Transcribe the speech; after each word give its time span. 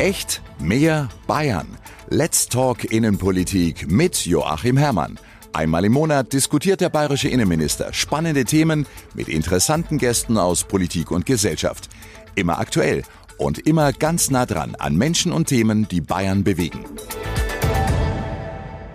Echt 0.00 0.40
mehr 0.58 1.10
Bayern. 1.26 1.76
Let's 2.08 2.48
Talk 2.48 2.84
Innenpolitik 2.84 3.90
mit 3.90 4.24
Joachim 4.24 4.78
Herrmann. 4.78 5.20
Einmal 5.52 5.84
im 5.84 5.92
Monat 5.92 6.32
diskutiert 6.32 6.80
der 6.80 6.88
bayerische 6.88 7.28
Innenminister 7.28 7.92
spannende 7.92 8.46
Themen 8.46 8.86
mit 9.12 9.28
interessanten 9.28 9.98
Gästen 9.98 10.38
aus 10.38 10.64
Politik 10.64 11.10
und 11.10 11.26
Gesellschaft. 11.26 11.90
Immer 12.34 12.60
aktuell 12.60 13.02
und 13.36 13.58
immer 13.58 13.92
ganz 13.92 14.30
nah 14.30 14.46
dran 14.46 14.74
an 14.74 14.96
Menschen 14.96 15.32
und 15.32 15.48
Themen, 15.48 15.86
die 15.86 16.00
Bayern 16.00 16.44
bewegen. 16.44 16.82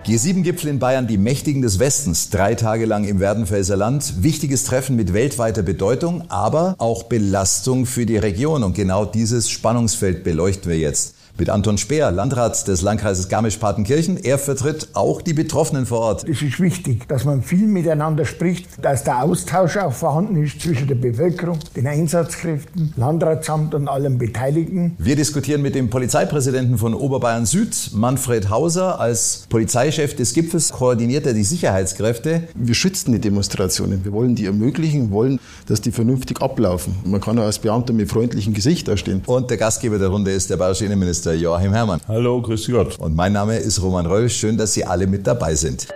G7-Gipfel 0.05 0.69
in 0.69 0.77
Bayern, 0.77 1.07
die 1.07 1.17
Mächtigen 1.17 1.63
des 1.63 1.79
Westens, 1.79 2.29
drei 2.29 2.53
Tage 2.53 2.85
lang 2.85 3.05
im 3.05 3.19
Werdenfelser 3.19 3.75
Land. 3.75 4.21
Wichtiges 4.21 4.63
Treffen 4.63 4.95
mit 4.95 5.13
weltweiter 5.13 5.63
Bedeutung, 5.63 6.29
aber 6.29 6.75
auch 6.77 7.03
Belastung 7.03 7.87
für 7.87 8.05
die 8.05 8.17
Region. 8.17 8.61
Und 8.61 8.75
genau 8.75 9.05
dieses 9.05 9.49
Spannungsfeld 9.49 10.23
beleuchten 10.23 10.69
wir 10.69 10.77
jetzt 10.77 11.14
mit 11.37 11.49
Anton 11.49 11.77
Speer, 11.77 12.11
Landrat 12.11 12.67
des 12.67 12.81
Landkreises 12.81 13.27
Garmisch-Partenkirchen. 13.29 14.17
Er 14.17 14.37
vertritt 14.37 14.89
auch 14.93 15.21
die 15.21 15.33
Betroffenen 15.33 15.85
vor 15.85 15.99
Ort. 15.99 16.27
Es 16.27 16.41
ist 16.41 16.59
wichtig, 16.59 17.07
dass 17.07 17.25
man 17.25 17.41
viel 17.41 17.67
miteinander 17.67 18.25
spricht, 18.25 18.67
dass 18.81 19.03
der 19.03 19.23
Austausch 19.23 19.77
auch 19.77 19.93
vorhanden 19.93 20.41
ist 20.41 20.61
zwischen 20.61 20.87
der 20.87 20.95
Bevölkerung, 20.95 21.59
den 21.75 21.87
Einsatzkräften, 21.87 22.93
Landratsamt 22.95 23.75
und 23.75 23.87
allen 23.87 24.17
Beteiligten. 24.17 24.95
Wir 24.97 25.15
diskutieren 25.15 25.61
mit 25.61 25.75
dem 25.75 25.89
Polizeipräsidenten 25.89 26.77
von 26.77 26.93
Oberbayern 26.93 27.45
Süd, 27.45 27.91
Manfred 27.93 28.49
Hauser. 28.49 28.99
Als 28.99 29.45
Polizeichef 29.49 30.15
des 30.15 30.33
Gipfels 30.33 30.71
koordiniert 30.71 31.25
er 31.25 31.33
die 31.33 31.43
Sicherheitskräfte. 31.43 32.43
Wir 32.55 32.75
schützen 32.75 33.11
die 33.11 33.19
Demonstrationen. 33.19 34.05
Wir 34.05 34.13
wollen 34.13 34.35
die 34.35 34.45
ermöglichen, 34.45 35.11
wollen, 35.11 35.39
dass 35.67 35.81
die 35.81 35.91
vernünftig 35.91 36.41
ablaufen. 36.41 36.95
Man 37.03 37.19
kann 37.19 37.37
auch 37.39 37.43
als 37.43 37.59
Beamter 37.59 37.93
mit 37.93 38.09
freundlichem 38.09 38.53
Gesicht 38.53 38.87
da 38.87 38.95
stehen. 38.95 39.21
Und 39.25 39.49
der 39.49 39.57
Gastgeber 39.57 39.99
der 39.99 40.09
Runde 40.09 40.31
ist 40.31 40.49
der 40.49 40.57
bayerische 40.57 40.85
Innenminister 40.85 41.24
Innenminister 41.25 41.33
Joachim 41.33 41.73
Herrmann. 41.73 42.01
Hallo, 42.07 42.41
grüß 42.41 42.67
Gott. 42.67 42.99
Und 42.99 43.15
mein 43.15 43.33
Name 43.33 43.57
ist 43.57 43.81
Roman 43.81 44.05
Reul. 44.05 44.29
Schön, 44.29 44.57
dass 44.57 44.73
Sie 44.73 44.85
alle 44.85 45.07
mit 45.07 45.25
dabei 45.25 45.55
sind. 45.55 45.87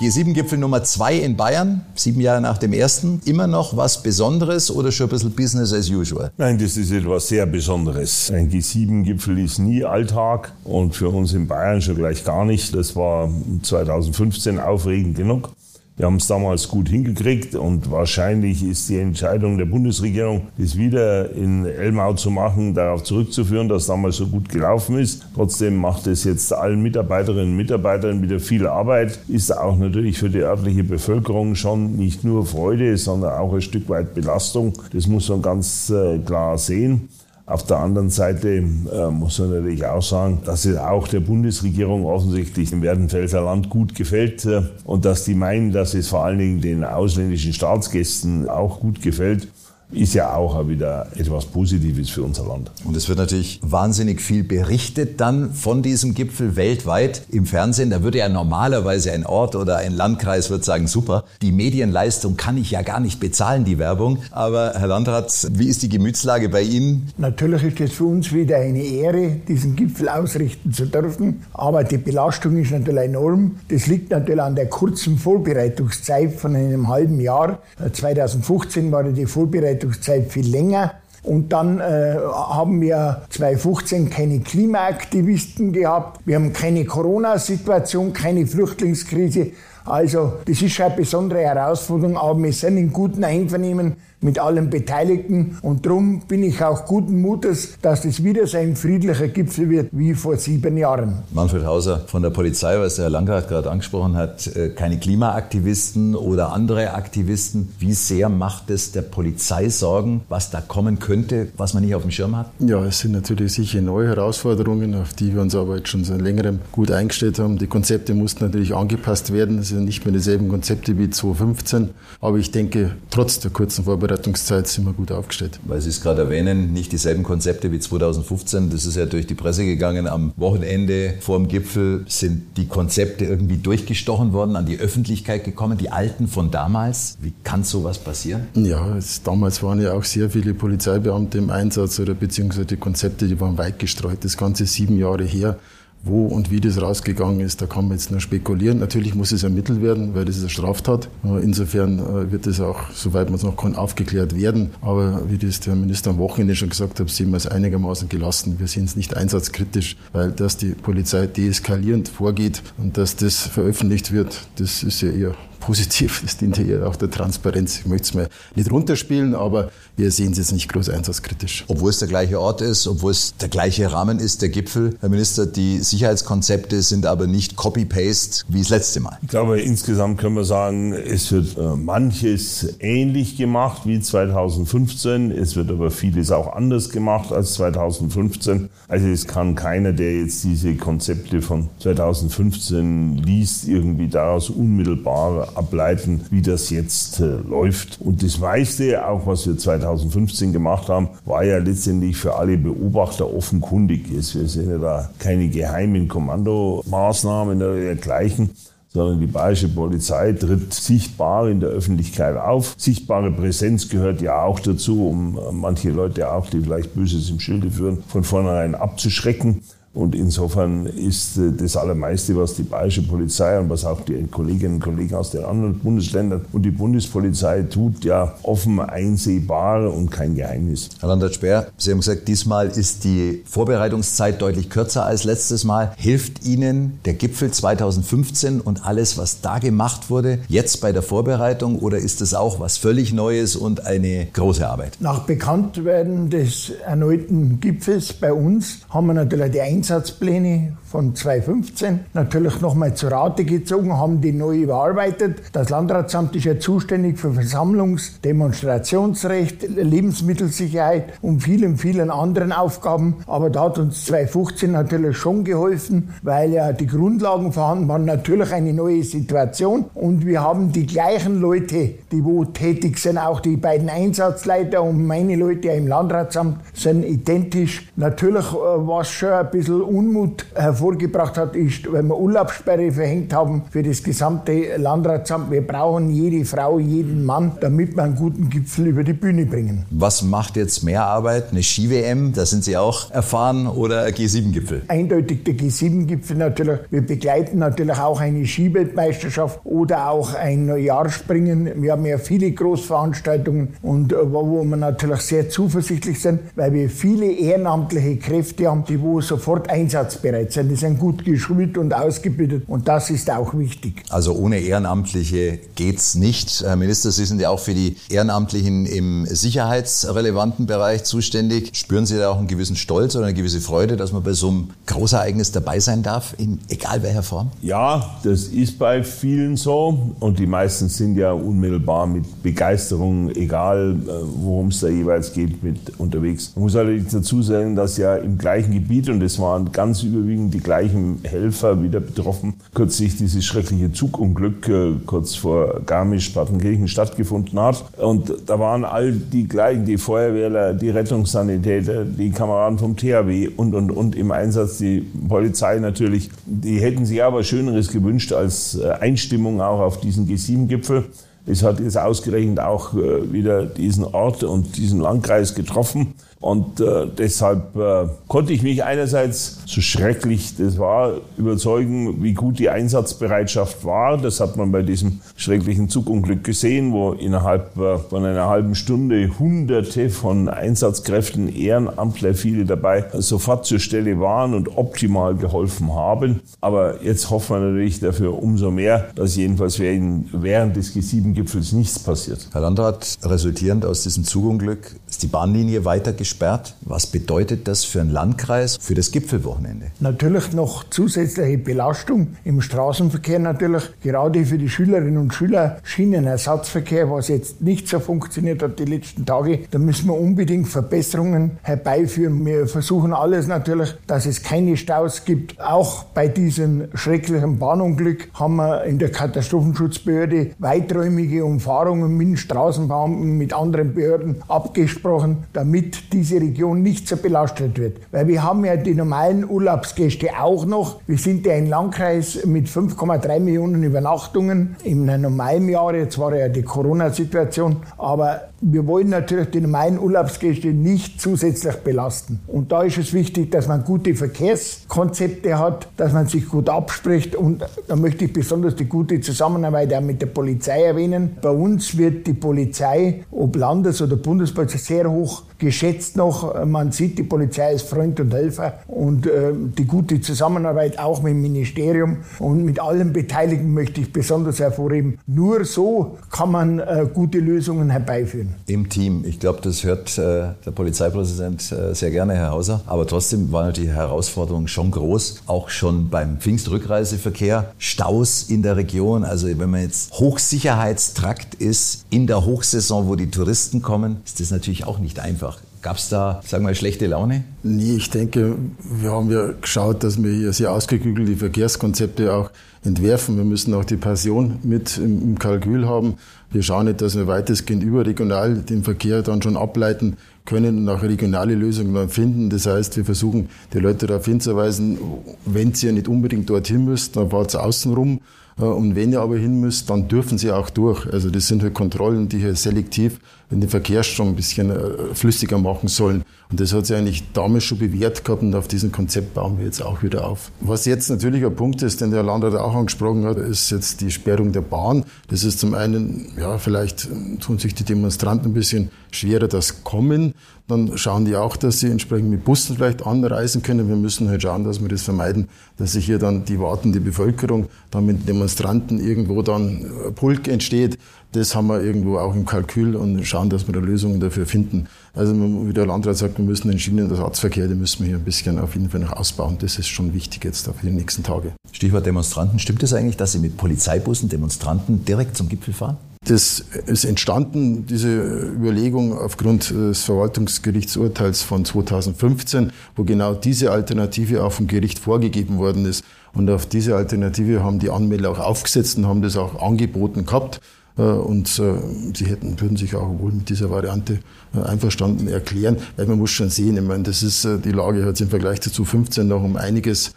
G7-Gipfel 0.00 0.58
Nummer 0.58 0.82
zwei 0.82 1.14
in 1.16 1.36
Bayern, 1.36 1.86
sieben 1.94 2.20
Jahre 2.20 2.40
nach 2.40 2.58
dem 2.58 2.72
ersten. 2.72 3.20
Immer 3.26 3.46
noch 3.46 3.76
was 3.76 4.02
Besonderes 4.02 4.70
oder 4.70 4.90
schon 4.90 5.06
ein 5.06 5.10
bisschen 5.10 5.30
Business 5.30 5.72
as 5.72 5.88
usual? 5.88 6.32
Nein, 6.36 6.58
das 6.58 6.76
ist 6.76 6.90
etwas 6.90 7.28
sehr 7.28 7.46
Besonderes. 7.46 8.30
Ein 8.32 8.50
G7-Gipfel 8.50 9.38
ist 9.38 9.60
nie 9.60 9.84
Alltag 9.84 10.52
und 10.64 10.96
für 10.96 11.10
uns 11.10 11.32
in 11.32 11.46
Bayern 11.46 11.80
schon 11.80 11.94
gleich 11.94 12.24
gar 12.24 12.44
nicht. 12.44 12.74
Das 12.74 12.96
war 12.96 13.30
2015 13.62 14.58
aufregend 14.58 15.16
genug. 15.16 15.50
Wir 15.96 16.06
haben 16.06 16.16
es 16.16 16.26
damals 16.26 16.66
gut 16.68 16.88
hingekriegt 16.88 17.54
und 17.54 17.88
wahrscheinlich 17.88 18.64
ist 18.64 18.88
die 18.88 18.98
Entscheidung 18.98 19.58
der 19.58 19.66
Bundesregierung, 19.66 20.48
das 20.58 20.76
wieder 20.76 21.30
in 21.30 21.66
Elmau 21.66 22.14
zu 22.14 22.32
machen, 22.32 22.74
darauf 22.74 23.04
zurückzuführen, 23.04 23.68
dass 23.68 23.86
damals 23.86 24.16
so 24.16 24.26
gut 24.26 24.48
gelaufen 24.48 24.98
ist. 24.98 25.24
Trotzdem 25.36 25.76
macht 25.76 26.08
es 26.08 26.24
jetzt 26.24 26.52
allen 26.52 26.82
Mitarbeiterinnen 26.82 27.50
und 27.50 27.56
Mitarbeitern 27.56 28.22
wieder 28.22 28.40
viel 28.40 28.66
Arbeit. 28.66 29.20
Ist 29.28 29.56
auch 29.56 29.78
natürlich 29.78 30.18
für 30.18 30.30
die 30.30 30.40
örtliche 30.40 30.82
Bevölkerung 30.82 31.54
schon 31.54 31.94
nicht 31.94 32.24
nur 32.24 32.44
Freude, 32.44 32.96
sondern 32.96 33.34
auch 33.34 33.54
ein 33.54 33.60
Stück 33.60 33.88
weit 33.88 34.14
Belastung. 34.14 34.72
Das 34.92 35.06
muss 35.06 35.28
man 35.28 35.42
ganz 35.42 35.90
äh, 35.90 36.18
klar 36.18 36.58
sehen. 36.58 37.08
Auf 37.46 37.66
der 37.66 37.76
anderen 37.76 38.08
Seite 38.08 38.48
äh, 38.48 39.10
muss 39.10 39.38
man 39.38 39.50
natürlich 39.50 39.84
auch 39.84 40.02
sagen, 40.02 40.40
dass 40.46 40.64
es 40.64 40.78
auch 40.78 41.08
der 41.08 41.20
Bundesregierung 41.20 42.06
offensichtlich 42.06 42.72
im 42.72 42.80
Werdenfelser 42.80 43.42
Land 43.42 43.68
gut 43.68 43.94
gefällt 43.94 44.46
äh, 44.46 44.62
und 44.84 45.04
dass 45.04 45.24
die 45.24 45.34
meinen, 45.34 45.70
dass 45.70 45.92
es 45.92 46.08
vor 46.08 46.24
allen 46.24 46.38
Dingen 46.38 46.60
den 46.62 46.84
ausländischen 46.84 47.52
Staatsgästen 47.52 48.48
auch 48.48 48.80
gut 48.80 49.02
gefällt 49.02 49.48
ist 49.94 50.14
ja 50.14 50.34
auch 50.34 50.68
wieder 50.68 51.08
etwas 51.16 51.46
Positives 51.46 52.10
für 52.10 52.22
unser 52.22 52.46
Land. 52.46 52.70
Und 52.84 52.96
es 52.96 53.08
wird 53.08 53.18
natürlich 53.18 53.60
wahnsinnig 53.62 54.20
viel 54.20 54.44
berichtet 54.44 55.20
dann 55.20 55.52
von 55.52 55.82
diesem 55.82 56.14
Gipfel 56.14 56.56
weltweit 56.56 57.22
im 57.30 57.46
Fernsehen. 57.46 57.90
Da 57.90 58.02
würde 58.02 58.18
ja 58.18 58.28
normalerweise 58.28 59.12
ein 59.12 59.26
Ort 59.26 59.56
oder 59.56 59.78
ein 59.78 59.92
Landkreis 59.92 60.50
wird 60.50 60.64
sagen, 60.64 60.86
super, 60.86 61.24
die 61.42 61.52
Medienleistung 61.52 62.36
kann 62.36 62.56
ich 62.56 62.70
ja 62.70 62.82
gar 62.82 63.00
nicht 63.00 63.20
bezahlen, 63.20 63.64
die 63.64 63.78
Werbung. 63.78 64.18
Aber 64.30 64.74
Herr 64.76 64.88
Landrat, 64.88 65.48
wie 65.52 65.68
ist 65.68 65.82
die 65.82 65.88
Gemütslage 65.88 66.48
bei 66.48 66.62
Ihnen? 66.62 67.10
Natürlich 67.16 67.62
ist 67.62 67.80
es 67.80 67.92
für 67.92 68.04
uns 68.04 68.32
wieder 68.32 68.56
eine 68.56 68.82
Ehre, 68.82 69.36
diesen 69.48 69.76
Gipfel 69.76 70.08
ausrichten 70.08 70.72
zu 70.72 70.86
dürfen. 70.86 71.42
Aber 71.52 71.84
die 71.84 71.98
Belastung 71.98 72.56
ist 72.58 72.70
natürlich 72.70 73.04
enorm. 73.04 73.56
Das 73.68 73.86
liegt 73.86 74.10
natürlich 74.10 74.42
an 74.42 74.54
der 74.54 74.66
kurzen 74.66 75.18
Vorbereitungszeit 75.18 76.32
von 76.34 76.56
einem 76.56 76.88
halben 76.88 77.20
Jahr. 77.20 77.58
2015 77.92 78.90
war 78.90 79.04
die 79.04 79.26
Vorbereitung 79.26 79.83
Vorbereitungszeit 79.84 80.32
viel 80.32 80.50
länger. 80.50 80.94
Und 81.22 81.54
dann 81.54 81.80
äh, 81.80 82.16
haben 82.22 82.82
wir 82.82 83.22
2015 83.30 84.10
keine 84.10 84.40
Klimaaktivisten 84.40 85.72
gehabt. 85.72 86.20
Wir 86.26 86.36
haben 86.36 86.52
keine 86.52 86.84
Corona-Situation, 86.84 88.12
keine 88.12 88.46
Flüchtlingskrise. 88.46 89.52
Also 89.86 90.34
das 90.44 90.60
ist 90.60 90.72
schon 90.72 90.86
eine 90.86 90.96
besondere 90.96 91.40
Herausforderung, 91.40 92.18
aber 92.18 92.42
wir 92.42 92.52
sind 92.52 92.76
in 92.76 92.92
guten 92.92 93.24
Einvernehmen 93.24 93.94
mit 94.24 94.38
allen 94.38 94.70
Beteiligten. 94.70 95.58
Und 95.62 95.86
darum 95.86 96.20
bin 96.26 96.42
ich 96.42 96.64
auch 96.64 96.86
guten 96.86 97.20
Mutes, 97.20 97.78
dass 97.82 98.02
das 98.02 98.24
wieder 98.24 98.46
so 98.46 98.56
ein 98.56 98.74
friedlicher 98.74 99.28
Gipfel 99.28 99.68
wird 99.68 99.88
wie 99.92 100.14
vor 100.14 100.36
sieben 100.36 100.76
Jahren. 100.76 101.22
Manfred 101.32 101.64
Hauser 101.64 102.00
von 102.06 102.22
der 102.22 102.30
Polizei, 102.30 102.78
was 102.78 102.96
der 102.96 103.04
Herr 103.04 103.10
Landrat 103.10 103.48
gerade 103.48 103.70
angesprochen 103.70 104.16
hat, 104.16 104.46
äh, 104.56 104.70
keine 104.70 104.98
Klimaaktivisten 104.98 106.14
oder 106.16 106.52
andere 106.52 106.94
Aktivisten. 106.94 107.68
Wie 107.78 107.92
sehr 107.92 108.30
macht 108.30 108.70
es 108.70 108.92
der 108.92 109.02
Polizei 109.02 109.68
Sorgen, 109.68 110.22
was 110.30 110.50
da 110.50 110.62
kommen 110.62 110.98
könnte, 110.98 111.48
was 111.58 111.74
man 111.74 111.84
nicht 111.84 111.94
auf 111.94 112.02
dem 112.02 112.10
Schirm 112.10 112.34
hat? 112.34 112.46
Ja, 112.60 112.82
es 112.84 113.00
sind 113.00 113.12
natürlich 113.12 113.52
sicher 113.52 113.82
neue 113.82 114.08
Herausforderungen, 114.08 114.94
auf 114.94 115.12
die 115.12 115.34
wir 115.34 115.42
uns 115.42 115.54
aber 115.54 115.76
jetzt 115.76 115.90
schon 115.90 116.04
seit 116.04 116.22
längerem 116.22 116.60
gut 116.72 116.90
eingestellt 116.90 117.38
haben. 117.38 117.58
Die 117.58 117.66
Konzepte 117.66 118.14
mussten 118.14 118.44
natürlich 118.44 118.74
angepasst 118.74 119.34
werden. 119.34 119.58
Es 119.58 119.68
sind 119.68 119.84
nicht 119.84 120.04
mehr 120.06 120.14
dieselben 120.14 120.48
Konzepte 120.48 120.96
wie 120.98 121.10
2015. 121.10 121.90
Aber 122.22 122.38
ich 122.38 122.50
denke, 122.50 122.92
trotz 123.10 123.38
der 123.40 123.50
kurzen 123.50 123.84
Vorbereitung 123.84 124.13
Vorbereitungszeit 124.14 124.68
sind 124.68 124.86
wir 124.86 124.92
gut 124.92 125.10
aufgestellt. 125.10 125.58
Weil 125.64 125.80
Sie 125.80 125.88
es 125.88 126.00
gerade 126.00 126.22
erwähnen, 126.22 126.72
nicht 126.72 126.92
dieselben 126.92 127.22
Konzepte 127.22 127.72
wie 127.72 127.78
2015. 127.78 128.70
Das 128.70 128.86
ist 128.86 128.96
ja 128.96 129.06
durch 129.06 129.26
die 129.26 129.34
Presse 129.34 129.64
gegangen. 129.64 130.06
Am 130.06 130.32
Wochenende 130.36 131.14
vor 131.20 131.38
dem 131.38 131.48
Gipfel 131.48 132.04
sind 132.08 132.56
die 132.56 132.66
Konzepte 132.66 133.24
irgendwie 133.24 133.56
durchgestochen 133.56 134.32
worden, 134.32 134.56
an 134.56 134.66
die 134.66 134.78
Öffentlichkeit 134.78 135.44
gekommen, 135.44 135.78
die 135.78 135.90
alten 135.90 136.28
von 136.28 136.50
damals. 136.50 137.18
Wie 137.20 137.32
kann 137.42 137.64
sowas 137.64 137.98
passieren? 137.98 138.46
Ja, 138.54 138.96
es, 138.96 139.22
damals 139.22 139.62
waren 139.62 139.80
ja 139.82 139.92
auch 139.92 140.04
sehr 140.04 140.30
viele 140.30 140.54
Polizeibeamte 140.54 141.38
im 141.38 141.50
Einsatz 141.50 141.98
oder 141.98 142.14
beziehungsweise 142.14 142.66
die 142.66 142.76
Konzepte, 142.76 143.26
die 143.26 143.40
waren 143.40 143.58
weit 143.58 143.78
gestreut. 143.78 144.18
Das 144.22 144.36
Ganze 144.36 144.66
sieben 144.66 144.98
Jahre 144.98 145.24
her. 145.24 145.58
Wo 146.04 146.26
und 146.26 146.50
wie 146.50 146.60
das 146.60 146.80
rausgegangen 146.80 147.40
ist, 147.40 147.62
da 147.62 147.66
kann 147.66 147.88
man 147.88 147.96
jetzt 147.96 148.10
nur 148.10 148.20
spekulieren. 148.20 148.78
Natürlich 148.78 149.14
muss 149.14 149.32
es 149.32 149.42
ermittelt 149.42 149.80
werden, 149.80 150.14
weil 150.14 150.26
das 150.26 150.36
ist 150.36 150.42
eine 150.42 150.50
Straftat. 150.50 151.08
Insofern 151.22 151.98
äh, 151.98 152.30
wird 152.30 152.46
es 152.46 152.60
auch, 152.60 152.90
soweit 152.92 153.28
man 153.28 153.36
es 153.36 153.42
noch 153.42 153.56
kann, 153.56 153.74
aufgeklärt 153.74 154.36
werden. 154.36 154.70
Aber 154.82 155.22
wie 155.30 155.38
das 155.38 155.60
der 155.60 155.74
Minister 155.74 156.10
am 156.10 156.18
Wochenende 156.18 156.56
schon 156.56 156.68
gesagt 156.68 157.00
hat, 157.00 157.08
sehen 157.08 157.30
wir 157.30 157.38
es 157.38 157.46
einigermaßen 157.46 158.08
gelassen. 158.10 158.58
Wir 158.58 158.66
sind 158.66 158.84
es 158.84 158.96
nicht 158.96 159.16
einsatzkritisch, 159.16 159.96
weil 160.12 160.30
dass 160.30 160.58
die 160.58 160.72
Polizei 160.72 161.26
deeskalierend 161.26 162.08
vorgeht 162.08 162.62
und 162.76 162.98
dass 162.98 163.16
das 163.16 163.38
veröffentlicht 163.38 164.12
wird, 164.12 164.46
das 164.56 164.82
ist 164.82 165.00
ja 165.00 165.10
eher 165.10 165.34
positiv. 165.64 166.20
Das 166.22 166.36
dient 166.36 166.58
ja 166.58 166.86
auch 166.86 166.96
der 166.96 167.10
Transparenz. 167.10 167.78
Ich 167.78 167.86
möchte 167.86 168.04
es 168.04 168.14
mal 168.14 168.28
nicht 168.54 168.70
runterspielen, 168.70 169.34
aber 169.34 169.70
wir 169.96 170.10
sehen 170.10 170.32
es 170.32 170.38
jetzt 170.38 170.52
nicht 170.52 170.68
groß 170.72 170.90
einsatzkritisch. 170.90 171.64
Obwohl 171.68 171.90
es 171.90 172.00
der 172.00 172.08
gleiche 172.08 172.40
Ort 172.40 172.60
ist, 172.60 172.86
obwohl 172.86 173.12
es 173.12 173.34
der 173.36 173.48
gleiche 173.48 173.90
Rahmen 173.92 174.18
ist, 174.18 174.42
der 174.42 174.50
Gipfel. 174.50 174.96
Herr 175.00 175.08
Minister, 175.08 175.46
die 175.46 175.78
Sicherheitskonzepte 175.78 176.82
sind 176.82 177.06
aber 177.06 177.26
nicht 177.26 177.56
Copy-Paste 177.56 178.44
wie 178.48 178.58
das 178.58 178.68
letzte 178.68 179.00
Mal. 179.00 179.18
Ich 179.22 179.28
glaube, 179.28 179.60
insgesamt 179.60 180.18
können 180.18 180.36
wir 180.36 180.44
sagen, 180.44 180.92
es 180.92 181.32
wird 181.32 181.56
äh, 181.56 181.76
manches 181.76 182.74
ähnlich 182.80 183.36
gemacht 183.36 183.82
wie 183.84 184.00
2015. 184.00 185.30
Es 185.30 185.56
wird 185.56 185.70
aber 185.70 185.90
vieles 185.90 186.30
auch 186.30 186.52
anders 186.52 186.90
gemacht 186.90 187.32
als 187.32 187.54
2015. 187.54 188.68
Also 188.88 189.06
es 189.06 189.26
kann 189.26 189.54
keiner, 189.54 189.92
der 189.92 190.20
jetzt 190.20 190.44
diese 190.44 190.74
Konzepte 190.74 191.40
von 191.40 191.68
2015 191.78 193.18
liest, 193.18 193.66
irgendwie 193.66 194.08
daraus 194.08 194.50
unmittelbar 194.50 195.53
ableiten, 195.56 196.22
wie 196.30 196.42
das 196.42 196.70
jetzt 196.70 197.20
äh, 197.20 197.36
läuft. 197.36 198.00
Und 198.00 198.22
das 198.22 198.38
meiste, 198.38 199.06
auch 199.06 199.26
was 199.26 199.46
wir 199.46 199.56
2015 199.56 200.52
gemacht 200.52 200.88
haben, 200.88 201.08
war 201.24 201.44
ja 201.44 201.58
letztendlich 201.58 202.16
für 202.16 202.34
alle 202.36 202.56
Beobachter 202.56 203.32
offenkundig. 203.32 204.10
Wir 204.10 204.22
sehen 204.22 204.70
ja 204.70 204.78
da 204.78 205.10
keine 205.18 205.48
geheimen 205.48 206.08
Kommandomaßnahmen 206.08 207.56
oder 207.58 207.76
dergleichen 207.76 208.50
sondern 208.94 209.18
die 209.18 209.26
bayerische 209.26 209.68
Polizei 209.68 210.32
tritt 210.32 210.72
sichtbar 210.72 211.48
in 211.48 211.58
der 211.58 211.70
Öffentlichkeit 211.70 212.36
auf. 212.36 212.74
Sichtbare 212.78 213.32
Präsenz 213.32 213.88
gehört 213.88 214.22
ja 214.22 214.42
auch 214.42 214.60
dazu, 214.60 215.08
um 215.08 215.36
manche 215.50 215.90
Leute 215.90 216.32
auch, 216.32 216.48
die 216.48 216.60
vielleicht 216.60 216.94
Böses 216.94 217.28
im 217.28 217.40
Schilde 217.40 217.72
führen, 217.72 218.04
von 218.06 218.22
vornherein 218.22 218.76
abzuschrecken. 218.76 219.62
Und 219.94 220.16
insofern 220.16 220.86
ist 220.86 221.38
äh, 221.38 221.52
das 221.56 221.76
Allermeiste, 221.76 222.36
was 222.36 222.54
die 222.54 222.64
bayerische 222.64 223.02
Polizei 223.02 223.58
und 223.60 223.70
was 223.70 223.84
auch 223.84 224.00
die 224.00 224.26
Kolleginnen 224.26 224.74
und 224.74 224.80
Kollegen 224.80 225.14
aus 225.14 225.30
den 225.30 225.44
anderen 225.44 225.78
Bundesländern 225.78 226.44
und 226.52 226.62
die 226.62 226.72
Bundespolizei 226.72 227.62
tut, 227.62 228.04
ja 228.04 228.34
offen 228.42 228.80
einsehbar 228.80 229.92
und 229.92 230.10
kein 230.10 230.34
Geheimnis. 230.34 230.90
Herr 230.98 231.08
Landrat 231.08 231.34
Speer, 231.34 231.68
Sie 231.76 231.92
haben 231.92 231.98
gesagt, 231.98 232.26
diesmal 232.26 232.68
ist 232.68 233.04
die 233.04 233.42
Vorbereitungszeit 233.46 234.42
deutlich 234.42 234.68
kürzer 234.68 235.06
als 235.06 235.22
letztes 235.22 235.62
Mal. 235.62 235.92
Hilft 235.96 236.44
Ihnen 236.44 236.98
der 237.04 237.14
Gipfel 237.14 237.52
2015 237.52 238.60
und 238.60 238.84
alles, 238.84 239.16
was 239.16 239.42
da 239.42 239.60
gemacht 239.60 240.10
wurde, 240.10 240.40
jetzt 240.48 240.80
bei 240.80 240.90
der 240.90 241.02
Vorbereitung 241.02 241.78
oder 241.78 241.98
ist 241.98 242.20
es 242.20 242.34
auch 242.34 242.58
was 242.58 242.78
völlig 242.78 243.12
Neues 243.12 243.54
und 243.54 243.86
eine 243.86 244.26
große 244.32 244.68
Arbeit? 244.68 244.96
Nach 244.98 245.20
Bekanntwerden 245.20 246.30
des 246.30 246.70
erneuten 246.84 247.60
Gipfels 247.60 248.12
bei 248.12 248.32
uns 248.32 248.80
haben 248.88 249.06
wir 249.06 249.14
natürlich 249.14 249.52
die 249.52 249.60
Einsatzpläne 249.84 250.78
von 250.94 251.12
2015 251.12 252.04
natürlich 252.12 252.60
nochmal 252.60 252.94
zu 252.94 253.08
Rate 253.08 253.44
gezogen, 253.44 253.94
haben 253.94 254.20
die 254.20 254.30
neu 254.30 254.58
überarbeitet. 254.58 255.42
Das 255.50 255.68
Landratsamt 255.68 256.36
ist 256.36 256.44
ja 256.44 256.60
zuständig 256.60 257.18
für 257.18 257.32
Versammlungs-, 257.32 258.20
Demonstrationsrecht, 258.22 259.68
Lebensmittelsicherheit 259.70 261.14
und 261.20 261.40
vielen, 261.40 261.78
vielen 261.78 262.12
anderen 262.12 262.52
Aufgaben. 262.52 263.16
Aber 263.26 263.50
da 263.50 263.64
hat 263.64 263.78
uns 263.80 264.04
2015 264.04 264.70
natürlich 264.70 265.16
schon 265.16 265.42
geholfen, 265.42 266.10
weil 266.22 266.52
ja 266.52 266.72
die 266.72 266.86
Grundlagen 266.86 267.50
vorhanden 267.50 267.88
waren. 267.88 268.04
Natürlich 268.04 268.52
eine 268.52 268.72
neue 268.72 269.02
Situation 269.02 269.86
und 269.94 270.24
wir 270.24 270.42
haben 270.42 270.70
die 270.70 270.86
gleichen 270.86 271.40
Leute, 271.40 271.96
die 272.12 272.24
wo 272.24 272.44
tätig 272.44 272.98
sind, 272.98 273.18
auch 273.18 273.40
die 273.40 273.56
beiden 273.56 273.88
Einsatzleiter 273.88 274.80
und 274.80 275.04
meine 275.04 275.34
Leute 275.34 275.70
im 275.70 275.88
Landratsamt 275.88 276.58
sind 276.72 277.02
identisch. 277.02 277.88
Natürlich 277.96 278.46
äh, 278.52 278.54
war 278.54 279.00
es 279.00 279.10
schon 279.10 279.32
ein 279.32 279.50
bisschen 279.50 279.82
Unmut 279.82 280.46
hervor 280.54 280.83
hervorgebracht 280.84 281.38
hat, 281.38 281.56
ist, 281.56 281.90
wenn 281.90 282.08
wir 282.08 282.18
Urlaubssperre 282.18 282.92
verhängt 282.92 283.32
haben 283.32 283.62
für 283.70 283.82
das 283.82 284.02
gesamte 284.02 284.76
Landratsamt. 284.76 285.50
Wir 285.50 285.66
brauchen 285.66 286.10
jede 286.10 286.44
Frau, 286.44 286.78
jeden 286.78 287.24
Mann, 287.24 287.52
damit 287.60 287.96
wir 287.96 288.02
einen 288.02 288.16
guten 288.16 288.50
Gipfel 288.50 288.88
über 288.88 289.02
die 289.02 289.14
Bühne 289.14 289.46
bringen. 289.46 289.86
Was 289.90 290.22
macht 290.22 290.56
jetzt 290.56 290.82
mehr 290.84 291.06
Arbeit? 291.06 291.46
Eine 291.52 291.62
Ski-WM, 291.62 292.34
da 292.34 292.44
sind 292.44 292.64
Sie 292.64 292.76
auch 292.76 293.10
erfahren, 293.10 293.66
oder 293.66 294.04
ein 294.04 294.12
G7-Gipfel? 294.12 294.82
Eindeutig 294.88 295.44
der 295.44 295.54
G7-Gipfel 295.54 296.36
natürlich. 296.36 296.80
Wir 296.90 297.00
begleiten 297.00 297.58
natürlich 297.58 297.98
auch 297.98 298.20
eine 298.20 298.44
Skiweltmeisterschaft 298.44 299.60
oder 299.64 300.10
auch 300.10 300.34
ein 300.34 300.66
Neujahrspringen. 300.66 301.82
Wir 301.82 301.92
haben 301.92 302.04
ja 302.04 302.18
viele 302.18 302.52
Großveranstaltungen 302.52 303.68
und 303.80 304.12
äh, 304.12 304.16
wo 304.20 304.62
wir 304.62 304.76
natürlich 304.76 305.20
sehr 305.20 305.48
zuversichtlich 305.48 306.20
sind, 306.20 306.40
weil 306.56 306.74
wir 306.74 306.90
viele 306.90 307.30
ehrenamtliche 307.32 308.16
Kräfte 308.18 308.68
haben, 308.68 308.84
die 308.84 309.00
wo 309.00 309.22
sofort 309.22 309.70
einsatzbereit 309.70 310.52
sind 310.52 310.73
die 310.74 310.80
sind 310.80 310.98
gut 310.98 311.24
geschult 311.24 311.78
und 311.78 311.94
ausgebildet 311.94 312.64
und 312.66 312.88
das 312.88 313.08
ist 313.08 313.30
auch 313.30 313.54
wichtig. 313.54 314.02
Also 314.10 314.34
ohne 314.34 314.58
Ehrenamtliche 314.58 315.60
geht's 315.76 316.16
nicht. 316.16 316.64
Herr 316.66 316.74
Minister, 316.74 317.12
Sie 317.12 317.24
sind 317.26 317.40
ja 317.40 317.50
auch 317.50 317.60
für 317.60 317.74
die 317.74 317.96
Ehrenamtlichen 318.10 318.84
im 318.84 319.24
sicherheitsrelevanten 319.24 320.66
Bereich 320.66 321.04
zuständig. 321.04 321.70
Spüren 321.74 322.06
Sie 322.06 322.18
da 322.18 322.30
auch 322.30 322.38
einen 322.38 322.48
gewissen 322.48 322.74
Stolz 322.74 323.14
oder 323.14 323.26
eine 323.26 323.34
gewisse 323.34 323.60
Freude, 323.60 323.96
dass 323.96 324.12
man 324.12 324.24
bei 324.24 324.32
so 324.32 324.48
einem 324.48 324.70
Großereignis 324.86 325.52
dabei 325.52 325.78
sein 325.78 326.02
darf, 326.02 326.34
in 326.38 326.58
egal 326.68 327.04
welcher 327.04 327.22
Form? 327.22 327.52
Ja, 327.62 328.18
das 328.24 328.44
ist 328.48 328.76
bei 328.76 329.04
vielen 329.04 329.56
so 329.56 330.12
und 330.18 330.40
die 330.40 330.48
meisten 330.48 330.88
sind 330.88 331.16
ja 331.16 331.30
unmittelbar 331.30 332.08
mit 332.08 332.42
Begeisterung, 332.42 333.30
egal 333.30 333.94
äh, 333.94 334.10
worum 334.42 334.68
es 334.68 334.80
da 334.80 334.88
jeweils 334.88 335.32
geht, 335.32 335.62
mit 335.62 335.78
unterwegs. 335.98 336.50
Man 336.56 336.64
muss 336.64 336.74
allerdings 336.74 337.12
dazu 337.12 337.42
sagen, 337.42 337.76
dass 337.76 337.96
ja 337.96 338.16
im 338.16 338.38
gleichen 338.38 338.72
Gebiet 338.72 339.08
und 339.08 339.20
das 339.20 339.38
waren 339.38 339.70
ganz 339.70 340.02
überwiegend 340.02 340.52
die 340.52 340.63
gleichen 340.64 341.20
Helfer 341.22 341.82
wieder 341.82 342.00
betroffen. 342.00 342.54
Kürzlich 342.74 343.16
dieses 343.16 343.44
schreckliche 343.44 343.92
Zugunglück 343.92 344.68
äh, 344.68 344.92
kurz 345.06 345.36
vor 345.36 345.80
Garmisch-Partenkirchen 345.86 346.88
stattgefunden 346.88 347.60
hat. 347.60 347.84
Und 347.98 348.32
da 348.46 348.58
waren 348.58 348.84
all 348.84 349.12
die 349.12 349.46
gleichen, 349.46 349.84
die 349.84 349.98
Feuerwehrler, 349.98 350.74
die 350.74 350.90
Rettungssanitäter, 350.90 352.04
die 352.04 352.30
Kameraden 352.30 352.78
vom 352.78 352.96
THW 352.96 353.48
und, 353.56 353.74
und, 353.74 353.92
und 353.92 354.16
im 354.16 354.32
Einsatz, 354.32 354.78
die 354.78 355.00
Polizei 355.28 355.78
natürlich. 355.78 356.30
Die 356.46 356.80
hätten 356.80 357.04
sich 357.04 357.22
aber 357.22 357.44
Schöneres 357.44 357.92
gewünscht 357.92 358.32
als 358.32 358.74
äh, 358.74 358.90
Einstimmung 358.90 359.60
auch 359.60 359.80
auf 359.80 360.00
diesen 360.00 360.26
G7-Gipfel. 360.26 361.04
Es 361.46 361.62
hat 361.62 361.78
jetzt 361.78 361.98
ausgerechnet 361.98 362.58
auch 362.58 362.94
äh, 362.94 363.30
wieder 363.32 363.66
diesen 363.66 364.04
Ort 364.04 364.44
und 364.44 364.76
diesen 364.78 365.00
Landkreis 365.00 365.54
getroffen. 365.54 366.14
Und 366.44 366.78
äh, 366.78 367.06
deshalb 367.06 367.74
äh, 367.74 368.06
konnte 368.28 368.52
ich 368.52 368.62
mich 368.62 368.84
einerseits, 368.84 369.62
so 369.64 369.80
schrecklich 369.80 370.54
das 370.58 370.78
war, 370.78 371.14
überzeugen, 371.38 372.22
wie 372.22 372.34
gut 372.34 372.58
die 372.58 372.68
Einsatzbereitschaft 372.68 373.82
war. 373.86 374.18
Das 374.18 374.40
hat 374.40 374.58
man 374.58 374.70
bei 374.70 374.82
diesem 374.82 375.20
schrecklichen 375.36 375.88
Zugunglück 375.88 376.44
gesehen, 376.44 376.92
wo 376.92 377.12
innerhalb 377.12 377.78
äh, 377.78 377.96
von 377.96 378.26
einer 378.26 378.46
halben 378.46 378.74
Stunde 378.74 379.30
Hunderte 379.38 380.10
von 380.10 380.50
Einsatzkräften, 380.50 381.48
Ehrenamtler, 381.48 382.34
viele 382.34 382.66
dabei, 382.66 383.06
sofort 383.14 383.64
zur 383.64 383.78
Stelle 383.78 384.20
waren 384.20 384.52
und 384.52 384.76
optimal 384.76 385.36
geholfen 385.36 385.94
haben. 385.94 386.40
Aber 386.60 387.02
jetzt 387.02 387.30
hoffen 387.30 387.56
wir 387.56 387.60
natürlich 387.70 388.00
dafür 388.00 388.34
umso 388.34 388.70
mehr, 388.70 389.08
dass 389.14 389.34
jedenfalls 389.34 389.78
während 389.78 390.76
des 390.76 390.94
G7-Gipfels 390.94 391.72
nichts 391.72 391.98
passiert. 392.00 392.50
Herr 392.52 392.60
Landrat, 392.60 393.16
resultierend 393.22 393.86
aus 393.86 394.02
diesem 394.02 394.24
Zugunglück 394.24 394.94
ist 395.08 395.22
die 395.22 395.28
Bahnlinie 395.28 395.86
weitergesperrt 395.86 396.33
gesperrt. 396.34 396.74
Was 396.80 397.06
bedeutet 397.06 397.68
das 397.68 397.84
für 397.84 398.00
einen 398.00 398.10
Landkreis, 398.10 398.76
für 398.80 398.94
das 398.94 399.12
Gipfelwochenende? 399.12 399.86
Natürlich 400.00 400.52
noch 400.52 400.84
zusätzliche 400.90 401.58
Belastung 401.58 402.36
im 402.44 402.60
Straßenverkehr 402.60 403.38
natürlich. 403.38 403.84
Gerade 404.02 404.44
für 404.44 404.58
die 404.58 404.68
Schülerinnen 404.68 405.16
und 405.16 405.32
Schüler 405.32 405.78
Schienenersatzverkehr, 405.84 407.08
was 407.08 407.28
jetzt 407.28 407.60
nicht 407.60 407.88
so 407.88 408.00
funktioniert 408.00 408.62
hat 408.62 408.80
die 408.80 408.84
letzten 408.84 409.24
Tage. 409.24 409.60
Da 409.70 409.78
müssen 409.78 410.08
wir 410.08 410.18
unbedingt 410.18 410.66
Verbesserungen 410.68 411.52
herbeiführen. 411.62 412.44
Wir 412.44 412.66
versuchen 412.66 413.12
alles 413.12 413.46
natürlich, 413.46 413.94
dass 414.08 414.26
es 414.26 414.42
keine 414.42 414.76
Staus 414.76 415.24
gibt. 415.24 415.60
Auch 415.60 416.04
bei 416.04 416.26
diesem 416.26 416.88
schrecklichen 416.94 417.58
Bahnunglück 417.60 418.28
haben 418.34 418.56
wir 418.56 418.84
in 418.84 418.98
der 418.98 419.12
Katastrophenschutzbehörde 419.12 420.50
weiträumige 420.58 421.44
Umfahrungen 421.44 422.16
mit 422.16 422.40
Straßenbeamten, 422.40 423.38
mit 423.38 423.52
anderen 423.52 423.94
Behörden 423.94 424.42
abgesprochen, 424.48 425.44
damit 425.52 426.12
die 426.12 426.23
diese 426.24 426.40
Region 426.40 426.82
nicht 426.82 427.06
so 427.06 427.16
belastet 427.18 427.78
wird. 427.78 427.98
Weil 428.10 428.26
wir 428.28 428.42
haben 428.42 428.64
ja 428.64 428.76
die 428.76 428.94
normalen 428.94 429.48
Urlaubsgäste 429.48 430.30
auch 430.40 430.64
noch. 430.64 431.00
Wir 431.06 431.18
sind 431.18 431.44
ja 431.44 431.52
ein 431.52 431.66
Landkreis 431.66 432.46
mit 432.46 432.66
5,3 432.66 433.40
Millionen 433.40 433.82
Übernachtungen 433.82 434.74
im 434.84 435.04
normalen 435.04 435.68
Jahr. 435.68 435.94
Jetzt 435.94 436.18
war 436.18 436.34
ja 436.34 436.48
die 436.48 436.62
Corona-Situation. 436.62 437.76
Aber 437.98 438.40
wir 438.66 438.86
wollen 438.86 439.10
natürlich 439.10 439.50
die 439.50 439.60
normalen 439.60 439.98
Urlaubsgäste 439.98 440.68
nicht 440.68 441.20
zusätzlich 441.20 441.74
belasten. 441.76 442.40
Und 442.46 442.72
da 442.72 442.82
ist 442.82 442.96
es 442.96 443.12
wichtig, 443.12 443.50
dass 443.50 443.68
man 443.68 443.84
gute 443.84 444.14
Verkehrskonzepte 444.14 445.58
hat, 445.58 445.88
dass 445.98 446.14
man 446.14 446.28
sich 446.28 446.48
gut 446.48 446.70
abspricht. 446.70 447.36
Und 447.36 447.62
da 447.86 447.96
möchte 447.96 448.24
ich 448.24 448.32
besonders 448.32 448.74
die 448.74 448.86
gute 448.86 449.20
Zusammenarbeit 449.20 449.92
auch 449.92 450.00
mit 450.00 450.22
der 450.22 450.26
Polizei 450.26 450.82
erwähnen. 450.82 451.36
Bei 451.42 451.50
uns 451.50 451.98
wird 451.98 452.26
die 452.26 452.32
Polizei, 452.32 453.24
ob 453.30 453.54
Landes- 453.56 454.00
oder 454.00 454.16
Bundespolizei, 454.16 454.78
sehr 454.78 455.10
hoch 455.10 455.42
geschätzt 455.58 456.16
noch. 456.16 456.64
Man 456.64 456.90
sieht, 456.90 457.18
die 457.18 457.22
Polizei 457.22 457.74
ist 457.74 457.88
Freund 457.88 458.18
und 458.20 458.32
Helfer 458.32 458.80
und 458.86 459.26
äh, 459.26 459.52
die 459.54 459.86
gute 459.86 460.20
Zusammenarbeit 460.20 460.98
auch 460.98 461.22
mit 461.22 461.32
dem 461.32 461.42
Ministerium 461.42 462.18
und 462.38 462.64
mit 462.64 462.80
allen 462.80 463.12
Beteiligten 463.12 463.72
möchte 463.72 464.00
ich 464.00 464.12
besonders 464.12 464.58
hervorheben. 464.58 465.18
Nur 465.26 465.64
so 465.64 466.18
kann 466.30 466.50
man 466.50 466.78
äh, 466.78 467.06
gute 467.12 467.38
Lösungen 467.38 467.90
herbeiführen. 467.90 468.53
Im 468.66 468.88
Team. 468.88 469.24
Ich 469.26 469.40
glaube, 469.40 469.60
das 469.62 469.84
hört 469.84 470.16
äh, 470.18 470.48
der 470.64 470.70
Polizeipräsident 470.74 471.72
äh, 471.72 471.94
sehr 471.94 472.10
gerne, 472.10 472.34
Herr 472.34 472.50
Hauser. 472.50 472.80
Aber 472.86 473.06
trotzdem 473.06 473.52
war 473.52 473.72
die 473.72 473.88
Herausforderung 473.88 474.66
schon 474.66 474.90
groß, 474.90 475.42
auch 475.46 475.68
schon 475.68 476.08
beim 476.08 476.38
Pfingstrückreiseverkehr. 476.38 477.72
Staus 477.78 478.44
in 478.48 478.62
der 478.62 478.76
Region. 478.76 479.24
Also 479.24 479.46
wenn 479.46 479.70
man 479.70 479.82
jetzt 479.82 480.12
Hochsicherheitstrakt 480.14 481.54
ist 481.54 482.04
in 482.10 482.26
der 482.26 482.44
Hochsaison, 482.44 483.08
wo 483.08 483.16
die 483.16 483.30
Touristen 483.30 483.82
kommen, 483.82 484.18
ist 484.24 484.40
das 484.40 484.50
natürlich 484.50 484.86
auch 484.86 484.98
nicht 484.98 485.20
einfach. 485.20 485.58
Gab 485.84 485.98
es 485.98 486.08
da, 486.08 486.40
sagen 486.46 486.66
wir, 486.66 486.74
schlechte 486.74 487.06
Laune? 487.06 487.44
Nee, 487.62 487.96
ich 487.96 488.08
denke, 488.08 488.56
wir 488.82 489.10
haben 489.10 489.30
ja 489.30 489.52
geschaut, 489.60 490.02
dass 490.02 490.22
wir 490.22 490.32
hier 490.32 490.54
sehr 490.54 490.72
ausgeklügelte 490.72 491.36
Verkehrskonzepte 491.36 492.32
auch 492.32 492.50
entwerfen. 492.84 493.36
Wir 493.36 493.44
müssen 493.44 493.74
auch 493.74 493.84
die 493.84 493.98
Passion 493.98 494.60
mit 494.62 494.96
im 494.96 495.38
Kalkül 495.38 495.86
haben. 495.86 496.14
Wir 496.54 496.62
schauen 496.62 496.86
nicht, 496.86 497.00
dass 497.00 497.16
wir 497.16 497.26
weitestgehend 497.26 497.82
überregional 497.82 498.54
den 498.54 498.84
Verkehr 498.84 499.22
dann 499.22 499.42
schon 499.42 499.56
ableiten 499.56 500.16
können 500.44 500.78
und 500.78 500.88
auch 500.88 501.02
regionale 501.02 501.56
Lösungen 501.56 501.92
dann 501.94 502.08
finden. 502.08 502.48
Das 502.48 502.66
heißt, 502.66 502.96
wir 502.96 503.04
versuchen, 503.04 503.48
die 503.72 503.80
Leute 503.80 504.06
darauf 504.06 504.24
hinzuweisen, 504.24 504.96
wenn 505.44 505.74
sie 505.74 505.86
ja 505.86 505.92
nicht 505.92 506.06
unbedingt 506.06 506.48
dorthin 506.48 506.84
müssen, 506.84 507.14
dann 507.14 507.30
fahrt 507.30 507.48
es 507.48 507.56
außenrum 507.56 508.20
Äh, 508.58 508.64
und 508.64 508.94
wenn 508.94 509.12
ihr 509.12 509.20
aber 509.20 509.36
hin 509.36 509.60
müsst, 509.60 509.90
dann 509.90 510.08
dürfen 510.08 510.38
sie 510.38 510.52
auch 510.52 510.70
durch. 510.70 511.06
Also 511.12 511.30
das 511.30 511.46
sind 511.46 511.62
halt 511.62 511.74
Kontrollen, 511.74 512.28
die 512.28 512.38
hier 512.38 512.54
selektiv 512.54 513.20
den 513.50 513.68
Verkehrsstrom 513.68 514.28
ein 514.28 514.36
bisschen 514.36 514.70
äh, 514.70 515.14
flüssiger 515.14 515.58
machen 515.58 515.88
sollen. 515.88 516.24
Und 516.50 516.60
das 516.60 516.72
hat 516.72 516.86
sich 516.86 516.96
eigentlich 516.96 517.32
damals 517.32 517.64
schon 517.64 517.78
bewährt 517.78 518.24
gehabt 518.24 518.42
und 518.42 518.54
auf 518.54 518.68
diesem 518.68 518.92
Konzept 518.92 519.34
bauen 519.34 519.58
wir 519.58 519.64
jetzt 519.64 519.82
auch 519.82 520.02
wieder 520.02 520.26
auf. 520.26 520.52
Was 520.60 520.84
jetzt 520.84 521.08
natürlich 521.08 521.44
ein 521.44 521.54
Punkt 521.56 521.82
ist, 521.82 522.00
den 522.00 522.10
der 522.10 522.22
Landrat 522.22 522.54
auch 522.54 522.74
angesprochen 522.74 523.24
hat, 523.24 523.38
ist 523.38 523.70
jetzt 523.70 524.00
die 524.00 524.10
Sperrung 524.10 524.52
der 524.52 524.60
Bahn. 524.60 525.04
Das 525.28 525.42
ist 525.42 525.58
zum 525.58 525.74
einen, 525.74 526.32
ja, 526.38 526.58
vielleicht 526.58 527.08
tun 527.40 527.58
sich 527.58 527.74
die 527.74 527.84
Demonstranten 527.84 528.50
ein 528.50 528.54
bisschen 528.54 528.90
schwerer 529.10 529.48
das 529.48 529.84
Kommen. 529.84 530.34
Dann 530.66 530.96
schauen 530.96 531.24
die 531.26 531.36
auch, 531.36 531.56
dass 531.56 531.80
sie 531.80 531.90
entsprechend 531.90 532.30
mit 532.30 532.44
Bussen 532.44 532.76
vielleicht 532.76 533.04
anreisen 533.04 533.62
können. 533.62 533.88
Wir 533.88 533.96
müssen 533.96 534.28
halt 534.28 534.42
schauen, 534.42 534.64
dass 534.64 534.80
wir 534.80 534.88
das 534.88 535.02
vermeiden, 535.02 535.48
dass 535.76 535.92
sich 535.92 536.06
hier 536.06 536.18
dann 536.18 536.44
die 536.44 536.58
wartende 536.58 537.00
Bevölkerung 537.00 537.66
dann 537.90 538.06
mit 538.06 538.26
Demonstranten 538.26 538.98
irgendwo 538.98 539.42
dann 539.42 539.84
Pulk 540.14 540.48
entsteht. 540.48 540.98
Das 541.34 541.56
haben 541.56 541.66
wir 541.66 541.82
irgendwo 541.82 542.18
auch 542.18 542.32
im 542.36 542.46
Kalkül 542.46 542.94
und 542.94 543.24
schauen, 543.24 543.50
dass 543.50 543.66
wir 543.66 543.74
da 543.74 543.80
Lösungen 543.80 544.20
dafür 544.20 544.46
finden. 544.46 544.86
Also 545.14 545.34
wie 545.34 545.72
der 545.72 545.84
Landrat 545.84 546.16
sagt, 546.16 546.38
wir 546.38 546.44
müssen 546.44 546.68
den 546.68 546.78
Schienenersatzverkehr, 546.78 547.66
den 547.66 547.80
müssen 547.80 548.04
wir 548.04 548.06
hier 548.06 548.18
ein 548.18 548.24
bisschen 548.24 548.56
auf 548.60 548.74
jeden 548.74 548.90
Fall 548.90 549.00
noch 549.00 549.12
ausbauen. 549.12 549.56
Das 549.58 549.76
ist 549.76 549.88
schon 549.88 550.14
wichtig 550.14 550.44
jetzt 550.44 550.64
für 550.64 550.86
die 550.86 550.92
nächsten 550.92 551.24
Tage. 551.24 551.50
Stichwort 551.72 552.06
Demonstranten. 552.06 552.60
Stimmt 552.60 552.84
es 552.84 552.90
das 552.90 552.98
eigentlich, 553.00 553.16
dass 553.16 553.32
Sie 553.32 553.40
mit 553.40 553.56
Polizeibussen 553.56 554.28
Demonstranten 554.28 555.04
direkt 555.04 555.36
zum 555.36 555.48
Gipfel 555.48 555.74
fahren? 555.74 555.96
Das 556.24 556.64
ist 556.86 557.04
entstanden, 557.04 557.84
diese 557.84 558.52
Überlegung, 558.54 559.18
aufgrund 559.18 559.70
des 559.70 560.04
Verwaltungsgerichtsurteils 560.04 561.42
von 561.42 561.64
2015, 561.64 562.70
wo 562.94 563.02
genau 563.02 563.34
diese 563.34 563.72
Alternative 563.72 564.44
auch 564.44 564.52
vom 564.52 564.68
Gericht 564.68 565.00
vorgegeben 565.00 565.58
worden 565.58 565.84
ist. 565.84 566.04
Und 566.32 566.48
auf 566.48 566.66
diese 566.66 566.94
Alternative 566.94 567.64
haben 567.64 567.80
die 567.80 567.90
Anmelder 567.90 568.30
auch 568.30 568.38
aufgesetzt 568.38 568.98
und 568.98 569.06
haben 569.06 569.20
das 569.20 569.36
auch 569.36 569.60
angeboten 569.60 570.26
gehabt. 570.26 570.60
Äh, 570.96 571.02
und 571.02 571.58
äh, 571.58 571.74
sie 572.14 572.26
hätten, 572.26 572.60
würden 572.60 572.76
sich 572.76 572.94
auch 572.94 573.18
wohl 573.18 573.32
mit 573.32 573.48
dieser 573.48 573.70
Variante 573.70 574.20
äh, 574.54 574.60
einverstanden 574.60 575.28
erklären, 575.28 575.76
weil 575.96 576.06
man 576.06 576.18
muss 576.18 576.30
schon 576.30 576.50
sehen, 576.50 576.76
ich 576.76 576.82
meine, 576.82 577.02
das 577.02 577.22
ist, 577.22 577.46
die 577.64 577.72
Lage 577.72 578.04
hat 578.04 578.20
im 578.20 578.28
Vergleich 578.28 578.60
zu 578.60 578.70
2015 578.70 579.26
noch 579.26 579.42
um 579.42 579.56
einiges 579.56 580.12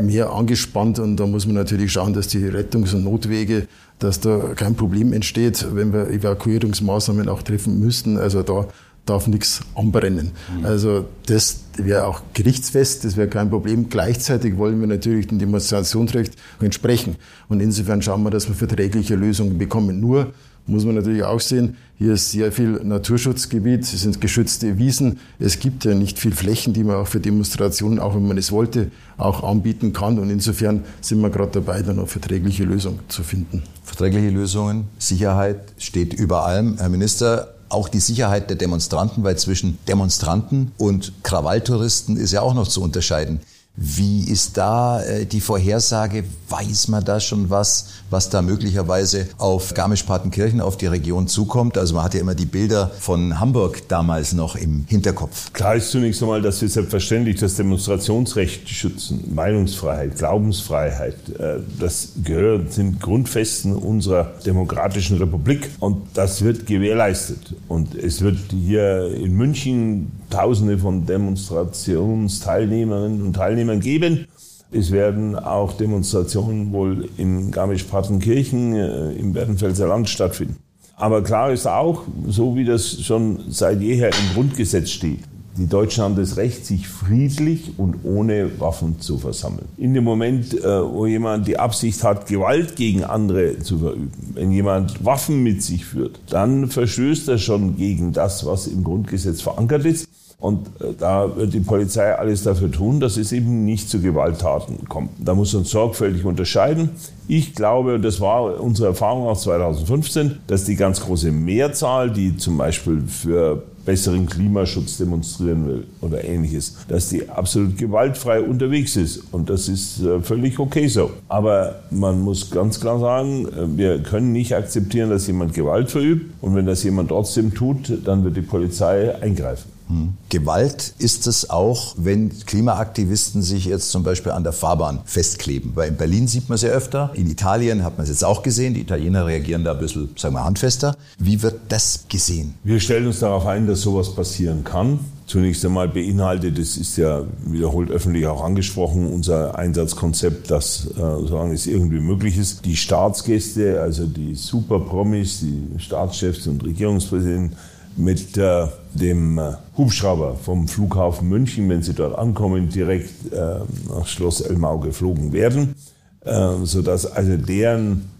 mehr 0.00 0.30
angespannt 0.30 0.98
und 0.98 1.18
da 1.18 1.26
muss 1.26 1.44
man 1.44 1.54
natürlich 1.54 1.92
schauen, 1.92 2.14
dass 2.14 2.28
die 2.28 2.46
Rettungs- 2.46 2.94
und 2.94 3.04
Notwege, 3.04 3.68
dass 3.98 4.20
da 4.20 4.54
kein 4.56 4.74
Problem 4.74 5.12
entsteht, 5.12 5.66
wenn 5.70 5.92
wir 5.92 6.08
Evakuierungsmaßnahmen 6.08 7.28
auch 7.28 7.42
treffen 7.42 7.78
müssten. 7.78 8.16
Also 8.16 8.42
da 8.42 8.68
darf 9.06 9.26
nichts 9.26 9.60
anbrennen. 9.74 10.32
Mhm. 10.58 10.66
Also 10.66 11.06
das 11.26 11.60
wäre 11.76 12.06
auch 12.06 12.22
gerichtsfest, 12.34 13.04
das 13.04 13.16
wäre 13.16 13.28
kein 13.28 13.48
Problem. 13.48 13.88
Gleichzeitig 13.88 14.58
wollen 14.58 14.80
wir 14.80 14.86
natürlich 14.86 15.28
dem 15.28 15.38
Demonstrationsrecht 15.38 16.34
entsprechen. 16.60 17.16
Und 17.48 17.60
insofern 17.60 18.02
schauen 18.02 18.22
wir, 18.22 18.30
dass 18.30 18.48
wir 18.48 18.54
verträgliche 18.54 19.14
Lösungen 19.14 19.58
bekommen. 19.58 20.00
Nur 20.00 20.32
muss 20.66 20.84
man 20.84 20.96
natürlich 20.96 21.22
auch 21.22 21.40
sehen, 21.40 21.76
hier 21.98 22.14
ist 22.14 22.32
sehr 22.32 22.52
viel 22.52 22.72
Naturschutzgebiet, 22.82 23.82
es 23.82 24.02
sind 24.02 24.20
geschützte 24.20 24.78
Wiesen. 24.78 25.18
Es 25.38 25.60
gibt 25.60 25.84
ja 25.84 25.94
nicht 25.94 26.18
viel 26.18 26.32
Flächen, 26.32 26.74
die 26.74 26.84
man 26.84 26.96
auch 26.96 27.06
für 27.06 27.20
Demonstrationen, 27.20 28.00
auch 28.00 28.14
wenn 28.14 28.26
man 28.26 28.36
es 28.36 28.52
wollte, 28.52 28.90
auch 29.16 29.42
anbieten 29.42 29.92
kann. 29.92 30.18
Und 30.18 30.28
insofern 30.28 30.84
sind 31.00 31.20
wir 31.20 31.30
gerade 31.30 31.52
dabei, 31.52 31.82
dann 31.82 31.98
auch 31.98 32.08
verträgliche 32.08 32.64
Lösungen 32.64 32.98
zu 33.08 33.22
finden. 33.22 33.62
Verträgliche 33.82 34.30
Lösungen, 34.30 34.88
Sicherheit 34.98 35.60
steht 35.78 36.12
über 36.12 36.44
allem. 36.44 36.76
Herr 36.78 36.88
Minister, 36.88 37.54
auch 37.68 37.88
die 37.88 38.00
Sicherheit 38.00 38.48
der 38.50 38.56
Demonstranten, 38.56 39.24
weil 39.24 39.36
zwischen 39.36 39.78
Demonstranten 39.88 40.72
und 40.78 41.12
Krawalltouristen 41.22 42.16
ist 42.16 42.32
ja 42.32 42.42
auch 42.42 42.54
noch 42.54 42.68
zu 42.68 42.82
unterscheiden. 42.82 43.40
Wie 43.76 44.24
ist 44.24 44.56
da 44.56 45.02
äh, 45.02 45.26
die 45.26 45.40
Vorhersage? 45.40 46.24
Weiß 46.48 46.88
man 46.88 47.04
da 47.04 47.20
schon 47.20 47.50
was, 47.50 47.88
was 48.08 48.30
da 48.30 48.40
möglicherweise 48.40 49.28
auf 49.36 49.74
Garmisch-Partenkirchen, 49.74 50.62
auf 50.62 50.78
die 50.78 50.86
Region 50.86 51.28
zukommt? 51.28 51.76
Also 51.76 51.94
man 51.94 52.04
hat 52.04 52.14
ja 52.14 52.20
immer 52.20 52.34
die 52.34 52.46
Bilder 52.46 52.90
von 52.98 53.38
Hamburg 53.38 53.86
damals 53.88 54.32
noch 54.32 54.56
im 54.56 54.86
Hinterkopf. 54.88 55.52
Klar 55.52 55.74
ist 55.74 55.90
zunächst 55.90 56.22
einmal, 56.22 56.40
dass 56.40 56.62
wir 56.62 56.68
selbstverständlich 56.70 57.38
das 57.38 57.56
Demonstrationsrecht 57.56 58.66
schützen, 58.68 59.24
Meinungsfreiheit, 59.34 60.16
Glaubensfreiheit. 60.16 61.16
Äh, 61.38 61.58
das 61.78 62.12
gehört, 62.24 62.72
sind 62.72 63.00
Grundfesten 63.00 63.74
unserer 63.74 64.32
demokratischen 64.46 65.18
Republik 65.18 65.68
und 65.80 65.98
das 66.14 66.40
wird 66.42 66.66
gewährleistet. 66.66 67.54
Und 67.68 67.94
es 67.94 68.22
wird 68.22 68.38
hier 68.50 69.14
in 69.14 69.34
München 69.34 70.12
Tausende 70.30 70.78
von 70.78 71.06
Demonstrationsteilnehmerinnen 71.06 73.22
und 73.22 73.34
Teilnehmern 73.34 73.80
geben. 73.80 74.26
Es 74.72 74.90
werden 74.90 75.36
auch 75.36 75.74
Demonstrationen 75.74 76.72
wohl 76.72 77.08
in 77.16 77.50
Garmisch-Partenkirchen 77.50 78.74
äh, 78.74 79.12
im 79.12 79.34
Werdenfelser 79.34 79.86
Land 79.86 80.08
stattfinden. 80.08 80.56
Aber 80.96 81.22
klar 81.22 81.52
ist 81.52 81.66
auch, 81.66 82.02
so 82.26 82.56
wie 82.56 82.64
das 82.64 83.02
schon 83.02 83.44
seit 83.48 83.80
jeher 83.80 84.08
im 84.08 84.34
Grundgesetz 84.34 84.90
steht, 84.90 85.20
die 85.56 85.66
Deutschen 85.66 86.04
haben 86.04 86.16
das 86.16 86.36
Recht, 86.36 86.66
sich 86.66 86.88
friedlich 86.88 87.72
und 87.78 88.04
ohne 88.04 88.60
Waffen 88.60 89.00
zu 89.00 89.18
versammeln. 89.18 89.66
In 89.76 89.94
dem 89.94 90.04
Moment, 90.04 90.54
äh, 90.54 90.64
wo 90.64 91.06
jemand 91.06 91.46
die 91.46 91.58
Absicht 91.58 92.02
hat, 92.04 92.26
Gewalt 92.26 92.76
gegen 92.76 93.04
andere 93.04 93.58
zu 93.60 93.78
verüben, 93.78 94.12
wenn 94.34 94.52
jemand 94.52 95.04
Waffen 95.04 95.42
mit 95.42 95.62
sich 95.62 95.84
führt, 95.84 96.20
dann 96.28 96.68
verstößt 96.68 97.28
er 97.28 97.38
schon 97.38 97.76
gegen 97.76 98.12
das, 98.12 98.44
was 98.46 98.66
im 98.66 98.84
Grundgesetz 98.84 99.40
verankert 99.40 99.84
ist. 99.84 100.08
Und 100.38 100.66
äh, 100.80 100.92
da 100.98 101.34
wird 101.36 101.54
die 101.54 101.60
Polizei 101.60 102.14
alles 102.14 102.42
dafür 102.42 102.70
tun, 102.70 103.00
dass 103.00 103.16
es 103.16 103.32
eben 103.32 103.64
nicht 103.64 103.88
zu 103.88 104.00
Gewalttaten 104.00 104.86
kommt. 104.86 105.10
Da 105.18 105.34
muss 105.34 105.54
man 105.54 105.64
sorgfältig 105.64 106.24
unterscheiden. 106.24 106.90
Ich 107.26 107.54
glaube, 107.54 107.98
das 107.98 108.20
war 108.20 108.60
unsere 108.60 108.88
Erfahrung 108.88 109.26
auch 109.26 109.38
2015, 109.38 110.38
dass 110.46 110.64
die 110.64 110.76
ganz 110.76 111.00
große 111.00 111.32
Mehrzahl, 111.32 112.10
die 112.10 112.36
zum 112.36 112.58
Beispiel 112.58 113.02
für 113.08 113.62
besseren 113.86 114.26
Klimaschutz 114.26 114.98
demonstrieren 114.98 115.66
will 115.66 115.84
oder 116.02 116.24
ähnliches, 116.24 116.76
dass 116.88 117.08
die 117.08 117.28
absolut 117.28 117.78
gewaltfrei 117.78 118.42
unterwegs 118.42 118.96
ist. 118.96 119.22
Und 119.32 119.48
das 119.48 119.68
ist 119.68 120.02
äh, 120.02 120.20
völlig 120.20 120.58
okay 120.58 120.88
so. 120.88 121.10
Aber 121.28 121.80
man 121.90 122.20
muss 122.20 122.50
ganz 122.50 122.80
klar 122.80 122.98
sagen, 122.98 123.46
äh, 123.46 123.78
wir 123.78 124.02
können 124.02 124.32
nicht 124.32 124.54
akzeptieren, 124.54 125.08
dass 125.08 125.26
jemand 125.26 125.54
Gewalt 125.54 125.90
verübt. 125.90 126.34
Und 126.42 126.54
wenn 126.54 126.66
das 126.66 126.82
jemand 126.82 127.08
trotzdem 127.08 127.54
tut, 127.54 127.92
dann 128.04 128.24
wird 128.24 128.36
die 128.36 128.42
Polizei 128.42 129.14
eingreifen. 129.14 129.76
Hm. 129.88 130.14
Gewalt 130.28 130.94
ist 130.98 131.26
es 131.26 131.48
auch, 131.48 131.94
wenn 131.96 132.30
Klimaaktivisten 132.30 133.42
sich 133.42 133.66
jetzt 133.66 133.90
zum 133.90 134.02
Beispiel 134.02 134.32
an 134.32 134.42
der 134.42 134.52
Fahrbahn 134.52 135.00
festkleben. 135.04 135.72
Weil 135.74 135.90
in 135.90 135.96
Berlin 135.96 136.26
sieht 136.26 136.48
man 136.48 136.56
es 136.56 136.62
ja 136.62 136.70
öfter, 136.70 137.12
in 137.14 137.30
Italien 137.30 137.84
hat 137.84 137.96
man 137.96 138.04
es 138.04 138.10
jetzt 138.10 138.24
auch 138.24 138.42
gesehen, 138.42 138.74
die 138.74 138.80
Italiener 138.80 139.26
reagieren 139.26 139.62
da 139.62 139.72
ein 139.72 139.78
bisschen, 139.78 140.10
sagen 140.16 140.34
wir, 140.34 140.44
handfester. 140.44 140.96
Wie 141.18 141.42
wird 141.42 141.60
das 141.68 142.06
gesehen? 142.08 142.54
Wir 142.64 142.80
stellen 142.80 143.06
uns 143.06 143.20
darauf 143.20 143.46
ein, 143.46 143.66
dass 143.66 143.75
sowas 143.82 144.14
passieren 144.14 144.64
kann. 144.64 145.00
Zunächst 145.26 145.64
einmal 145.64 145.88
beinhaltet, 145.88 146.58
das 146.58 146.76
ist 146.76 146.96
ja 146.96 147.24
wiederholt 147.44 147.90
öffentlich 147.90 148.26
auch 148.26 148.44
angesprochen, 148.44 149.12
unser 149.12 149.58
Einsatzkonzept, 149.58 150.50
dass, 150.50 150.86
äh, 150.86 151.26
solange 151.26 151.54
es 151.54 151.66
irgendwie 151.66 152.00
möglich 152.00 152.38
ist, 152.38 152.64
die 152.64 152.76
Staatsgäste, 152.76 153.80
also 153.80 154.06
die 154.06 154.34
Superpromis, 154.34 155.40
die 155.40 155.80
Staatschefs 155.80 156.46
und 156.46 156.64
Regierungspräsidenten, 156.64 157.56
mit 157.96 158.36
äh, 158.36 158.66
dem 158.94 159.38
äh, 159.38 159.52
Hubschrauber 159.76 160.36
vom 160.36 160.68
Flughafen 160.68 161.28
München, 161.28 161.68
wenn 161.68 161.82
sie 161.82 161.94
dort 161.94 162.16
ankommen, 162.16 162.68
direkt 162.68 163.32
äh, 163.32 163.60
nach 163.88 164.06
Schloss 164.06 164.42
Elmau 164.42 164.78
geflogen 164.78 165.32
werden, 165.32 165.74
äh, 166.20 166.52
sodass 166.62 167.06
also 167.06 167.36
deren 167.36 168.10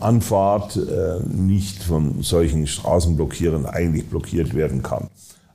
Anfahrt 0.00 0.76
äh, 0.76 1.20
nicht 1.28 1.82
von 1.82 2.22
solchen 2.22 2.66
Straßenblockierern 2.66 3.66
eigentlich 3.66 4.06
blockiert 4.06 4.54
werden 4.54 4.82
kann. 4.82 5.08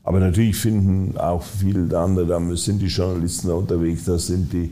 Aber 0.03 0.19
natürlich 0.19 0.55
finden 0.55 1.17
auch 1.17 1.43
viele 1.43 1.97
andere, 1.97 2.25
da 2.25 2.55
sind 2.55 2.81
die 2.81 2.87
Journalisten 2.87 3.51
unterwegs, 3.51 4.05
da 4.05 4.17
sind 4.17 4.53
die 4.53 4.71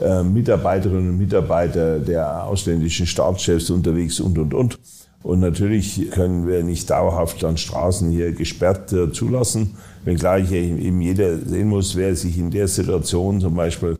äh, 0.00 0.22
Mitarbeiterinnen 0.22 1.10
und 1.10 1.18
Mitarbeiter 1.18 1.98
der 2.00 2.44
ausländischen 2.44 3.06
Staatschefs 3.06 3.70
unterwegs 3.70 4.20
und, 4.20 4.38
und, 4.38 4.54
und. 4.54 4.78
Und 5.22 5.38
natürlich 5.38 6.10
können 6.10 6.48
wir 6.48 6.64
nicht 6.64 6.90
dauerhaft 6.90 7.44
an 7.44 7.56
Straßen 7.56 8.10
hier 8.10 8.32
gesperrt 8.32 8.92
äh, 8.92 9.12
zulassen, 9.12 9.76
wenngleich 10.04 10.50
eben 10.50 11.00
jeder 11.00 11.38
sehen 11.38 11.68
muss, 11.68 11.94
wer 11.94 12.16
sich 12.16 12.36
in 12.38 12.50
der 12.50 12.66
Situation 12.66 13.40
zum 13.40 13.54
Beispiel 13.54 13.96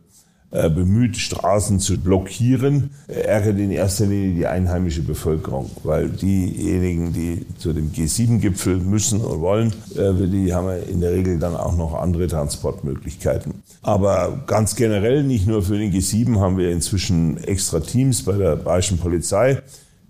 bemüht, 0.69 1.17
Straßen 1.17 1.79
zu 1.79 1.99
blockieren, 1.99 2.91
ärgert 3.07 3.57
in 3.57 3.71
erster 3.71 4.05
Linie 4.05 4.35
die 4.35 4.47
einheimische 4.47 5.01
Bevölkerung, 5.01 5.71
weil 5.83 6.09
diejenigen, 6.09 7.11
die 7.11 7.45
zu 7.57 7.73
dem 7.73 7.91
G7-Gipfel 7.91 8.77
müssen 8.77 9.21
und 9.21 9.41
wollen, 9.41 9.73
äh, 9.95 10.13
die 10.27 10.53
haben 10.53 10.69
in 10.87 11.01
der 11.01 11.11
Regel 11.13 11.39
dann 11.39 11.55
auch 11.55 11.75
noch 11.75 11.95
andere 11.95 12.27
Transportmöglichkeiten. 12.27 13.63
Aber 13.81 14.43
ganz 14.45 14.75
generell, 14.75 15.23
nicht 15.23 15.47
nur 15.47 15.63
für 15.63 15.77
den 15.77 15.91
G7, 15.91 16.39
haben 16.39 16.57
wir 16.57 16.71
inzwischen 16.71 17.43
extra 17.43 17.79
Teams 17.79 18.23
bei 18.23 18.33
der 18.33 18.55
Bayerischen 18.55 18.99
Polizei, 18.99 19.61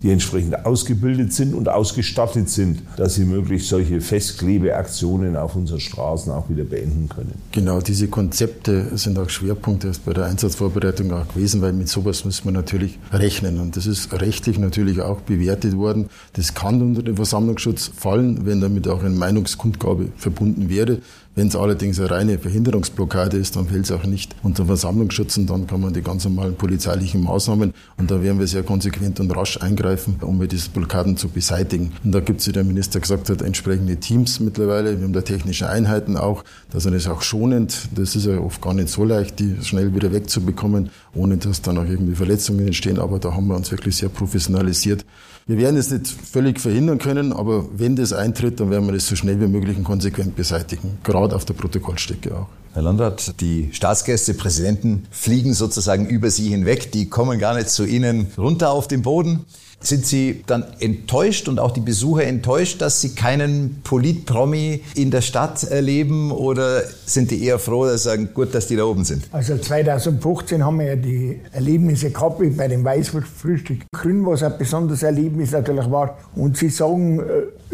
die 0.04 0.10
entsprechend 0.10 0.66
ausgebildet 0.66 1.32
sind 1.32 1.54
und 1.54 1.70
ausgestattet 1.70 2.50
sind, 2.50 2.82
dass 2.98 3.14
sie 3.14 3.24
möglichst 3.24 3.70
solche 3.70 4.02
Festklebeaktionen 4.02 5.34
auf 5.34 5.56
unseren 5.56 5.80
Straßen 5.80 6.30
auch 6.30 6.50
wieder 6.50 6.64
beenden 6.64 7.08
können. 7.08 7.32
Genau, 7.52 7.80
diese 7.80 8.08
Konzepte 8.08 8.98
sind 8.98 9.18
auch 9.18 9.30
Schwerpunkte 9.30 9.90
bei 10.04 10.12
der 10.12 10.26
Einsatzvorbereitung 10.26 11.10
auch 11.10 11.26
gewesen, 11.28 11.62
weil 11.62 11.72
mit 11.72 11.88
sowas 11.88 12.26
muss 12.26 12.44
man 12.44 12.52
natürlich 12.52 12.98
rechnen. 13.12 13.58
Und 13.58 13.78
das 13.78 13.86
ist 13.86 14.12
rechtlich 14.12 14.58
natürlich 14.58 15.00
auch 15.00 15.22
bewertet 15.22 15.74
worden. 15.74 16.10
Das 16.34 16.52
kann 16.52 16.82
unter 16.82 17.02
den 17.02 17.16
Versammlungsschutz 17.16 17.90
fallen, 17.96 18.44
wenn 18.44 18.60
damit 18.60 18.86
auch 18.88 19.00
eine 19.00 19.08
Meinungskundgabe 19.08 20.10
verbunden 20.18 20.68
wäre. 20.68 20.98
Wenn 21.36 21.48
es 21.48 21.56
allerdings 21.56 21.98
eine 21.98 22.10
reine 22.10 22.38
Verhinderungsblockade 22.38 23.36
ist, 23.36 23.56
dann 23.56 23.66
fällt 23.66 23.86
es 23.86 23.90
auch 23.90 24.04
nicht 24.04 24.36
unter 24.44 24.66
Versammlungsschutz 24.66 25.36
und 25.36 25.50
dann 25.50 25.66
kann 25.66 25.80
man 25.80 25.92
die 25.92 26.02
ganz 26.02 26.24
normalen 26.24 26.54
polizeilichen 26.54 27.24
Maßnahmen 27.24 27.74
und 27.96 28.10
da 28.10 28.22
werden 28.22 28.38
wir 28.38 28.46
sehr 28.46 28.62
konsequent 28.62 29.18
und 29.18 29.36
rasch 29.36 29.60
eingreifen, 29.60 30.16
um 30.20 30.46
diese 30.46 30.70
Blockaden 30.70 31.16
zu 31.16 31.28
beseitigen. 31.28 31.92
Und 32.04 32.12
da 32.12 32.20
gibt 32.20 32.40
es, 32.40 32.46
wie 32.46 32.52
der 32.52 32.62
Minister 32.62 33.00
gesagt 33.00 33.30
hat, 33.30 33.42
entsprechende 33.42 33.96
Teams 33.96 34.38
mittlerweile. 34.38 34.96
Wir 34.98 35.04
haben 35.04 35.12
da 35.12 35.22
technische 35.22 35.68
Einheiten 35.68 36.16
auch, 36.16 36.44
dass 36.70 36.84
man 36.84 36.94
das 36.94 37.08
auch 37.08 37.22
schonend, 37.22 37.88
das 37.96 38.14
ist 38.14 38.26
ja 38.26 38.38
oft 38.38 38.62
gar 38.62 38.74
nicht 38.74 38.88
so 38.88 39.02
leicht, 39.02 39.40
die 39.40 39.56
schnell 39.62 39.92
wieder 39.92 40.12
wegzubekommen, 40.12 40.90
ohne 41.14 41.36
dass 41.36 41.62
dann 41.62 41.78
auch 41.78 41.84
irgendwie 41.84 42.14
Verletzungen 42.14 42.64
entstehen. 42.64 43.00
Aber 43.00 43.18
da 43.18 43.34
haben 43.34 43.48
wir 43.48 43.56
uns 43.56 43.72
wirklich 43.72 43.96
sehr 43.96 44.08
professionalisiert. 44.08 45.04
Wir 45.46 45.58
werden 45.58 45.76
es 45.76 45.90
nicht 45.90 46.06
völlig 46.06 46.58
verhindern 46.58 46.96
können, 46.96 47.30
aber 47.34 47.66
wenn 47.76 47.96
das 47.96 48.14
eintritt, 48.14 48.60
dann 48.60 48.70
werden 48.70 48.86
wir 48.86 48.94
das 48.94 49.06
so 49.06 49.14
schnell 49.14 49.38
wie 49.42 49.46
möglich 49.46 49.76
und 49.76 49.84
konsequent 49.84 50.36
beseitigen. 50.36 50.98
Gerade 51.02 51.36
auf 51.36 51.44
der 51.44 51.52
Protokollstrecke 51.52 52.34
auch. 52.34 52.46
Herr 52.72 52.80
Landrat, 52.80 53.40
die 53.42 53.68
Staatsgäste, 53.72 54.32
Präsidenten 54.32 55.06
fliegen 55.10 55.52
sozusagen 55.52 56.06
über 56.06 56.30
Sie 56.30 56.48
hinweg. 56.48 56.92
Die 56.92 57.10
kommen 57.10 57.38
gar 57.38 57.54
nicht 57.54 57.68
zu 57.68 57.84
Ihnen 57.84 58.28
runter 58.38 58.70
auf 58.70 58.88
den 58.88 59.02
Boden. 59.02 59.44
Sind 59.84 60.06
Sie 60.06 60.42
dann 60.46 60.64
enttäuscht 60.80 61.46
und 61.46 61.60
auch 61.60 61.70
die 61.70 61.80
Besucher 61.80 62.24
enttäuscht, 62.24 62.80
dass 62.80 63.02
Sie 63.02 63.14
keinen 63.14 63.82
Politpromi 63.84 64.82
in 64.94 65.10
der 65.10 65.20
Stadt 65.20 65.62
erleben 65.64 66.32
oder 66.32 66.82
sind 67.04 67.30
die 67.30 67.44
eher 67.44 67.58
froh, 67.58 67.84
dass 67.84 68.02
Sie 68.02 68.08
sagen, 68.08 68.30
gut, 68.32 68.54
dass 68.54 68.66
die 68.66 68.76
da 68.76 68.84
oben 68.84 69.04
sind? 69.04 69.28
Also 69.30 69.58
2015 69.58 70.64
haben 70.64 70.78
wir 70.78 70.86
ja 70.86 70.96
die 70.96 71.38
Erlebnisse 71.52 72.10
gehabt 72.10 72.40
wie 72.40 72.48
bei 72.48 72.66
dem 72.66 72.82
Weißwurstfrühstück. 72.82 73.80
Grün, 73.92 74.24
was 74.24 74.42
ein 74.42 74.56
besonderes 74.56 75.02
Erlebnis 75.02 75.52
natürlich 75.52 75.90
war. 75.90 76.16
Und 76.34 76.56
Sie 76.56 76.70
sagen, 76.70 77.20
äh, 77.20 77.24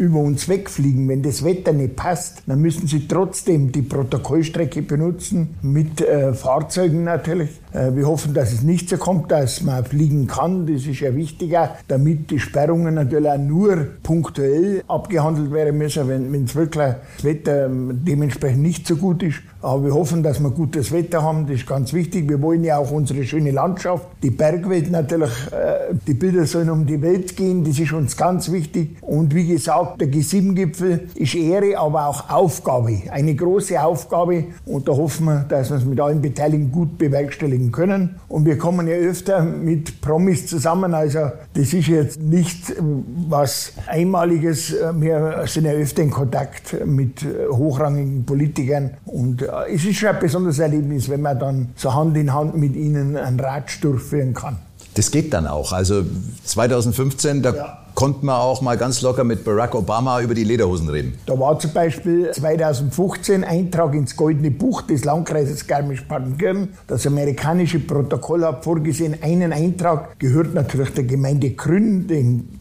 über 0.01 0.19
uns 0.19 0.49
wegfliegen, 0.49 1.07
wenn 1.07 1.21
das 1.21 1.45
Wetter 1.45 1.71
nicht 1.71 1.95
passt, 1.95 2.43
dann 2.47 2.59
müssen 2.59 2.87
Sie 2.87 3.07
trotzdem 3.07 3.71
die 3.71 3.83
Protokollstrecke 3.83 4.81
benutzen, 4.81 5.55
mit 5.61 6.01
äh, 6.01 6.33
Fahrzeugen 6.33 7.03
natürlich. 7.03 7.51
Äh, 7.73 7.95
wir 7.95 8.07
hoffen, 8.07 8.33
dass 8.33 8.51
es 8.51 8.61
nicht 8.61 8.89
so 8.89 8.97
kommt, 8.97 9.31
dass 9.31 9.61
man 9.61 9.83
fliegen 9.85 10.27
kann. 10.27 10.67
Das 10.67 10.85
ist 10.85 10.99
ja 10.99 11.15
wichtiger, 11.15 11.75
damit 11.87 12.29
die 12.31 12.39
Sperrungen 12.39 12.95
natürlich 12.95 13.29
auch 13.29 13.37
nur 13.37 13.77
punktuell 14.03 14.83
abgehandelt 14.87 15.51
werden 15.51 15.77
müssen, 15.77 16.07
wenn 16.07 16.43
es 16.43 16.55
wirklich 16.55 16.95
das 17.15 17.23
Wetter 17.23 17.65
ähm, 17.65 18.01
dementsprechend 18.03 18.61
nicht 18.61 18.87
so 18.87 18.95
gut 18.95 19.23
ist. 19.23 19.41
Aber 19.61 19.85
wir 19.85 19.93
hoffen, 19.93 20.23
dass 20.23 20.39
wir 20.39 20.49
gutes 20.49 20.91
Wetter 20.91 21.21
haben. 21.21 21.45
Das 21.45 21.57
ist 21.57 21.67
ganz 21.67 21.93
wichtig. 21.93 22.27
Wir 22.27 22.41
wollen 22.41 22.63
ja 22.63 22.77
auch 22.77 22.91
unsere 22.91 23.23
schöne 23.23 23.51
Landschaft, 23.51 24.07
die 24.23 24.31
Bergwelt 24.31 24.89
natürlich, 24.89 25.31
äh, 25.51 25.93
die 26.07 26.15
Bilder 26.15 26.45
sollen 26.45 26.69
um 26.69 26.85
die 26.85 27.01
Welt 27.01 27.35
gehen. 27.37 27.63
Das 27.63 27.77
ist 27.77 27.93
uns 27.93 28.17
ganz 28.17 28.51
wichtig. 28.51 28.97
Und 29.01 29.35
wie 29.35 29.47
gesagt, 29.47 30.01
der 30.01 30.07
G7-Gipfel 30.07 31.09
ist 31.15 31.35
Ehre, 31.35 31.77
aber 31.77 32.07
auch 32.07 32.29
Aufgabe. 32.29 33.01
Eine 33.11 33.35
große 33.35 33.81
Aufgabe. 33.81 34.45
Und 34.65 34.87
da 34.87 34.93
hoffen 34.93 35.25
wir, 35.25 35.45
dass 35.47 35.69
wir 35.69 35.77
es 35.77 35.85
mit 35.85 35.99
allen 35.99 36.21
Beteiligten 36.21 36.71
gut 36.71 36.97
bewerkstelligen 36.97 37.60
können. 37.69 38.21
Und 38.29 38.45
wir 38.45 38.57
kommen 38.57 38.87
ja 38.87 38.95
öfter 38.95 39.41
mit 39.43 39.99
Promis 39.99 40.47
zusammen. 40.47 40.93
Also 40.93 41.31
das 41.53 41.73
ist 41.73 41.87
jetzt 41.87 42.21
nicht 42.21 42.69
äh, 42.69 42.75
was 43.27 43.73
Einmaliges. 43.87 44.73
Wir 44.93 45.43
sind 45.47 45.65
ja 45.65 45.73
öfter 45.73 46.01
in 46.01 46.11
Kontakt 46.11 46.77
mit 46.85 47.23
äh, 47.23 47.49
hochrangigen 47.51 48.23
Politikern. 48.23 48.91
Und 49.05 49.43
es 49.69 49.83
ist 49.83 49.97
schon 49.97 50.09
ein 50.09 50.19
besonderes 50.19 50.59
Erlebnis, 50.59 51.09
wenn 51.09 51.21
man 51.21 51.37
dann 51.37 51.69
so 51.75 51.93
Hand 51.93 52.15
in 52.15 52.33
Hand 52.33 52.55
mit 52.55 52.75
ihnen 52.75 53.17
einen 53.17 53.39
Ratsch 53.39 53.83
durchführen 53.83 54.33
kann. 54.33 54.57
Das 54.95 55.11
geht 55.11 55.33
dann 55.33 55.47
auch. 55.47 55.71
Also 55.71 56.03
2015, 56.45 57.41
da 57.41 57.53
ja. 57.53 57.77
Konnte 57.95 58.25
man 58.25 58.35
auch 58.35 58.61
mal 58.61 58.77
ganz 58.77 59.01
locker 59.01 59.23
mit 59.23 59.43
Barack 59.43 59.75
Obama 59.75 60.21
über 60.21 60.33
die 60.33 60.43
Lederhosen 60.43 60.89
reden. 60.89 61.13
Da 61.25 61.39
war 61.39 61.57
zum 61.59 61.73
Beispiel 61.73 62.31
2015 62.31 63.43
Eintrag 63.43 63.93
ins 63.93 64.15
Goldene 64.15 64.51
Buch 64.51 64.81
des 64.81 65.05
Landkreises 65.05 65.67
Garmisch-Partenkirchen. 65.67 66.69
Das 66.87 67.05
amerikanische 67.05 67.79
Protokoll 67.79 68.45
hat 68.45 68.63
vorgesehen, 68.63 69.17
einen 69.21 69.53
Eintrag 69.53 70.19
gehört 70.19 70.53
natürlich 70.53 70.93
der 70.93 71.03
Gemeinde 71.03 71.51
Grün, 71.51 72.07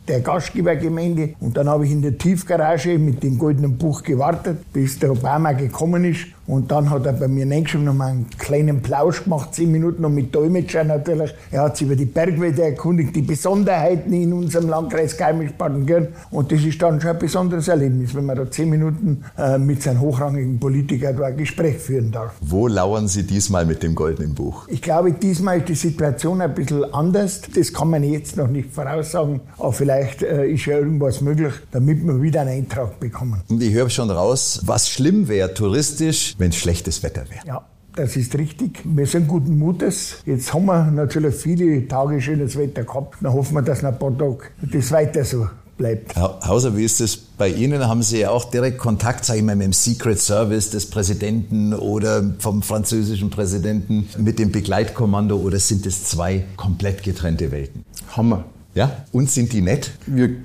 der 0.09 0.21
Gastgebergemeinde. 0.21 1.35
Und 1.41 1.57
dann 1.57 1.69
habe 1.69 1.87
ich 1.87 1.93
in 1.93 2.03
der 2.03 2.19
Tiefgarage 2.19 2.99
mit 2.99 3.23
dem 3.23 3.39
goldenen 3.39 3.79
Buch 3.79 4.03
gewartet, 4.03 4.59
bis 4.73 4.99
der 4.99 5.13
Obama 5.13 5.53
gekommen 5.53 6.05
ist. 6.05 6.27
Und 6.47 6.73
dann 6.73 6.91
hat 6.91 7.07
er 7.07 7.13
bei 7.13 7.29
mir 7.29 7.49
reingeschrieben, 7.49 7.85
noch 7.85 7.95
mal 7.95 8.09
einen 8.09 8.27
kleinen 8.37 8.83
Plausch 8.83 9.23
gemacht, 9.23 9.55
zehn 9.55 9.71
Minuten 9.71 10.03
noch 10.03 10.11
mit 10.11 10.35
Dolmetscher 10.35 10.83
natürlich. 10.83 11.33
Er 11.53 11.63
hat 11.63 11.77
sich 11.77 11.87
über 11.87 11.95
die 11.95 12.07
Bergwälder 12.07 12.65
erkundigt, 12.65 13.15
die 13.15 13.23
Besonderheiten 13.23 14.13
in 14.13 14.33
unserem 14.33 14.69
Landkreis 14.69 15.17
Garmisch-Partenkirchen. 15.21 16.09
Und 16.31 16.51
das 16.51 16.63
ist 16.63 16.81
dann 16.81 17.01
schon 17.01 17.11
ein 17.11 17.19
besonderes 17.19 17.69
Erlebnis, 17.69 18.15
wenn 18.15 18.25
man 18.25 18.37
da 18.37 18.51
zehn 18.51 18.71
Minuten 18.71 19.23
äh, 19.37 19.59
mit 19.59 19.83
seinem 19.83 20.01
hochrangigen 20.01 20.59
Politiker 20.59 21.13
da 21.13 21.27
ein 21.27 21.37
Gespräch 21.37 21.77
führen 21.79 22.11
darf. 22.11 22.35
Wo 22.41 22.67
lauern 22.67 23.07
Sie 23.07 23.25
diesmal 23.25 23.67
mit 23.67 23.83
dem 23.83 23.95
goldenen 23.95 24.35
Buch? 24.35 24.67
Ich 24.69 24.81
glaube, 24.81 25.13
diesmal 25.13 25.59
ist 25.59 25.69
die 25.69 25.75
Situation 25.75 26.41
ein 26.41 26.55
bisschen 26.55 26.93
anders. 26.93 27.43
Das 27.55 27.73
kann 27.73 27.91
man 27.91 28.03
jetzt 28.03 28.37
noch 28.37 28.49
nicht 28.49 28.73
voraussagen, 28.73 29.41
aber 29.59 29.73
vielleicht 29.73 30.23
äh, 30.23 30.47
ist 30.47 30.65
ja 30.67 30.79
irgendwas 30.79 31.21
möglich, 31.21 31.53
damit 31.71 32.05
wir 32.05 32.23
wieder 32.23 32.41
einen 32.41 32.51
Eintrag 32.51 32.99
bekommen. 32.99 33.43
Und 33.49 33.63
ich 33.63 33.75
höre 33.75 33.91
schon 33.91 34.11
raus, 34.11 34.63
was 34.65 34.89
schlimm 34.89 35.29
wäre 35.29 35.53
touristisch, 35.53 36.35
wenn 36.39 36.51
es 36.51 36.57
schlechtes 36.57 37.03
Wetter 37.03 37.25
wäre. 37.29 37.47
Ja. 37.47 37.70
Das 37.97 38.17
ist 38.17 38.37
richtig. 38.39 38.81
Wir 38.85 39.07
sind 39.07 39.27
guten 39.27 39.59
Mutes. 39.59 40.17
Jetzt 40.25 40.55
haben 40.55 40.67
wir 40.67 40.91
natürlich 40.91 41.35
viele 41.35 41.87
Tage 41.89 42.21
schönes 42.21 42.57
Wetter 42.57 42.85
gehabt. 42.85 43.17
Dann 43.21 43.33
hoffen 43.33 43.55
wir, 43.55 43.63
dass 43.63 43.83
nach 43.83 43.93
ein 43.93 43.99
paar 43.99 44.17
Tagen 44.17 44.39
das 44.61 44.93
weiter 44.93 45.25
so 45.25 45.49
bleibt. 45.77 46.15
Hauser, 46.17 46.77
wie 46.77 46.85
ist 46.85 47.01
das 47.01 47.17
bei 47.17 47.49
Ihnen? 47.49 47.87
Haben 47.87 48.03
Sie 48.03 48.21
ja 48.21 48.31
auch 48.31 48.51
direkt 48.51 48.79
Kontakt, 48.79 49.25
sage 49.25 49.41
ich 49.41 49.45
mal, 49.45 49.57
mit 49.57 49.65
dem 49.65 49.73
Secret 49.73 50.21
Service 50.21 50.71
des 50.71 50.87
Präsidenten 50.87 51.75
oder 51.75 52.35
vom 52.39 52.63
französischen 52.63 53.31
Präsidenten 53.31 54.09
mit 54.19 54.39
dem 54.39 54.53
Begleitkommando 54.53 55.37
oder 55.37 55.59
sind 55.59 55.87
es 55.87 56.05
zwei 56.05 56.45
komplett 56.57 57.03
getrennte 57.03 57.51
Welten? 57.51 57.85
Hammer. 58.17 58.45
Ja? 58.75 59.05
Und 59.11 59.31
sind 59.31 59.53
die 59.53 59.63
nett? 59.63 59.91
Wir 60.07 60.37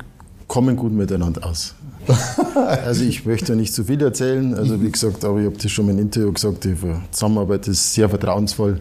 kommen 0.48 0.76
gut 0.76 0.92
miteinander 0.92 1.46
aus. 1.46 1.76
also 2.86 3.04
ich 3.04 3.26
möchte 3.26 3.56
nicht 3.56 3.74
zu 3.74 3.84
viel 3.84 4.02
erzählen. 4.02 4.54
Also 4.54 4.82
wie 4.82 4.92
gesagt, 4.92 5.26
aber 5.26 5.40
ich 5.40 5.46
habe 5.46 5.58
das 5.58 5.72
schon 5.72 5.90
im 5.90 6.00
Interview 6.00 6.32
gesagt, 6.32 6.64
die 6.64 6.76
Zusammenarbeit 7.12 7.68
ist 7.68 7.94
sehr 7.94 8.10
vertrauensvoll 8.10 8.80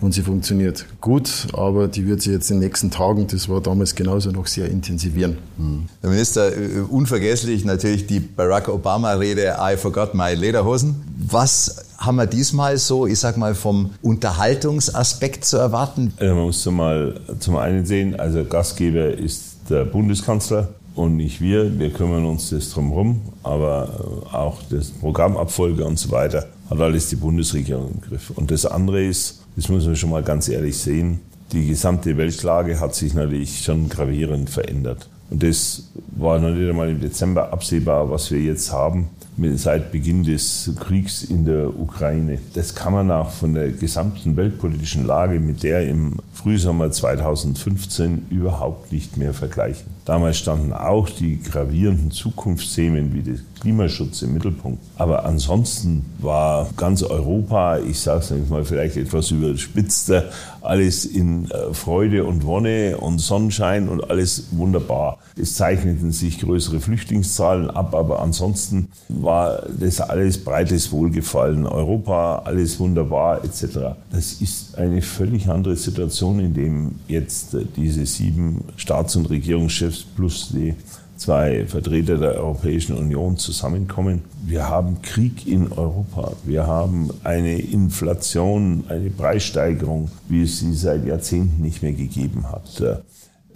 und 0.00 0.12
sie 0.12 0.22
funktioniert 0.22 0.84
gut, 1.00 1.46
aber 1.54 1.88
die 1.88 2.06
wird 2.06 2.20
sich 2.20 2.32
jetzt 2.32 2.50
in 2.50 2.60
den 2.60 2.68
nächsten 2.68 2.90
Tagen, 2.90 3.26
das 3.28 3.48
war 3.48 3.60
damals 3.60 3.94
genauso, 3.94 4.30
noch 4.30 4.46
sehr 4.46 4.68
intensivieren. 4.68 5.38
Hm. 5.56 5.86
Herr 6.02 6.10
Minister, 6.10 6.54
äh, 6.54 6.80
unvergesslich 6.80 7.64
natürlich 7.64 8.06
die 8.06 8.20
Barack 8.20 8.68
Obama-Rede 8.68 9.56
I 9.58 9.76
forgot 9.76 10.14
my 10.14 10.34
Lederhosen. 10.34 10.96
Was 11.28 11.86
haben 11.96 12.16
wir 12.16 12.26
diesmal 12.26 12.76
so, 12.76 13.06
ich 13.06 13.18
sag 13.18 13.38
mal, 13.38 13.54
vom 13.54 13.90
Unterhaltungsaspekt 14.02 15.44
zu 15.44 15.56
erwarten? 15.56 16.12
Also 16.18 16.34
man 16.34 16.44
muss 16.44 16.66
mal 16.66 17.20
zum 17.38 17.56
einen 17.56 17.86
sehen, 17.86 18.20
also 18.20 18.44
Gastgeber 18.44 19.12
ist 19.12 19.56
der 19.70 19.84
Bundeskanzler 19.84 20.68
und 20.96 21.16
nicht 21.16 21.40
wir. 21.40 21.78
Wir 21.78 21.92
kümmern 21.92 22.24
uns 22.24 22.50
das 22.50 22.70
drumherum, 22.70 23.20
aber 23.42 24.24
äh, 24.32 24.34
auch 24.34 24.62
das 24.70 24.90
Programmabfolge 24.90 25.84
und 25.84 25.98
so 25.98 26.10
weiter 26.10 26.46
hat 26.68 26.80
alles 26.80 27.10
die 27.10 27.16
Bundesregierung 27.16 27.92
im 27.94 28.00
Griff. 28.00 28.30
Und 28.30 28.50
das 28.50 28.66
andere 28.66 29.04
ist, 29.04 29.42
das 29.54 29.68
muss 29.68 29.86
man 29.86 29.94
schon 29.94 30.10
mal 30.10 30.22
ganz 30.22 30.48
ehrlich 30.48 30.76
sehen, 30.76 31.20
die 31.52 31.66
gesamte 31.68 32.16
Weltlage 32.16 32.80
hat 32.80 32.94
sich 32.94 33.14
natürlich 33.14 33.62
schon 33.62 33.88
gravierend 33.88 34.50
verändert. 34.50 35.08
Und 35.30 35.42
das 35.42 35.90
war 36.16 36.38
noch 36.38 36.50
nicht 36.50 36.68
einmal 36.68 36.88
im 36.88 37.00
Dezember 37.00 37.52
absehbar, 37.52 38.10
was 38.10 38.30
wir 38.30 38.40
jetzt 38.40 38.72
haben 38.72 39.10
seit 39.56 39.92
Beginn 39.92 40.24
des 40.24 40.70
Kriegs 40.80 41.22
in 41.22 41.44
der 41.44 41.78
Ukraine. 41.78 42.38
Das 42.54 42.74
kann 42.74 42.92
man 42.92 43.10
auch 43.10 43.30
von 43.30 43.54
der 43.54 43.70
gesamten 43.70 44.36
weltpolitischen 44.36 45.06
Lage 45.06 45.40
mit 45.40 45.62
der 45.62 45.86
im 45.86 46.16
Frühsommer 46.32 46.90
2015 46.90 48.26
überhaupt 48.30 48.92
nicht 48.92 49.16
mehr 49.16 49.34
vergleichen. 49.34 49.86
Damals 50.04 50.38
standen 50.38 50.72
auch 50.72 51.08
die 51.10 51.42
gravierenden 51.42 52.12
Zukunftsthemen 52.12 53.12
wie 53.12 53.22
der 53.22 53.34
Klimaschutz 53.60 54.22
im 54.22 54.34
Mittelpunkt. 54.34 54.78
Aber 54.96 55.24
ansonsten 55.24 56.06
war 56.18 56.68
ganz 56.76 57.02
Europa, 57.02 57.78
ich 57.78 57.98
sage 57.98 58.20
es 58.20 58.48
mal 58.48 58.64
vielleicht 58.64 58.96
etwas 58.96 59.30
überspitzter, 59.32 60.30
alles 60.60 61.04
in 61.04 61.50
äh, 61.50 61.74
Freude 61.74 62.24
und 62.24 62.44
Wonne 62.44 62.96
und 62.98 63.18
Sonnenschein 63.18 63.88
und 63.88 64.08
alles 64.08 64.46
wunderbar. 64.52 65.18
Es 65.38 65.54
zeichneten 65.54 66.12
sich 66.12 66.40
größere 66.40 66.80
Flüchtlingszahlen 66.80 67.70
ab, 67.70 67.94
aber 67.94 68.20
ansonsten 68.22 68.88
war 69.08 69.64
das 69.78 70.00
alles 70.00 70.42
breites 70.42 70.90
Wohlgefallen. 70.92 71.66
Europa, 71.66 72.42
alles 72.44 72.80
wunderbar 72.80 73.44
etc. 73.44 73.96
Das 74.10 74.32
ist 74.40 74.78
eine 74.78 75.02
völlig 75.02 75.48
andere 75.48 75.76
Situation, 75.76 76.40
in 76.40 76.54
dem 76.54 76.94
jetzt 77.06 77.56
diese 77.76 78.06
sieben 78.06 78.64
Staats- 78.76 79.16
und 79.16 79.28
Regierungschefs 79.28 80.04
plus 80.04 80.50
die 80.52 80.74
zwei 81.16 81.66
Vertreter 81.66 82.18
der 82.18 82.36
Europäischen 82.36 82.96
Union 82.96 83.36
zusammenkommen. 83.36 84.22
Wir 84.44 84.68
haben 84.68 85.02
Krieg 85.02 85.46
in 85.46 85.72
Europa. 85.72 86.32
Wir 86.44 86.66
haben 86.66 87.10
eine 87.24 87.58
Inflation, 87.58 88.84
eine 88.88 89.10
Preissteigerung, 89.10 90.10
wie 90.28 90.42
es 90.42 90.60
sie 90.60 90.74
seit 90.74 91.06
Jahrzehnten 91.06 91.62
nicht 91.62 91.82
mehr 91.82 91.92
gegeben 91.92 92.50
hat. 92.50 92.82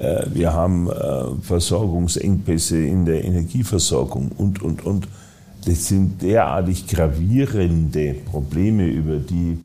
Äh, 0.01 0.27
wir 0.33 0.53
haben 0.53 0.91
äh, 0.91 1.43
Versorgungsengpässe 1.43 2.79
in 2.79 3.05
der 3.05 3.25
Energieversorgung 3.25 4.33
und, 4.37 4.63
und, 4.63 4.85
und. 4.85 5.07
Das 5.67 5.89
sind 5.89 6.23
derartig 6.23 6.87
gravierende 6.87 8.15
Probleme, 8.15 8.87
über 8.87 9.19
die 9.19 9.59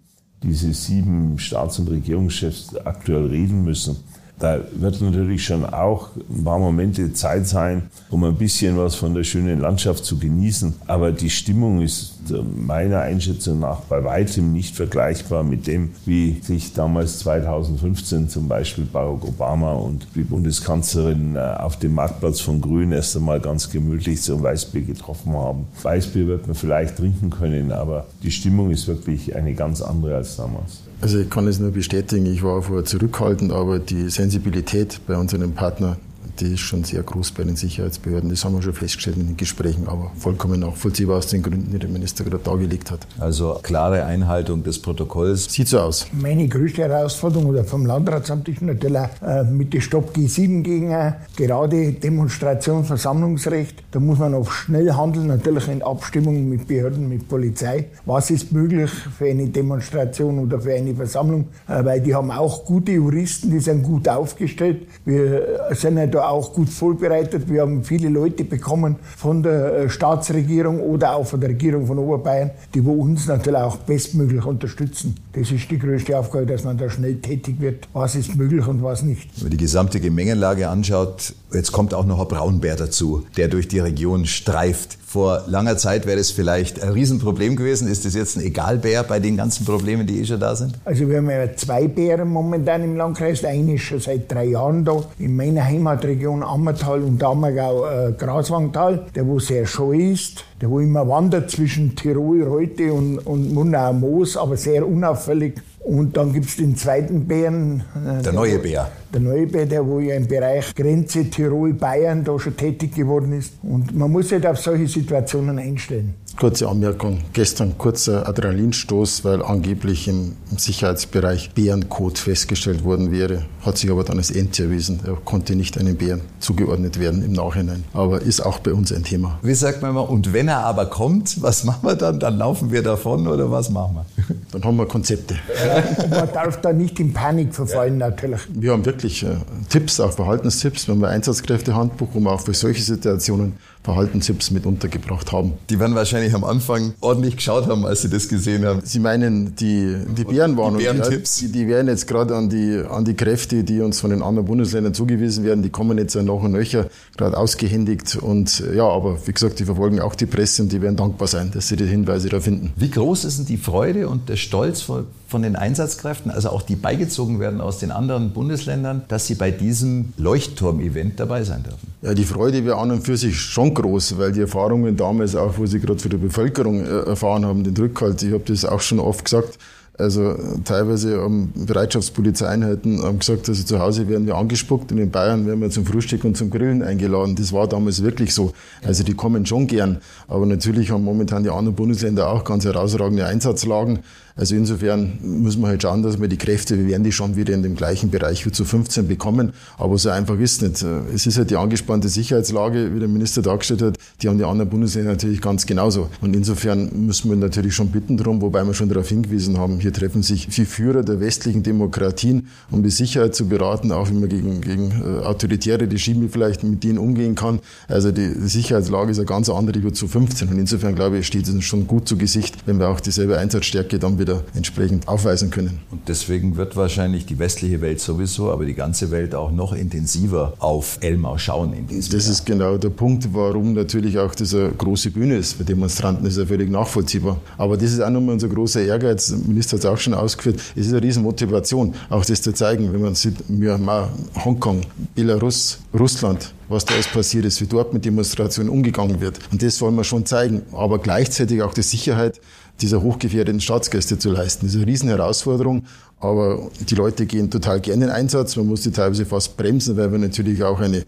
diese 0.44 0.74
sieben 0.74 1.40
Staats- 1.40 1.80
und 1.80 1.90
Regierungschefs 1.90 2.76
aktuell 2.76 3.28
reden 3.28 3.64
müssen 3.64 3.96
da 4.40 4.60
wird 4.74 5.02
natürlich 5.02 5.46
schon 5.46 5.66
auch 5.66 6.10
ein 6.30 6.44
paar 6.44 6.60
Momente 6.60 7.14
Zeit 7.14 7.48
sein, 7.48 7.84
um 8.10 8.24
ein 8.24 8.36
bisschen 8.36 8.78
was 8.78 8.96
von 8.96 9.14
der 9.14 9.24
schönen 9.24 9.62
Landschaft 9.62 10.04
zu 10.04 10.18
genießen. 10.18 10.74
Aber 10.88 11.12
die 11.12 11.30
Stimmung 11.30 11.82
ist 11.82 12.16
meiner 12.56 13.02
Einschätzung 13.02 13.60
nach 13.60 13.82
bei 13.82 14.04
weitem 14.04 14.52
nicht 14.52 14.76
vergleichbar 14.76 15.44
mit 15.44 15.68
dem, 15.68 15.92
wie 16.06 16.42
sich 16.42 16.74
damals 16.74 17.20
2015 17.20 18.30
zum 18.30 18.48
Beispiel 18.48 18.86
Barack 18.86 19.24
Obama 19.24 19.74
und 19.74 20.08
die 20.16 20.24
Bundeskanzlerin 20.24 21.36
äh, 21.36 21.40
auf 21.40 21.78
dem 21.78 21.94
Marktplatz 21.94 22.40
von 22.42 22.62
Grün 22.62 22.92
erst 22.92 23.16
einmal 23.16 23.40
ganz 23.40 23.70
gemütlich 23.70 24.22
zum 24.22 24.44
Weißbier 24.44 24.82
getroffen 24.82 25.34
haben. 25.34 25.68
Weißbier 25.84 26.28
wird 26.28 26.48
man 26.48 26.56
vielleicht 26.56 26.98
trinken 26.98 27.30
können, 27.30 27.72
aber 27.72 28.08
die 28.24 28.32
Stimmung 28.32 28.72
ist 28.72 28.88
wirklich 28.88 29.36
eine 29.36 29.54
ganz 29.54 29.82
andere 29.82 30.16
als 30.16 30.36
damals. 30.36 30.85
Also 31.02 31.20
ich 31.20 31.30
kann 31.30 31.48
es 31.48 31.60
nur 31.60 31.72
bestätigen, 31.72 32.26
ich 32.26 32.42
war 32.42 32.62
vorher 32.62 32.86
zurückhaltend, 32.86 33.52
aber 33.52 33.80
die 33.80 34.10
Sensibilität 34.10 35.02
bei 35.06 35.18
unserem 35.18 35.54
Partner 35.54 35.98
die 36.40 36.54
ist 36.54 36.62
schon 36.62 36.84
sehr 36.84 37.04
groß 37.04 37.32
bei 37.32 37.44
den 37.44 37.56
Sicherheitsbehörden. 37.56 38.30
Das 38.30 38.44
haben 38.44 38.56
wir 38.56 38.62
schon 38.62 38.74
festgestellt 38.74 39.18
in 39.18 39.28
den 39.28 39.38
Gesprächen, 39.38 39.88
aber 39.88 40.12
vollkommen 40.18 40.60
nachvollziehbar 40.60 41.18
aus 41.18 41.28
den 41.28 41.44
Gründen, 41.44 41.72
die 41.72 41.80
der 41.80 41.90
Minister 41.90 42.24
gerade 42.24 42.44
dargelegt 42.44 42.92
hat. 42.92 43.08
Also 43.20 43.60
klare 43.64 44.06
Einhaltung 44.06 44.64
des 44.64 44.82
Protokolls. 44.82 45.52
Sieht 45.52 45.68
so 45.68 45.80
aus. 45.80 46.08
Meine 46.12 46.48
größte 46.48 46.84
Herausforderung 46.84 47.48
oder 47.48 47.64
vom 47.64 47.86
Landratsamt 47.86 48.48
ist 48.50 48.62
natürlich 48.62 49.02
äh, 49.26 49.44
mit 49.44 49.74
den 49.74 49.82
Stopp 49.82 50.16
G7 50.16 50.62
Gegner, 50.62 51.18
gerade 51.36 51.94
Demonstration, 51.94 52.84
Versammlungsrecht. 52.84 53.84
Da 53.92 54.00
muss 54.00 54.20
man 54.20 54.34
auf 54.34 54.54
schnell 54.54 54.92
handeln, 54.94 55.28
natürlich 55.28 55.68
in 55.68 55.82
Abstimmung 55.82 56.50
mit 56.50 56.68
Behörden, 56.68 57.08
mit 57.08 57.28
Polizei. 57.28 57.86
Was 58.06 58.30
ist 58.30 58.52
möglich 58.52 58.92
für 58.92 59.26
eine 59.26 59.48
Demonstration 59.48 60.40
oder 60.40 60.60
für 60.60 60.74
eine 60.74 60.96
Versammlung? 60.96 61.48
Äh, 61.68 61.84
weil 61.86 62.02
die 62.02 62.14
haben 62.14 62.32
auch 62.32 62.66
gute 62.66 62.94
Juristen, 62.94 63.52
die 63.52 63.60
sind 63.60 63.84
gut 63.84 64.08
aufgestellt. 64.08 64.88
Wir 65.06 65.70
sind 65.72 65.98
ja 65.98 66.08
da 66.08 66.25
auch 66.30 66.54
gut 66.54 66.70
vorbereitet. 66.70 67.50
Wir 67.50 67.62
haben 67.62 67.84
viele 67.84 68.10
Leute 68.10 68.44
bekommen 68.44 68.98
von 69.18 69.44
der 69.44 69.76
äh, 69.76 69.90
Staatsregierung 69.90 70.80
oder 70.80 71.16
auch 71.16 71.26
von 71.26 71.40
der 71.40 71.50
Regierung 71.50 71.88
von 71.88 71.98
Oberbayern, 72.00 72.52
die 72.74 72.84
wo 72.84 72.94
uns 72.94 73.28
natürlich 73.28 73.60
auch 73.60 73.78
bestmöglich 73.78 74.46
unterstützen. 74.46 75.16
Das 75.34 75.52
ist 75.52 75.70
die 75.70 75.80
größte 75.80 76.18
Aufgabe, 76.18 76.46
dass 76.46 76.64
man 76.64 76.78
da 76.78 76.90
schnell 76.90 77.16
tätig 77.16 77.60
wird. 77.60 77.88
Was 77.94 78.16
ist 78.16 78.36
möglich 78.36 78.66
und 78.68 78.84
was 78.84 79.04
nicht. 79.04 79.30
Wenn 79.36 79.46
man 79.46 79.52
die 79.52 79.58
gesamte 79.58 80.00
Gemengelage 80.00 80.70
anschaut, 80.70 81.34
jetzt 81.54 81.72
kommt 81.72 81.94
auch 81.94 82.06
noch 82.06 82.20
ein 82.20 82.28
Braunbär 82.28 82.76
dazu, 82.76 83.26
der 83.38 83.48
durch 83.48 83.68
die 83.68 83.80
Region 83.80 84.26
streift. 84.26 84.98
Vor 85.16 85.44
langer 85.48 85.78
Zeit 85.78 86.06
wäre 86.06 86.18
das 86.18 86.32
vielleicht 86.32 86.84
ein 86.84 86.90
Riesenproblem 86.90 87.56
gewesen. 87.56 87.88
Ist 87.88 88.04
das 88.04 88.16
jetzt 88.16 88.36
ein 88.36 88.44
Egalbär 88.44 89.02
bei 89.04 89.22
den 89.22 89.38
ganzen 89.38 89.64
Problemen, 89.64 90.06
die 90.06 90.20
eh 90.20 90.26
schon 90.26 90.42
da 90.42 90.58
sind? 90.58 90.78
Also 90.84 91.08
wir 91.08 91.20
haben 91.20 91.30
ja 91.30 91.56
zwei 91.56 91.88
Bären 91.88 92.28
momentan 92.28 92.84
im 92.84 92.98
Landkreis. 92.98 93.40
Der 93.40 93.52
eine 93.52 93.76
ist 93.76 93.84
schon 93.84 94.02
seit 94.02 94.30
drei 94.30 94.48
Jahren 94.48 94.84
da. 94.84 95.06
In 95.18 95.38
meiner 95.38 95.64
Heimatregion 95.64 96.44
Ammertal 96.44 97.02
und 97.02 97.24
Ammergau 97.24 97.86
äh, 97.86 98.12
Graswangtal, 98.12 99.06
der 99.16 99.26
wo 99.26 99.40
sehr 99.40 99.66
scheu 99.66 99.94
ist, 99.94 100.44
der 100.60 100.70
wo 100.70 100.82
immer 100.82 101.08
wandert 101.08 101.50
zwischen 101.50 101.96
Tirol, 101.96 102.44
Reute 102.44 102.92
und, 102.92 103.20
und 103.20 103.54
Murnau 103.54 103.94
Moos, 103.94 104.36
aber 104.36 104.58
sehr 104.58 104.86
unauffällig. 104.86 105.62
Und 105.86 106.18
dann 106.18 106.34
gibt 106.34 106.48
es 106.48 106.56
den 106.56 106.76
zweiten 106.76 107.28
Bären. 107.28 107.84
Äh, 107.94 108.24
der 108.24 108.34
neue 108.34 108.58
Bär. 108.58 108.90
Der 109.14 109.22
neue 109.22 109.46
Bär, 109.46 109.68
der 109.68 109.86
wo 109.86 110.00
ja 110.00 110.16
im 110.16 110.28
Bereich 110.28 110.74
Grenze 110.74 111.30
Tirol-Bayern 111.30 112.24
da 112.24 112.40
schon 112.40 112.58
tätig 112.58 112.96
geworden 112.96 113.34
ist. 113.34 113.54
Und 113.62 113.96
man 113.96 114.12
muss 114.12 114.30
sich 114.30 114.34
halt 114.34 114.48
auf 114.48 114.58
solche 114.58 114.88
Situationen 114.88 115.60
einstellen. 115.60 116.16
Kurze 116.38 116.68
Anmerkung. 116.68 117.22
Gestern 117.32 117.78
kurzer 117.78 118.28
Adrenalinstoß, 118.28 119.24
weil 119.24 119.42
angeblich 119.42 120.10
im, 120.10 120.34
Sicherheitsbereich 120.58 121.52
Bärencode 121.54 122.18
festgestellt 122.18 122.84
worden 122.84 123.12
wäre. 123.12 123.46
Hat 123.62 123.78
sich 123.78 123.90
aber 123.90 124.04
dann 124.04 124.18
als 124.18 124.32
Ente 124.32 124.64
erwiesen. 124.64 125.00
Er 125.06 125.16
konnte 125.16 125.56
nicht 125.56 125.78
einem 125.78 125.96
Bären 125.96 126.22
zugeordnet 126.40 127.00
werden 127.00 127.24
im 127.24 127.32
Nachhinein. 127.32 127.86
Aber 127.94 128.22
ist 128.22 128.42
auch 128.42 128.60
bei 128.60 128.74
uns 128.74 128.92
ein 128.92 129.04
Thema. 129.04 129.40
Wie 129.44 129.54
sagt 129.54 129.82
man 129.82 129.92
immer, 129.92 130.10
und 130.10 130.34
wenn 130.34 130.50
er 130.50 130.66
aber 130.66 130.88
kommt, 130.88 131.42
was 131.42 131.64
machen 131.64 131.88
wir 131.88 131.96
dann? 131.96 132.20
Dann 132.20 132.38
laufen 132.38 132.72
wir 132.72 132.84
davon 132.84 133.28
oder 133.28 133.50
was 133.50 133.70
machen 133.70 133.96
wir? 133.96 134.36
Dann 134.52 134.64
haben 134.64 134.78
wir 134.78 134.86
Konzepte. 134.86 135.36
man 136.10 136.32
darf 136.34 136.62
da 136.62 136.72
nicht 136.72 137.00
in 137.00 137.12
Panik 137.14 137.54
verfallen, 137.54 137.98
natürlich. 137.98 138.42
Wir 138.54 138.72
haben 138.72 138.86
wirklich 138.86 139.24
äh, 139.24 139.36
Tipps, 139.70 140.00
auch 140.00 140.14
Verhaltenstipps. 140.14 140.88
Wir 140.88 140.96
haben 140.96 141.04
ein 141.04 141.12
Einsatzkräftehandbuch, 141.16 142.10
wir 142.14 142.32
auch 142.32 142.42
für 142.42 142.54
solche 142.54 142.82
Situationen 142.82 143.54
Verhaltenstipps 143.86 144.50
mit 144.50 144.66
untergebracht 144.66 145.32
haben. 145.32 145.54
Die 145.70 145.80
werden 145.80 145.96
wahrscheinlich 145.96 146.34
am 146.34 146.44
Anfang 146.44 146.94
ordentlich 147.02 147.38
geschaut 147.38 147.68
haben, 147.68 147.86
als 147.86 148.02
sie 148.02 148.10
das 148.10 148.28
gesehen 148.28 148.66
haben. 148.66 148.82
Sie 148.84 149.00
meinen 149.00 149.56
die, 149.56 149.96
die 150.18 150.24
Bärenwarnung? 150.24 150.80
Die 150.80 150.86
Bärentipps? 150.86 151.38
Die, 151.38 151.52
die 151.52 151.68
werden 151.68 151.88
jetzt 151.88 152.08
gerade 152.08 152.36
an 152.36 152.50
die, 152.50 152.82
an 152.90 153.06
die 153.06 153.14
Kräfte, 153.14 153.64
die 153.64 153.82
uns 153.82 154.00
von 154.00 154.10
den 154.10 154.24
anderen 154.24 154.48
Bundesländern 154.48 154.96
zugewiesen 154.96 155.44
werden, 155.44 155.62
die 155.62 155.70
kommen 155.70 156.00
jetzt 156.00 156.16
nach 156.16 156.34
und 156.34 156.52
nöcher 156.52 156.88
gerade 157.16 157.38
ausgehändigt. 157.38 158.16
Und 158.16 158.64
ja, 158.74 158.88
aber 158.88 159.20
wie 159.28 159.32
gesagt, 159.32 159.60
die 159.60 159.66
verfolgen 159.66 160.00
auch 160.00 160.16
die 160.16 160.26
Presse 160.26 160.64
und 160.64 160.72
die 160.72 160.82
werden 160.82 160.96
dankbar 160.96 161.28
sein, 161.28 161.52
dass 161.54 161.68
sie 161.68 161.76
die 161.76 161.86
Hinweise 161.86 162.30
da 162.30 162.40
finden. 162.40 162.74
Wie 162.76 162.90
groß 162.90 163.24
ist 163.26 163.38
denn 163.38 163.46
die 163.46 163.58
Freude 163.58 164.10
und 164.10 164.30
der 164.30 164.36
Stolz 164.36 164.82
von, 164.82 165.06
von 165.36 165.42
den 165.42 165.58
Einsatzkräften, 165.58 166.32
also 166.32 166.48
auch 166.48 166.62
die 166.62 166.78
beigezogen 166.78 167.42
werden 167.42 167.60
aus 167.60 167.80
den 167.80 167.92
anderen 167.92 168.32
Bundesländern, 168.32 169.02
dass 169.10 169.28
sie 169.28 169.36
bei 169.36 169.52
diesem 169.52 170.14
Leuchtturm-Event 170.16 171.20
dabei 171.20 171.44
sein 171.44 171.62
dürfen? 171.62 171.94
Ja, 172.02 172.14
die 172.14 172.24
Freude 172.24 172.64
wäre 172.64 172.78
an 172.78 172.90
und 172.92 173.02
für 173.02 173.18
sich 173.18 173.38
schon 173.38 173.74
groß, 173.74 174.18
weil 174.18 174.32
die 174.32 174.40
Erfahrungen 174.40 174.96
damals 174.96 175.36
auch, 175.36 175.58
wo 175.58 175.66
sie 175.66 175.82
gerade 175.82 176.00
für 176.00 176.08
die 176.08 176.16
Bevölkerung 176.16 176.86
äh, 176.86 177.10
erfahren 177.10 177.46
haben, 177.46 177.66
den 177.66 177.76
Rückhalt, 177.76 178.24
ich 178.24 178.32
habe 178.32 178.44
das 178.48 178.64
auch 178.64 178.80
schon 178.80 178.98
oft 178.98 179.26
gesagt, 179.26 179.60
also 179.98 180.36
teilweise 180.66 181.22
haben 181.22 181.54
Bereitschaftspolizeieinheiten 181.56 183.02
haben 183.02 183.20
gesagt, 183.20 183.48
also 183.48 183.64
zu 183.64 183.80
Hause 183.80 184.10
werden 184.10 184.28
wir 184.28 184.36
angespuckt 184.36 184.92
und 184.92 184.98
in 184.98 185.10
Bayern 185.10 185.46
werden 185.46 185.62
wir 185.62 185.70
zum 185.70 185.86
Frühstück 185.86 186.26
und 186.26 186.36
zum 186.36 186.50
Grillen 186.50 186.84
eingeladen. 186.84 187.36
Das 187.36 187.54
war 187.54 187.68
damals 187.68 188.04
wirklich 188.04 188.34
so. 188.34 188.52
Also 188.84 189.04
die 189.04 189.14
kommen 189.14 189.46
schon 189.46 189.68
gern. 189.68 190.00
Aber 190.28 190.46
natürlich 190.46 190.92
haben 190.92 191.04
momentan 191.04 191.44
die 191.44 191.50
anderen 191.50 191.76
Bundesländer 191.76 192.30
auch 192.30 192.44
ganz 192.44 192.66
herausragende 192.66 193.26
Einsatzlagen. 193.26 194.00
Also 194.38 194.54
insofern 194.54 195.18
müssen 195.22 195.62
wir 195.62 195.70
halt 195.70 195.82
schauen, 195.82 196.04
dass 196.04 196.20
wir 196.20 196.28
die 196.28 196.38
Kräfte, 196.38 196.78
wir 196.78 196.88
werden 196.88 197.06
die 197.06 197.14
schon 197.14 197.38
wieder 197.38 197.54
in 197.54 197.64
dem 197.64 197.78
gleichen 197.78 198.12
Bereich 198.12 198.46
wie 198.46 198.52
zu 198.52 198.66
15 198.66 199.08
bekommen. 199.08 199.54
Aber 199.78 199.98
so 199.98 200.10
einfach 200.10 200.38
ist 200.40 200.62
es 200.62 200.82
nicht. 200.82 200.84
Es 201.14 201.26
ist 201.26 201.38
halt 201.38 201.52
die 201.52 201.56
angespannte 201.56 202.10
Sicherheitslage, 202.10 202.94
wie 202.94 203.00
der 203.00 203.08
Minister 203.08 203.42
dargestellt 203.42 203.82
hat, 203.82 203.98
die 204.22 204.28
haben 204.28 204.38
die 204.38 204.44
anderen 204.44 204.70
Bundesländer 204.70 205.12
natürlich 205.12 205.40
ganz 205.40 205.66
genauso. 205.66 206.10
Und 206.20 206.36
insofern 206.36 207.06
müssen 207.06 207.30
wir 207.30 207.38
natürlich 207.38 207.76
schon 207.76 207.92
bitten 207.92 208.18
drum, 208.18 208.42
wobei 208.42 208.66
wir 208.66 208.74
schon 208.74 208.90
darauf 208.90 209.08
hingewiesen 209.08 209.58
haben, 209.58 209.80
hier 209.80 209.94
treffen 209.94 210.22
sich 210.22 210.48
vier 210.48 210.66
Führer 210.66 211.04
der 211.04 211.22
westlichen 211.22 211.64
Demokratien, 211.64 212.48
um 212.72 212.84
die 212.84 212.90
Sicherheit 212.90 213.36
zu 213.36 213.48
beraten, 213.48 213.94
auch 213.94 214.10
wie 214.10 214.16
man 214.16 214.28
gegen, 214.28 214.60
gegen 214.60 214.92
äh, 214.92 215.24
autoritäre 215.24 215.90
Regime 215.90 216.28
vielleicht 216.28 216.62
mit 216.62 216.84
denen 216.84 216.98
umgehen 216.98 217.36
kann. 217.36 217.60
Also 217.88 218.12
die, 218.12 218.34
die 218.34 218.50
Sicherheitslage 218.50 219.12
ist 219.12 219.18
eine 219.18 219.28
ganz 219.28 219.48
andere 219.48 219.82
wie 219.82 219.94
zu 219.94 220.10
15. 220.10 220.50
Und 220.50 220.60
insofern 220.60 220.94
glaube 220.94 221.20
ich, 221.20 221.28
steht 221.28 221.48
es 221.48 221.54
uns 221.54 221.64
schon 221.64 221.88
gut 221.88 222.06
zu 222.06 222.18
Gesicht, 222.18 222.58
wenn 222.66 222.80
wir 222.80 222.90
auch 222.90 223.00
dieselbe 223.00 223.38
Einsatzstärke 223.38 223.98
dann 223.98 224.20
wieder 224.20 224.25
wieder 224.26 224.44
entsprechend 224.56 225.08
aufweisen 225.08 225.52
können. 225.52 225.80
Und 225.92 226.08
deswegen 226.08 226.58
wird 226.58 226.76
wahrscheinlich 226.76 227.26
die 227.26 227.38
westliche 227.38 227.82
Welt 227.82 228.00
sowieso, 228.00 228.52
aber 228.52 228.66
die 228.66 228.74
ganze 228.74 229.12
Welt 229.12 229.36
auch 229.36 229.52
noch 229.52 229.74
intensiver 229.74 230.54
auf 230.60 230.98
Elmau 231.02 231.38
schauen 231.38 231.74
in 231.74 231.88
diesem 231.88 232.12
Das 232.12 232.26
Jahr. 232.26 232.34
ist 232.34 232.46
genau 232.46 232.78
der 232.78 232.90
Punkt, 232.90 233.30
warum 233.34 233.74
natürlich 233.74 234.18
auch 234.18 234.34
diese 234.34 234.70
große 234.70 235.12
Bühne 235.12 235.38
ist 235.38 235.54
für 235.54 235.64
Demonstranten, 235.64 236.26
ist 236.26 236.38
ja 236.38 236.46
völlig 236.46 236.70
nachvollziehbar. 236.70 237.40
Aber 237.58 237.78
das 237.78 237.92
ist 237.92 238.02
auch 238.02 238.10
nochmal 238.10 238.34
unser 238.34 238.48
großer 238.50 238.82
Ehrgeiz, 238.82 239.28
der 239.28 239.38
Minister 239.38 239.78
hat 239.78 239.80
es 239.80 239.86
auch 239.86 239.98
schon 239.98 240.14
ausgeführt, 240.14 240.60
es 240.76 240.88
ist 240.88 240.94
eine 240.94 241.04
riesen 241.04 241.24
Motivation, 241.24 241.94
auch 242.10 242.26
das 242.26 242.42
zu 242.42 242.52
zeigen, 242.54 242.92
wenn 242.92 243.02
man 243.02 243.16
sieht, 243.16 243.50
Myanmar, 243.50 244.10
Hongkong, 244.44 244.82
Belarus, 245.14 245.80
Russland, 245.98 246.54
was 246.68 246.84
da 246.86 246.94
alles 246.96 247.08
passiert 247.08 247.46
ist, 247.46 247.62
wie 247.62 247.68
dort 247.68 247.94
mit 247.94 248.04
Demonstrationen 248.06 248.70
umgegangen 248.70 249.22
wird. 249.22 249.40
Und 249.52 249.62
das 249.62 249.80
wollen 249.82 249.96
wir 249.96 250.04
schon 250.04 250.26
zeigen. 250.26 250.64
Aber 250.72 251.00
gleichzeitig 251.00 251.62
auch 251.62 251.74
die 251.74 251.84
Sicherheit 251.84 252.42
dieser 252.82 253.02
hochgefährdeten 253.02 253.62
Staatsgäste 253.62 254.20
zu 254.20 254.32
leisten. 254.32 254.66
Das 254.66 254.76
ist 254.76 254.82
eine 254.82 254.92
Riesenherausforderung, 254.92 255.84
aber 256.20 256.70
die 256.90 256.96
Leute 256.96 257.26
gehen 257.26 257.50
total 257.50 257.80
gerne 257.80 258.06
in 258.06 258.12
Einsatz. 258.12 258.56
Man 258.56 258.68
muss 258.68 258.82
die 258.82 258.92
teilweise 258.92 259.26
fast 259.26 259.58
bremsen, 259.58 259.98
weil 259.98 260.12
wir 260.12 260.20
natürlich 260.20 260.64
auch 260.64 260.80
eine 260.80 261.06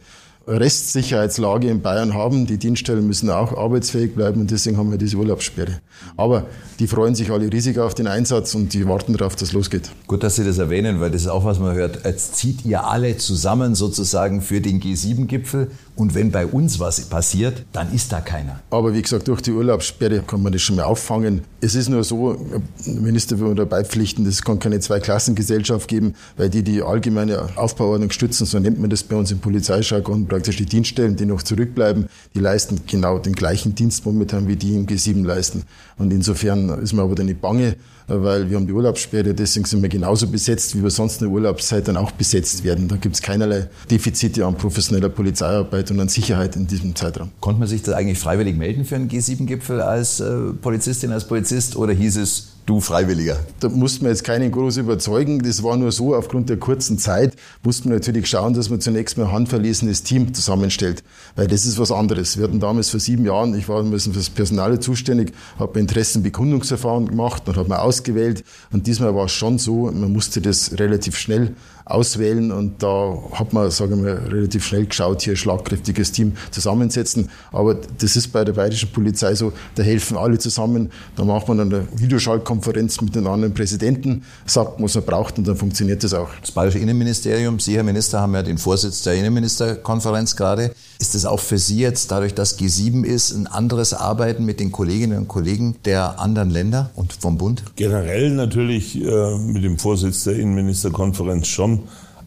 Restsicherheitslage 0.48 1.70
in 1.70 1.82
Bayern 1.82 2.14
haben. 2.14 2.48
Die 2.48 2.58
Dienststellen 2.58 3.06
müssen 3.06 3.30
auch 3.30 3.58
arbeitsfähig 3.58 4.16
bleiben 4.16 4.42
und 4.42 4.50
deswegen 4.50 4.78
haben 4.78 4.92
wir 4.92 4.98
diese 4.98 5.18
Urlaubssperre. 5.18 5.82
Aber 6.16 6.46
die 6.80 6.88
freuen 6.88 7.16
sich 7.16 7.32
alle 7.32 7.52
riesig 7.52 7.78
auf 7.80 7.94
den 7.94 8.08
Einsatz 8.08 8.56
und 8.56 8.74
die 8.74 8.88
warten 8.88 9.12
darauf, 9.14 9.36
dass 9.36 9.52
losgeht. 9.52 9.92
Gut, 10.08 10.24
dass 10.24 10.38
Sie 10.38 10.46
das 10.46 10.58
erwähnen, 10.58 11.02
weil 11.02 11.12
das 11.12 11.24
ist 11.24 11.28
auch, 11.28 11.44
was 11.44 11.60
man 11.60 11.76
hört. 11.76 12.06
Jetzt 12.06 12.36
zieht 12.36 12.64
ihr 12.66 12.86
alle 12.86 13.18
zusammen 13.18 13.76
sozusagen 13.76 14.42
für 14.42 14.62
den 14.62 14.80
G7-Gipfel 14.80 15.70
und 15.98 16.14
wenn 16.14 16.32
bei 16.32 16.46
uns 16.46 16.80
was 16.80 17.02
passiert, 17.02 17.66
dann 17.74 17.92
ist 17.92 18.12
da 18.12 18.22
keiner. 18.22 18.62
Aber 18.70 18.94
wie 18.94 19.02
gesagt, 19.02 19.28
durch 19.28 19.42
die 19.42 19.52
Urlaubssperre 19.52 20.20
kann 20.20 20.44
man 20.44 20.54
das 20.54 20.62
schon 20.62 20.76
mal 20.76 20.84
auffangen. 20.84 21.42
Es 21.60 21.74
ist 21.74 21.90
nur 21.90 22.04
so, 22.04 22.38
Minister 22.86 23.40
will 23.40 23.56
dabei 23.56 23.84
pflichten, 23.84 24.26
es 24.26 24.44
kann 24.44 24.60
keine 24.60 24.80
Zweiklassengesellschaft 24.80 25.88
geben, 25.88 26.14
weil 26.38 26.50
die 26.50 26.64
die 26.64 26.84
allgemeine 26.84 27.50
Aufbauordnung 27.58 28.12
stützen, 28.12 28.46
so 28.46 28.60
nennt 28.60 28.80
man 28.80 28.92
das 28.92 29.04
bei 29.04 29.16
uns 29.16 29.32
im 29.32 29.40
Polizeijargon, 29.40 30.28
praktisch 30.28 30.58
die 30.58 30.66
Dienststellen, 30.66 31.16
die 31.16 31.26
noch 31.26 31.42
zurückbleiben, 31.42 32.08
die 32.36 32.40
leisten 32.40 32.82
genau 32.86 33.18
den 33.18 33.34
gleichen 33.34 33.74
Dienst 33.74 34.06
momentan, 34.06 34.48
wie 34.48 34.56
die 34.56 34.76
im 34.76 34.86
G7 34.86 35.26
leisten. 35.26 35.64
Und 35.98 36.14
insofern 36.14 36.70
ist 36.80 36.94
man 36.94 37.06
aber 37.06 37.16
dann 37.16 37.26
nicht 37.26 37.42
bange, 37.42 37.76
weil 38.08 38.50
wir 38.50 38.58
haben 38.58 38.66
die 38.66 38.74
Urlaubssperre, 38.74 39.34
deswegen 39.34 39.66
sind 39.66 39.82
wir 39.82 39.90
genauso 39.90 40.28
besetzt, 40.28 40.76
wie 40.76 40.84
wir 40.84 40.90
sonst 40.90 41.22
in 41.22 41.28
der 41.28 41.34
Urlaubszeit 41.34 41.88
dann 41.88 41.98
auch 41.98 42.12
besetzt 42.12 42.64
werden. 42.64 42.88
Da 42.88 42.96
gibt 42.96 43.16
es 43.16 43.22
keinerlei 43.22 43.68
Defizite 43.92 44.46
an 44.46 44.56
professioneller 44.56 45.10
Polizeiarbeit 45.10 45.92
und 45.92 46.00
an 46.00 46.10
Sicherheit 46.10 46.56
in 46.56 46.68
diesem 46.68 46.96
Zeitraum. 46.96 47.32
Konnte 47.40 47.60
man 47.60 47.68
sich 47.68 47.84
da 47.84 47.94
eigentlich 47.94 48.20
freiwillig 48.20 48.58
melden 48.58 48.86
für 48.86 48.96
einen 48.96 49.10
G7-Gipfel 49.10 49.82
als 49.82 50.20
äh, 50.20 50.54
Polizistin, 50.62 51.12
als 51.12 51.28
Polizist 51.28 51.76
oder 51.76 51.94
hieß 51.94 52.18
es, 52.18 52.57
du 52.68 52.82
Freiwilliger? 52.82 53.40
Da 53.60 53.70
mussten 53.70 54.04
wir 54.04 54.10
jetzt 54.10 54.24
keinen 54.24 54.52
groß 54.52 54.78
überzeugen. 54.78 55.40
Das 55.40 55.64
war 55.64 55.78
nur 55.78 55.92
so, 55.92 56.14
aufgrund 56.14 56.50
der 56.50 56.58
kurzen 56.58 57.00
Zeit 57.00 57.36
mussten 57.64 57.90
wir 57.90 57.96
natürlich 57.96 58.28
schauen, 58.28 58.54
dass 58.54 58.70
man 58.70 58.82
zunächst 58.82 59.18
mal 59.18 59.26
ein 59.26 59.32
handverlesenes 59.32 60.04
Team 60.04 60.34
zusammenstellt. 60.34 61.04
Weil 61.36 61.48
das 61.48 61.66
ist 61.66 61.80
was 61.80 61.92
anderes. 61.92 62.38
Wir 62.38 62.44
hatten 62.44 62.60
damals 62.60 62.90
vor 62.90 63.00
sieben 63.00 63.26
Jahren, 63.26 63.58
ich 63.58 63.68
war 63.68 63.84
für 63.84 64.10
das 64.10 64.30
Personal 64.30 64.80
zuständig, 64.80 65.34
habe 65.58 65.80
Interessenbekundungsverfahren 65.80 67.08
gemacht 67.08 67.48
und 67.48 67.58
habe 67.58 67.70
mir 67.70 67.82
ausgewählt. 67.82 68.44
Und 68.72 68.86
diesmal 68.86 69.16
war 69.16 69.26
es 69.26 69.32
schon 69.32 69.58
so, 69.58 69.90
man 69.92 70.12
musste 70.12 70.42
das 70.42 70.78
relativ 70.78 71.18
schnell 71.18 71.56
auswählen 71.90 72.52
und 72.52 72.84
da 72.84 73.18
hat 73.34 73.54
man, 73.54 73.72
sagen 73.72 74.04
wir, 74.04 74.32
relativ 74.32 74.66
schnell 74.66 74.86
geschaut, 74.86 75.22
hier 75.22 75.34
ein 75.34 75.38
schlagkräftiges 75.38 76.12
Team 76.12 76.34
zusammensetzen. 76.52 77.30
Aber 77.52 77.76
das 77.76 78.16
ist 78.16 78.30
bei 78.30 78.44
der 78.44 78.54
bayerischen 78.54 78.90
Polizei 78.92 79.36
so, 79.36 79.54
da 79.76 79.84
helfen 79.84 80.18
alle 80.18 80.38
zusammen, 80.38 80.92
da 81.16 81.24
macht 81.24 81.48
man 81.48 81.60
eine 81.60 81.88
Videoschaltkonferenz 81.96 83.02
mit 83.02 83.16
den 83.16 83.28
anderen 83.28 83.54
Präsidenten, 83.54 84.24
sagt, 84.46 84.82
was 84.82 84.96
man 84.96 85.06
braucht 85.06 85.38
und 85.38 85.48
dann 85.48 85.56
funktioniert 85.56 86.04
das 86.04 86.14
auch. 86.14 86.30
Das 86.42 86.52
bayerische 86.52 86.80
Innenministerium, 86.80 87.60
Sie, 87.60 87.76
Herr 87.76 87.84
Minister, 87.84 88.20
haben 88.20 88.34
ja 88.34 88.44
den 88.44 88.58
Vorsitz 88.58 89.04
der 89.04 89.14
Innenministerkonferenz 89.14 90.36
gerade. 90.36 90.74
Ist 91.00 91.16
es 91.16 91.26
auch 91.26 91.40
für 91.40 91.58
Sie 91.58 91.80
jetzt, 91.80 92.12
dadurch, 92.12 92.34
dass 92.34 92.60
G7 92.60 93.04
ist, 93.04 93.32
ein 93.32 93.48
anderes 93.48 93.94
Arbeiten 93.94 94.46
mit 94.46 94.60
den 94.60 94.72
Kolleginnen 94.72 95.18
und 95.18 95.28
Kollegen 95.28 95.76
der 95.86 96.20
anderen 96.20 96.50
Länder 96.50 96.90
und 96.96 97.14
vom 97.14 97.38
Bund? 97.38 97.64
Generell 97.76 98.32
natürlich 98.32 99.00
äh, 99.00 99.38
mit 99.38 99.64
dem 99.64 99.78
Vorsitz 99.78 100.24
der 100.24 100.38
Innenministerkonferenz 100.38 101.48
schon. 101.48 101.77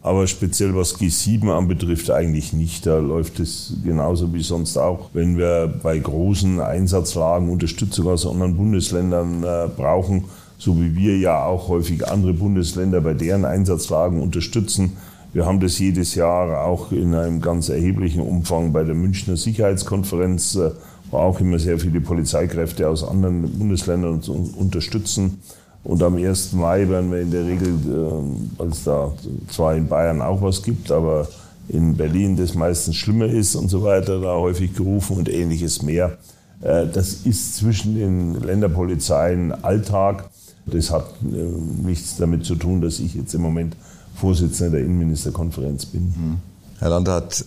Aber 0.03 0.27
speziell 0.27 0.75
was 0.75 0.99
G7 0.99 1.51
anbetrifft, 1.51 2.11
eigentlich 2.11 2.55
nicht. 2.55 2.87
Da 2.87 2.99
läuft 2.99 3.39
es 3.39 3.75
genauso 3.85 4.33
wie 4.33 4.43
sonst 4.43 4.79
auch. 4.79 5.11
Wenn 5.13 5.37
wir 5.37 5.67
bei 5.83 5.99
großen 5.99 6.59
Einsatzlagen 6.61 7.51
Unterstützung 7.51 8.09
aus 8.09 8.27
anderen 8.27 8.57
Bundesländern 8.57 9.45
äh, 9.45 9.69
brauchen, 9.77 10.25
so 10.57 10.81
wie 10.81 10.95
wir 10.95 11.19
ja 11.19 11.45
auch 11.45 11.69
häufig 11.69 12.09
andere 12.09 12.33
Bundesländer 12.33 13.01
bei 13.03 13.15
deren 13.15 13.45
Einsatzlagen 13.45 14.23
unterstützen. 14.23 14.97
Wir 15.33 15.47
haben 15.47 15.61
das 15.61 15.79
jedes 15.79 16.15
Jahr 16.15 16.65
auch 16.65 16.93
in 16.93 17.15
einem 17.15 17.41
ganz 17.41 17.69
erheblichen 17.69 18.21
Umfang 18.21 18.73
bei 18.73 18.85
der 18.85 18.95
Münchner 18.95 19.37
Sicherheitskonferenz, 19.37 20.55
äh, 20.55 20.71
wo 21.11 21.19
auch 21.19 21.41
immer 21.41 21.59
sehr 21.59 21.79
viele 21.79 22.01
Polizeikräfte 22.01 22.89
aus 22.89 23.05
anderen 23.05 23.43
Bundesländern 23.59 24.15
uns 24.15 24.29
unterstützen. 24.29 25.43
Und 25.83 26.03
am 26.03 26.17
1. 26.17 26.53
Mai 26.53 26.89
werden 26.89 27.11
wir 27.11 27.21
in 27.21 27.31
der 27.31 27.47
Regel, 27.47 27.69
äh, 27.69 28.59
weil 28.59 28.69
es 28.69 28.85
da 28.85 29.13
zwar 29.49 29.75
in 29.75 29.89
Bayern 29.89 30.21
auch 30.21 30.43
was 30.43 30.63
gibt, 30.63 30.93
aber 30.93 31.27
in 31.69 31.97
Berlin 31.97 32.37
das 32.37 32.55
meistens 32.55 32.97
schlimmer 32.97 33.27
ist 33.27 33.55
und 33.55 33.69
so 33.69 33.83
weiter, 33.83 34.21
da 34.21 34.35
häufig 34.35 34.75
gerufen 34.75 35.17
und 35.17 35.29
ähnliches 35.29 35.83
mehr. 35.83 36.19
Äh, 36.61 36.87
das 36.93 37.13
ist 37.25 37.57
zwischen 37.57 37.95
den 37.95 38.35
Länderpolizeien 38.43 39.53
Alltag. 39.65 40.29
Das 40.67 40.91
hat 40.91 41.07
äh, 41.23 41.87
nichts 41.87 42.17
damit 42.19 42.45
zu 42.45 42.57
tun, 42.57 42.83
dass 42.83 42.99
ich 42.99 43.15
jetzt 43.15 43.35
im 43.35 43.41
Moment 43.41 43.75
Vorsitzender 44.17 44.73
der 44.73 44.81
Innenministerkonferenz 44.81 45.87
bin. 45.87 46.03
Mhm. 46.03 46.37
Herr 46.79 46.91
Landrat, 46.91 47.45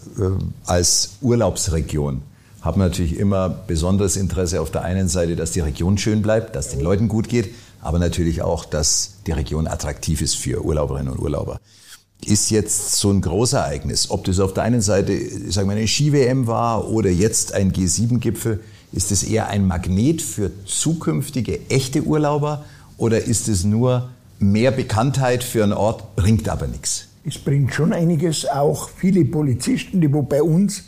als 0.66 1.18
Urlaubsregion 1.22 2.22
haben 2.62 2.80
wir 2.80 2.86
natürlich 2.86 3.18
immer 3.18 3.50
besonderes 3.50 4.16
Interesse 4.16 4.62
auf 4.62 4.72
der 4.72 4.84
einen 4.84 5.08
Seite, 5.08 5.36
dass 5.36 5.52
die 5.52 5.60
Region 5.60 5.98
schön 5.98 6.22
bleibt, 6.22 6.56
dass 6.56 6.70
den 6.70 6.82
Leuten 6.82 7.08
gut 7.08 7.30
geht 7.30 7.50
aber 7.84 8.00
natürlich 8.00 8.42
auch, 8.42 8.66
dass 8.66 9.16
die 9.28 9.32
Region 9.32 9.68
attraktiv 9.68 10.22
ist 10.22 10.36
für 10.36 10.64
Urlauberinnen 10.64 11.14
und 11.14 11.20
Urlauber. 11.20 11.60
Ist 12.26 12.50
jetzt 12.50 12.96
so 12.96 13.12
ein 13.12 13.22
Großereignis, 13.22 14.10
ob 14.10 14.24
das 14.24 14.40
auf 14.40 14.54
der 14.54 14.64
einen 14.64 14.82
Seite 14.82 15.18
sagen 15.52 15.68
wir, 15.68 15.76
eine 15.76 15.88
Ski-WM 15.88 16.48
war 16.48 16.90
oder 16.90 17.10
jetzt 17.10 17.54
ein 17.54 17.74
G7-Gipfel, 17.74 18.62
ist 18.94 19.12
es 19.12 19.24
eher 19.24 19.48
ein 19.48 19.68
Magnet 19.68 20.22
für 20.22 20.52
zukünftige 20.66 21.60
echte 21.70 22.04
Urlauber 22.04 22.64
oder 22.98 23.24
ist 23.24 23.50
es 23.50 23.66
nur 23.66 24.10
mehr 24.40 24.72
Bekanntheit 24.72 25.44
für 25.44 25.64
einen 25.64 25.74
Ort, 25.74 26.16
bringt 26.16 26.48
aber 26.48 26.68
nichts? 26.68 27.08
Es 27.26 27.38
bringt 27.38 27.74
schon 27.74 27.92
einiges, 27.92 28.46
auch 28.48 28.90
viele 28.90 29.26
Polizisten, 29.26 30.00
die 30.00 30.14
wo 30.14 30.22
bei 30.22 30.42
uns 30.42 30.84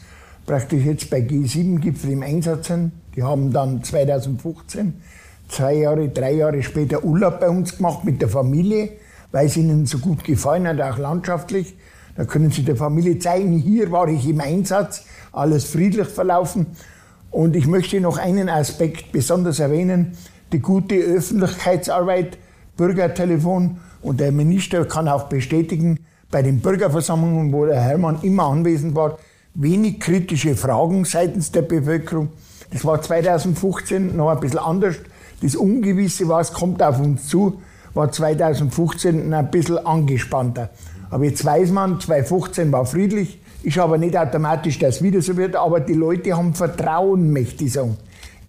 praktisch 0.45 0.85
jetzt 0.85 1.09
bei 1.09 1.19
G7-Gipfel 1.19 2.11
im 2.11 2.23
Einsatz 2.23 2.67
sind, 2.67 2.91
die 3.15 3.23
haben 3.23 3.51
dann 3.51 3.83
2015 3.83 4.93
zwei 5.47 5.75
Jahre, 5.75 6.09
drei 6.09 6.33
Jahre 6.33 6.63
später 6.63 7.03
Urlaub 7.03 7.39
bei 7.39 7.49
uns 7.49 7.77
gemacht 7.77 8.03
mit 8.03 8.21
der 8.21 8.29
Familie, 8.29 8.89
weil 9.31 9.47
es 9.47 9.57
ihnen 9.57 9.85
so 9.85 9.99
gut 9.99 10.23
gefallen 10.23 10.67
hat, 10.67 10.81
auch 10.81 10.97
landschaftlich. 10.97 11.75
Da 12.15 12.25
können 12.25 12.51
sie 12.51 12.63
der 12.63 12.75
Familie 12.75 13.19
zeigen, 13.19 13.57
hier 13.57 13.91
war 13.91 14.07
ich 14.07 14.27
im 14.27 14.39
Einsatz, 14.39 15.05
alles 15.33 15.65
friedlich 15.65 16.07
verlaufen. 16.07 16.67
Und 17.31 17.55
ich 17.55 17.67
möchte 17.67 17.99
noch 17.99 18.17
einen 18.17 18.47
Aspekt 18.47 19.11
besonders 19.11 19.59
erwähnen, 19.59 20.17
die 20.53 20.59
gute 20.59 20.95
Öffentlichkeitsarbeit, 20.95 22.37
Bürgertelefon. 22.77 23.77
Und 24.01 24.19
der 24.21 24.31
Minister 24.31 24.85
kann 24.85 25.09
auch 25.09 25.23
bestätigen, 25.23 25.99
bei 26.31 26.41
den 26.41 26.59
Bürgerversammlungen, 26.59 27.51
wo 27.51 27.65
der 27.65 27.81
Hermann 27.81 28.19
immer 28.21 28.45
anwesend 28.45 28.95
war, 28.95 29.17
wenig 29.53 29.99
kritische 29.99 30.55
Fragen 30.55 31.05
seitens 31.05 31.51
der 31.51 31.61
Bevölkerung. 31.61 32.29
Das 32.71 32.83
war 32.85 33.01
2015 33.01 34.15
noch 34.15 34.29
ein 34.29 34.39
bisschen 34.39 34.59
anders 34.59 34.95
das 35.41 35.55
Ungewisse, 35.55 36.27
was 36.27 36.53
kommt 36.53 36.81
auf 36.81 36.99
uns 36.99 37.27
zu, 37.27 37.61
war 37.93 38.11
2015 38.11 39.33
ein 39.33 39.51
bisschen 39.51 39.77
angespannter. 39.85 40.69
Aber 41.09 41.25
jetzt 41.25 41.43
weiß 41.45 41.71
man, 41.71 41.99
2015 41.99 42.71
war 42.71 42.85
friedlich, 42.85 43.39
ist 43.63 43.77
aber 43.77 43.97
nicht 43.97 44.17
automatisch, 44.17 44.79
dass 44.79 44.97
es 44.97 45.01
wieder 45.01 45.21
so 45.21 45.37
wird, 45.37 45.55
aber 45.55 45.79
die 45.79 45.93
Leute 45.93 46.35
haben 46.35 46.53
Vertrauen, 46.53 47.31
möchte 47.31 47.65
ich 47.65 47.73
sagen, 47.73 47.97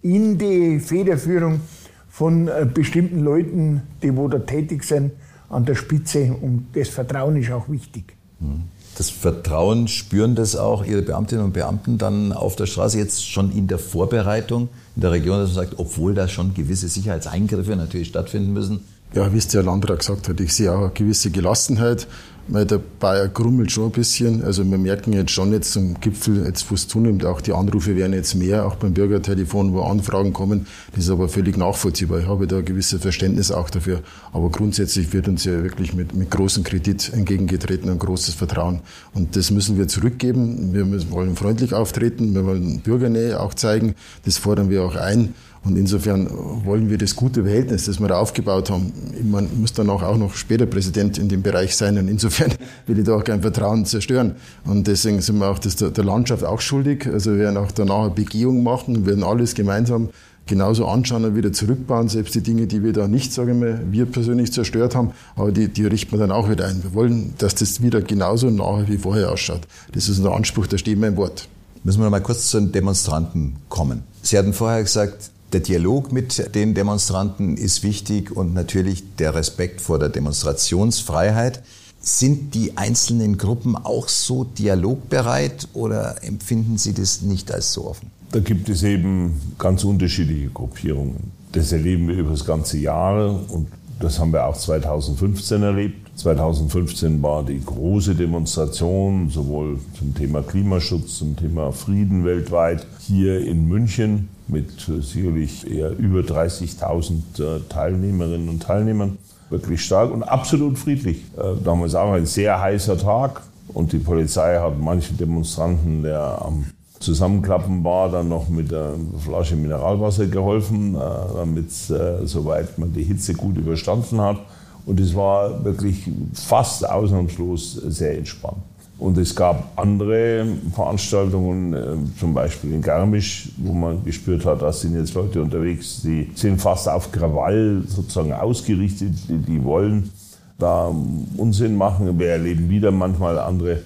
in 0.03 0.39
die 0.39 0.79
Federführung 0.79 1.61
von 2.09 2.49
äh, 2.49 2.67
bestimmten 2.73 3.21
Leuten, 3.21 3.83
die 4.03 4.17
wo 4.17 4.29
da 4.29 4.39
tätig 4.39 4.85
sind, 4.85 5.13
an 5.49 5.65
der 5.65 5.75
Spitze. 5.75 6.35
Und 6.41 6.69
das 6.75 6.89
Vertrauen 6.89 7.37
ist 7.37 7.51
auch 7.51 7.69
wichtig. 7.69 8.17
Mhm 8.41 8.77
das 8.97 9.11
Vertrauen 9.11 9.89
spüren 9.89 10.35
das 10.35 10.57
auch 10.57 10.85
Ihre 10.85 11.03
Beamtinnen 11.03 11.45
und 11.45 11.53
Beamten 11.53 11.99
dann 11.99 12.33
auf 12.33 12.57
der 12.57 12.67
Straße 12.67 12.99
jetzt 12.99 13.29
schon 13.29 13.53
in 13.53 13.67
der 13.67 13.79
Vorbereitung 13.79 14.69
in 14.95 15.03
der 15.03 15.13
Region, 15.13 15.39
dass 15.39 15.55
man 15.55 15.67
sagt, 15.67 15.75
obwohl 15.79 16.15
da 16.15 16.29
schon 16.29 16.55
gewisse 16.55 16.89
Sicherheitseingriffe 16.89 17.77
natürlich 17.77 18.09
stattfinden 18.09 18.53
müssen? 18.53 18.81
Ja, 19.15 19.33
wie 19.33 19.39
es 19.39 19.49
der 19.49 19.63
Landrat 19.63 20.01
gesagt 20.01 20.29
hat, 20.29 20.41
ich 20.41 20.55
sehe 20.55 20.73
auch 20.73 20.81
eine 20.81 20.91
gewisse 20.91 21.31
Gelassenheit 21.31 22.09
weil 22.49 22.65
der 22.65 22.79
Bayer 22.79 23.29
grummelt 23.29 23.73
schon 23.73 23.87
ein 23.87 23.93
bisschen. 23.93 24.45
Also 24.45 24.69
wir 24.69 24.79
merken 24.79 25.13
jetzt 25.13 25.31
schon 25.33 25.53
jetzt 25.53 25.73
zum 25.73 26.01
Gipfel, 26.01 26.45
jetzt 26.45 26.71
wo 26.71 26.75
es 26.75 26.87
zunimmt, 26.89 27.25
auch 27.25 27.41
die 27.41 27.53
Anrufe 27.53 27.97
werden 27.97 28.13
jetzt 28.13 28.35
mehr, 28.35 28.67
auch 28.67 28.77
beim 28.77 28.95
Bürgertelefon, 28.95 29.73
wo 29.73 29.83
Anfragen 29.83 30.33
kommen. 30.33 30.67
Das 30.95 31.05
ist 31.05 31.11
aber 31.11 31.29
völlig 31.29 31.57
nachvollziehbar. 31.57 32.21
Ich 32.21 32.27
habe 32.27 32.47
da 32.47 32.59
ein 32.59 32.65
gewisses 32.65 33.01
Verständnis 33.01 33.51
auch 33.51 33.71
dafür. 33.71 34.01
Aber 34.33 34.51
grundsätzlich 34.51 35.13
wird 35.13 35.29
uns 35.29 35.45
ja 35.45 35.63
wirklich 35.63 35.95
mit, 35.95 36.15
mit 36.15 36.31
großem 36.31 36.63
Kredit 36.63 37.13
entgegengetreten 37.13 37.91
und 37.91 37.99
großes 37.99 38.35
Vertrauen. 38.35 38.81
Und 39.15 39.37
das 39.37 39.51
müssen 39.51 39.79
wir 39.79 39.89
zurückgeben. 39.89 40.73
Wir 40.73 40.85
müssen, 40.85 41.11
wollen 41.11 41.37
freundlich 41.37 41.75
auftreten, 41.75 42.35
wir 42.35 42.45
wollen 42.45 42.81
Bürgernähe 42.81 43.41
auch 43.41 43.55
zeigen. 43.55 43.95
Das 44.25 44.39
fordern 44.39 44.71
wir 44.71 44.85
auch 44.85 44.97
ein. 44.97 45.35
Und 45.67 45.77
insofern 45.77 46.29
wollen 46.65 46.89
wir 46.91 46.97
das 46.97 47.17
gute 47.17 47.43
Verhältnis, 47.43 47.87
das 47.87 47.99
wir 47.99 48.07
da 48.07 48.19
aufgebaut 48.19 48.71
haben. 48.71 48.93
Man 49.25 49.49
muss 49.61 49.73
dann 49.73 49.91
auch 49.91 50.17
noch 50.17 50.35
später 50.35 50.65
Präsident 50.65 51.19
in 51.19 51.29
dem 51.29 51.43
Bereich 51.43 51.75
sein. 51.75 51.99
Und 51.99 52.07
insofern 52.07 52.53
will 52.87 52.99
ich 52.99 53.05
da 53.05 53.17
auch 53.17 53.25
kein 53.25 53.43
Vertrauen 53.43 53.85
zerstören. 53.85 54.37
Und 54.65 54.87
deswegen 54.87 55.21
sind 55.21 55.39
wir 55.39 55.49
auch 55.49 55.59
das 55.59 55.75
der 55.77 56.05
Landschaft 56.05 56.45
auch 56.45 56.61
schuldig. 56.61 57.09
Also 57.13 57.33
wir 57.33 57.39
werden 57.39 57.57
auch 57.57 57.73
danach 57.73 58.03
eine 58.03 58.11
Begehung 58.11 58.63
machen, 58.63 59.07
werden 59.07 59.25
alles 59.25 59.55
gemeinsam 59.55 60.11
genauso 60.47 60.87
anschauen 60.87 61.25
und 61.25 61.35
wieder 61.35 61.53
zurückbauen, 61.53 62.09
selbst 62.09 62.37
die 62.37 62.41
Dinge, 62.41 62.69
die 62.69 62.85
wir 62.85 62.93
da 62.93 63.09
nicht, 63.09 63.33
sagen 63.33 63.61
wir, 63.61 63.81
wir 63.91 64.07
persönlich 64.07 64.53
zerstört 64.53 64.95
haben, 64.95 65.11
aber 65.35 65.51
die, 65.51 65.67
die 65.67 65.85
richten 65.85 66.13
wir 66.13 66.19
dann 66.19 66.31
auch 66.31 66.49
wieder 66.49 66.69
ein. 66.69 66.85
Wir 66.85 66.95
wollen, 66.95 67.35
dass 67.39 67.57
das 67.57 67.83
wieder 67.83 68.01
genauso 68.01 68.49
nachher 68.51 68.87
wie 68.87 68.99
vorher 68.99 69.33
ausschaut. 69.33 69.63
Das 69.91 70.09
ist 70.09 70.19
unser 70.19 70.37
Anspruch, 70.37 70.69
da 70.69 70.77
wir 70.77 70.93
im 71.09 71.17
Wort. 71.17 71.49
Müssen 71.83 71.99
wir 71.99 72.05
noch 72.05 72.11
mal 72.13 72.21
kurz 72.21 72.49
zu 72.49 72.61
den 72.61 72.71
Demonstranten 72.71 73.57
kommen. 73.69 74.05
Sie 74.23 74.39
hatten 74.39 74.53
vorher 74.53 74.83
gesagt, 74.83 75.31
der 75.53 75.61
Dialog 75.61 76.13
mit 76.13 76.55
den 76.55 76.75
Demonstranten 76.75 77.57
ist 77.57 77.83
wichtig 77.83 78.35
und 78.35 78.55
natürlich 78.55 79.17
der 79.17 79.35
Respekt 79.35 79.81
vor 79.81 79.99
der 79.99 80.09
Demonstrationsfreiheit. 80.09 81.63
Sind 82.01 82.55
die 82.55 82.77
einzelnen 82.77 83.37
Gruppen 83.39 83.77
auch 83.77 84.09
so 84.09 84.45
dialogbereit 84.45 85.69
oder 85.73 86.23
empfinden 86.23 86.79
Sie 86.79 86.95
das 86.95 87.23
nicht 87.23 87.53
als 87.53 87.73
so 87.73 87.87
offen? 87.87 88.11
Da 88.33 88.41
gibt 88.41 88.69
es 88.69 88.83
eben 88.83 89.41
ganz 89.59 89.85
unterschiedliche 89.85 90.49
Gruppierungen. 90.49 91.33
Das 91.53 91.73
erleben 91.73 92.09
wir 92.09 92.17
über 92.17 92.31
das 92.31 92.45
ganze 92.45 92.79
Jahr 92.79 93.41
und 93.51 93.69
das 94.01 94.19
haben 94.19 94.33
wir 94.33 94.47
auch 94.47 94.57
2015 94.57 95.63
erlebt. 95.63 96.06
2015 96.17 97.23
war 97.23 97.43
die 97.43 97.63
große 97.63 98.15
Demonstration 98.15 99.29
sowohl 99.29 99.79
zum 99.99 100.15
Thema 100.15 100.43
Klimaschutz, 100.43 101.19
zum 101.19 101.37
Thema 101.37 101.73
Frieden 101.73 102.25
weltweit 102.25 102.87
hier 103.01 103.47
in 103.47 103.69
München 103.69 104.29
mit 104.49 104.81
sicherlich 104.81 105.71
eher 105.71 105.91
über 105.99 106.21
30.000 106.21 107.13
äh, 107.39 107.61
Teilnehmerinnen 107.69 108.49
und 108.49 108.63
Teilnehmern 108.63 109.19
wirklich 109.51 109.85
stark 109.85 110.11
und 110.11 110.23
absolut 110.23 110.79
friedlich. 110.79 111.19
Äh, 111.37 111.63
damals 111.63 111.95
auch 111.95 112.13
ein 112.13 112.27
sehr 112.27 112.61
heißer 112.61 112.97
Tag 112.99 113.43
und 113.69 113.93
die 113.93 113.99
Polizei 113.99 114.59
hat 114.59 114.79
manchen 114.79 115.19
Demonstranten, 115.19 116.03
der 116.03 116.41
am 116.43 116.67
Zusammenklappen 116.99 117.85
war, 117.85 118.11
dann 118.11 118.31
noch 118.31 118.49
mit 118.49 118.73
einer 118.73 118.95
Flasche 119.19 119.55
Mineralwasser 119.55 120.27
geholfen, 120.27 120.95
äh, 120.95 120.99
damit 121.37 121.69
äh, 121.91 122.27
soweit 122.27 122.79
man 122.79 122.93
die 122.95 123.05
Hitze 123.05 123.35
gut 123.35 123.59
überstanden 123.59 124.21
hat. 124.21 124.39
Und 124.87 125.01
es 125.01 125.15
war 125.15 125.65
wirklich 125.65 126.09
fast 126.33 126.89
ausnahmslos 126.89 127.75
sehr 127.75 128.17
entspannt. 128.17 128.63
Und 128.99 129.19
es 129.19 129.37
gab 129.37 129.73
andere 129.77 130.47
Veranstaltungen, 130.75 131.75
äh, 131.75 132.19
zum 132.19 132.33
Beispiel 132.33 132.73
in 132.73 132.81
Garmisch, 132.81 133.51
wo 133.59 133.73
man 133.73 134.03
gespürt 134.05 134.47
hat, 134.47 134.63
da 134.63 134.73
sind 134.73 134.97
jetzt 134.97 135.13
Leute 135.13 135.43
unterwegs, 135.43 136.01
die 136.03 136.31
sind 136.35 136.61
fast 136.63 136.89
auf 136.89 137.13
Krawall 137.13 137.83
sozusagen 137.87 138.33
ausgerichtet, 138.33 139.13
die, 139.29 139.63
wollen 139.63 140.11
da 140.59 140.91
Unsinn 141.37 141.77
machen. 141.77 142.19
Wir 142.19 142.29
erleben 142.29 142.71
wieder 142.71 142.91
manchmal 142.91 143.39
andere 143.39 143.81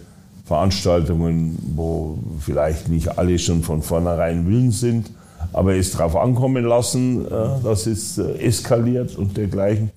Veranstaltungen, 0.44 1.58
wo 1.74 2.18
vielleicht 2.38 2.88
nicht 2.88 3.18
alle 3.18 3.36
schon 3.40 3.62
von 3.62 3.82
vornherein 3.82 4.46
willens 4.46 4.78
sind, 4.78 5.10
aber 5.52 5.74
es 5.74 5.90
darauf 5.90 6.14
ankommen 6.14 6.64
lassen, 6.64 7.24
äh, 7.26 7.30
dass 7.64 7.86
es 7.86 8.18
äh, 8.18 8.34
eskaliert 8.38 9.16
und 9.16 9.36
dergleichen. 9.36 9.90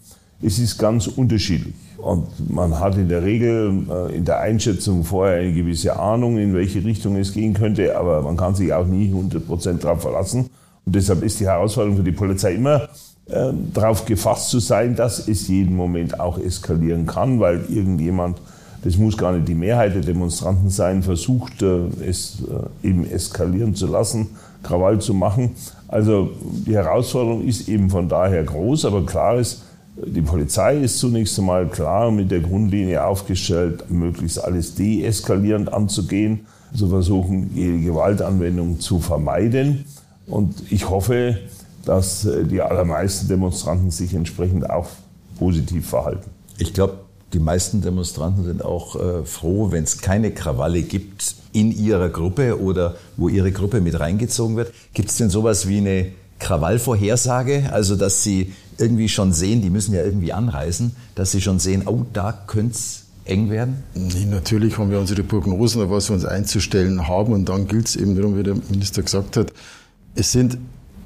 Es 0.45 0.59
ist 0.59 0.77
ganz 0.77 1.07
unterschiedlich. 1.07 1.73
Und 1.97 2.27
man 2.53 2.79
hat 2.79 2.97
in 2.97 3.07
der 3.07 3.23
Regel 3.23 3.85
äh, 3.89 4.15
in 4.15 4.25
der 4.25 4.41
Einschätzung 4.41 5.05
vorher 5.05 5.39
eine 5.39 5.53
gewisse 5.53 5.97
Ahnung, 5.97 6.37
in 6.37 6.53
welche 6.53 6.83
Richtung 6.83 7.15
es 7.15 7.31
gehen 7.31 7.53
könnte, 7.53 7.97
aber 7.97 8.21
man 8.21 8.35
kann 8.35 8.55
sich 8.55 8.73
auch 8.73 8.85
nie 8.85 9.13
100% 9.13 9.79
darauf 9.79 10.01
verlassen. 10.01 10.49
Und 10.85 10.95
deshalb 10.95 11.23
ist 11.23 11.39
die 11.39 11.45
Herausforderung 11.45 11.97
für 11.97 12.03
die 12.03 12.11
Polizei 12.11 12.55
immer, 12.55 12.89
äh, 13.27 13.53
darauf 13.73 14.05
gefasst 14.05 14.49
zu 14.49 14.59
sein, 14.59 14.97
dass 14.97 15.29
es 15.29 15.47
jeden 15.47 15.77
Moment 15.77 16.19
auch 16.19 16.37
eskalieren 16.37 17.05
kann, 17.05 17.39
weil 17.39 17.61
irgendjemand, 17.69 18.41
das 18.83 18.97
muss 18.97 19.15
gar 19.15 19.31
nicht 19.31 19.47
die 19.47 19.55
Mehrheit 19.55 19.95
der 19.95 20.01
Demonstranten 20.01 20.69
sein, 20.69 21.03
versucht, 21.03 21.61
äh, 21.61 21.87
es 22.05 22.43
äh, 22.83 22.87
eben 22.87 23.09
eskalieren 23.09 23.75
zu 23.75 23.87
lassen, 23.87 24.31
Krawall 24.61 24.99
zu 24.99 25.13
machen. 25.13 25.51
Also 25.87 26.31
die 26.41 26.75
Herausforderung 26.75 27.45
ist 27.45 27.69
eben 27.69 27.89
von 27.89 28.09
daher 28.09 28.43
groß, 28.43 28.83
aber 28.83 29.05
klar 29.05 29.37
ist, 29.37 29.61
die 29.95 30.21
Polizei 30.21 30.77
ist 30.77 30.99
zunächst 30.99 31.37
einmal 31.37 31.67
klar 31.67 32.11
mit 32.11 32.31
der 32.31 32.39
Grundlinie 32.39 33.05
aufgestellt, 33.05 33.89
möglichst 33.89 34.43
alles 34.43 34.75
deeskalierend 34.75 35.71
anzugehen, 35.71 36.45
zu 36.75 36.89
versuchen, 36.89 37.51
jede 37.53 37.79
Gewaltanwendung 37.79 38.79
zu 38.79 38.99
vermeiden. 38.99 39.85
Und 40.25 40.55
ich 40.71 40.89
hoffe, 40.89 41.37
dass 41.85 42.25
äh, 42.25 42.45
die 42.45 42.61
allermeisten 42.61 43.27
Demonstranten 43.27 43.91
sich 43.91 44.13
entsprechend 44.13 44.69
auch 44.69 44.87
positiv 45.37 45.87
verhalten. 45.89 46.29
Ich 46.57 46.73
glaube, 46.73 46.99
die 47.33 47.39
meisten 47.39 47.81
Demonstranten 47.81 48.43
sind 48.43 48.63
auch 48.63 48.95
äh, 48.95 49.25
froh, 49.25 49.71
wenn 49.71 49.83
es 49.83 49.99
keine 49.99 50.31
Krawalle 50.31 50.81
gibt 50.81 51.35
in 51.51 51.71
ihrer 51.71 52.09
Gruppe 52.09 52.59
oder 52.61 52.95
wo 53.17 53.27
ihre 53.27 53.51
Gruppe 53.51 53.81
mit 53.81 53.99
reingezogen 53.99 54.55
wird. 54.55 54.71
Gibt 54.93 55.09
es 55.09 55.17
denn 55.17 55.29
sowas 55.29 55.67
wie 55.67 55.79
eine 55.79 56.07
Krawallvorhersage? 56.43 57.69
Also, 57.71 57.95
dass 57.95 58.23
sie 58.23 58.53
irgendwie 58.77 59.07
schon 59.07 59.33
sehen, 59.33 59.61
die 59.61 59.69
müssen 59.69 59.93
ja 59.93 60.03
irgendwie 60.03 60.33
anreisen, 60.33 60.95
dass 61.15 61.31
sie 61.31 61.41
schon 61.41 61.59
sehen, 61.59 61.83
oh, 61.85 62.05
da 62.11 62.33
könnte 62.47 62.73
es 62.73 63.03
eng 63.25 63.49
werden? 63.49 63.83
Nee, 63.93 64.25
natürlich 64.25 64.77
haben 64.77 64.91
wir 64.91 64.99
unsere 64.99 65.23
Prognosen, 65.23 65.81
auf 65.83 65.89
was 65.89 66.09
wir 66.09 66.15
uns 66.15 66.25
einzustellen 66.25 67.07
haben. 67.07 67.33
Und 67.33 67.47
dann 67.49 67.67
gilt 67.67 67.87
es 67.87 67.95
eben 67.95 68.15
darum, 68.15 68.37
wie 68.37 68.43
der 68.43 68.55
Minister 68.69 69.01
gesagt 69.01 69.37
hat, 69.37 69.53
es 70.15 70.31
sind, 70.31 70.57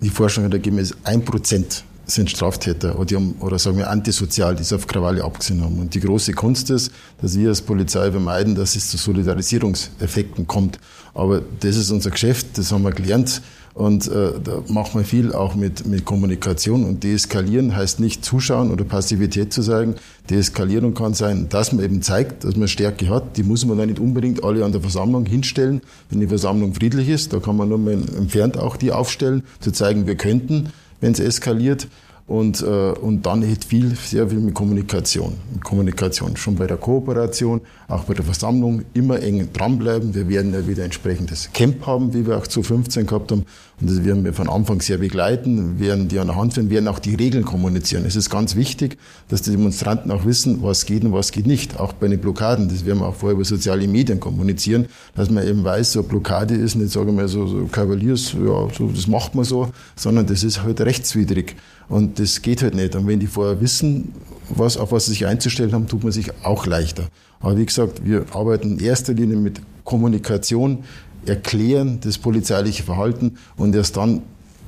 die 0.01 0.09
Forschung 0.09 0.43
hat 0.43 0.53
ergeben, 0.53 0.79
es 0.79 0.93
ein 1.03 1.23
Prozent 1.23 1.83
sind 2.09 2.29
Straftäter 2.31 2.95
oder, 2.95 3.05
die 3.05 3.15
haben, 3.15 3.35
oder 3.41 3.59
sagen 3.59 3.77
wir 3.77 3.89
antisozial, 3.89 4.55
die 4.55 4.61
es 4.61 4.71
auf 4.71 4.87
Krawalle 4.87 5.23
abgesehen 5.23 5.61
haben. 5.61 5.77
Und 5.77 5.93
die 5.93 5.99
große 5.99 6.31
Kunst 6.33 6.69
ist, 6.69 6.91
dass 7.21 7.37
wir 7.37 7.49
als 7.49 7.61
Polizei 7.61 8.11
vermeiden, 8.11 8.55
dass 8.55 8.75
es 8.75 8.89
zu 8.89 8.97
Solidarisierungseffekten 8.97 10.47
kommt. 10.47 10.79
Aber 11.13 11.41
das 11.59 11.75
ist 11.75 11.91
unser 11.91 12.11
Geschäft, 12.11 12.57
das 12.57 12.71
haben 12.71 12.83
wir 12.83 12.91
gelernt. 12.91 13.41
Und 13.77 14.07
äh, 14.07 14.31
da 14.43 14.63
machen 14.69 14.99
wir 14.99 15.05
viel 15.05 15.33
auch 15.33 15.53
mit, 15.53 15.85
mit 15.85 16.03
Kommunikation. 16.03 16.83
Und 16.83 17.03
deeskalieren 17.03 17.75
heißt 17.75 17.99
nicht 17.99 18.25
zuschauen 18.25 18.71
oder 18.71 18.83
Passivität 18.83 19.53
zu 19.53 19.61
sagen. 19.61 19.93
Deeskalierung 20.31 20.95
kann 20.95 21.13
sein, 21.13 21.47
dass 21.49 21.73
man 21.73 21.85
eben 21.85 22.01
zeigt, 22.01 22.43
dass 22.43 22.55
man 22.55 22.67
Stärke 22.67 23.07
hat. 23.07 23.37
Die 23.37 23.43
muss 23.43 23.65
man 23.65 23.77
dann 23.77 23.89
nicht 23.89 23.99
unbedingt 23.99 24.43
alle 24.43 24.65
an 24.65 24.71
der 24.71 24.81
Versammlung 24.81 25.27
hinstellen. 25.27 25.81
Wenn 26.09 26.19
die 26.19 26.27
Versammlung 26.27 26.73
friedlich 26.73 27.07
ist, 27.07 27.33
da 27.33 27.39
kann 27.39 27.55
man 27.55 27.69
nur 27.69 27.77
mal 27.77 27.93
entfernt 27.93 28.57
auch 28.57 28.77
die 28.77 28.91
aufstellen, 28.91 29.43
zu 29.59 29.71
zeigen, 29.71 30.07
wir 30.07 30.15
könnten, 30.15 30.69
wenn 30.99 31.11
es 31.11 31.19
eskaliert. 31.19 31.87
Und, 32.27 32.61
äh, 32.61 32.65
und 32.65 33.25
dann 33.25 33.41
hätte 33.41 33.65
viel, 33.65 33.95
sehr 33.95 34.27
viel 34.27 34.39
mit 34.39 34.53
Kommunikation. 34.53 35.37
Mit 35.53 35.63
Kommunikation. 35.63 36.35
Schon 36.35 36.55
bei 36.55 36.67
der 36.67 36.75
Kooperation, 36.75 37.61
auch 37.87 38.03
bei 38.03 38.13
der 38.13 38.25
Versammlung 38.25 38.83
immer 38.93 39.21
eng 39.21 39.47
dranbleiben. 39.53 40.13
Wir 40.13 40.27
werden 40.27 40.53
ja 40.53 40.67
wieder 40.67 40.83
entsprechendes 40.83 41.49
Camp 41.53 41.85
haben, 41.87 42.13
wie 42.13 42.27
wir 42.27 42.37
auch 42.37 42.45
zu 42.45 42.63
15 42.63 43.07
gehabt 43.07 43.31
haben. 43.31 43.45
Und 43.79 43.91
das 43.91 44.03
werden 44.03 44.25
wir 44.25 44.33
von 44.33 44.49
Anfang 44.49 44.81
sehr 44.81 44.97
begleiten, 44.97 45.79
werden 45.79 46.07
die 46.07 46.17
an 46.17 46.27
der 46.27 46.35
Hand 46.35 46.55
führen, 46.55 46.71
werden 46.71 46.87
auch 46.87 46.97
die 46.97 47.13
Regeln 47.13 47.45
kommunizieren. 47.45 48.05
Es 48.07 48.15
ist 48.15 48.31
ganz 48.31 48.55
wichtig, 48.55 48.97
dass 49.27 49.43
die 49.43 49.51
Demonstranten 49.51 50.09
auch 50.09 50.25
wissen, 50.25 50.63
was 50.63 50.85
geht 50.87 51.03
und 51.03 51.13
was 51.13 51.31
geht 51.31 51.45
nicht. 51.45 51.79
Auch 51.79 51.93
bei 51.93 52.07
den 52.07 52.19
Blockaden. 52.19 52.69
Das 52.69 52.85
werden 52.85 52.99
wir 52.99 53.07
auch 53.07 53.13
vorher 53.13 53.35
über 53.35 53.45
soziale 53.45 53.87
Medien 53.87 54.19
kommunizieren, 54.19 54.87
dass 55.15 55.29
man 55.29 55.47
eben 55.47 55.63
weiß, 55.63 55.91
so 55.91 55.99
eine 55.99 56.07
Blockade 56.07 56.55
ist 56.55 56.73
nicht, 56.73 56.91
sagen 56.91 57.15
wir 57.17 57.27
so, 57.27 57.45
so 57.45 57.65
Kavaliers, 57.71 58.33
ja, 58.33 58.67
so, 58.75 58.87
das 58.87 59.05
macht 59.05 59.35
man 59.35 59.45
so, 59.45 59.69
sondern 59.95 60.25
das 60.25 60.43
ist 60.43 60.63
halt 60.63 60.81
rechtswidrig. 60.81 61.55
Und 61.87 62.17
das 62.17 62.41
geht 62.41 62.63
halt 62.63 62.73
nicht. 62.73 62.95
Und 62.95 63.05
wenn 63.05 63.19
die 63.19 63.27
vorher 63.27 63.61
wissen, 63.61 64.11
was, 64.49 64.77
auf 64.77 64.91
was 64.91 65.05
sie 65.05 65.11
sich 65.11 65.27
einzustellen 65.27 65.73
haben, 65.73 65.87
tut 65.87 66.03
man 66.03 66.11
sich 66.11 66.31
auch 66.43 66.65
leichter. 66.65 67.09
Aber 67.39 67.55
wie 67.55 67.65
gesagt, 67.65 68.03
wir 68.03 68.25
arbeiten 68.33 68.79
in 68.79 68.79
erster 68.79 69.13
Linie 69.13 69.37
mit 69.37 69.61
Kommunikation, 69.83 70.79
erklären 71.27 71.99
das 72.01 72.17
polizeiliche 72.17 72.83
Verhalten 72.83 73.37
und 73.57 73.75
erst 73.75 73.97
dann 73.97 74.21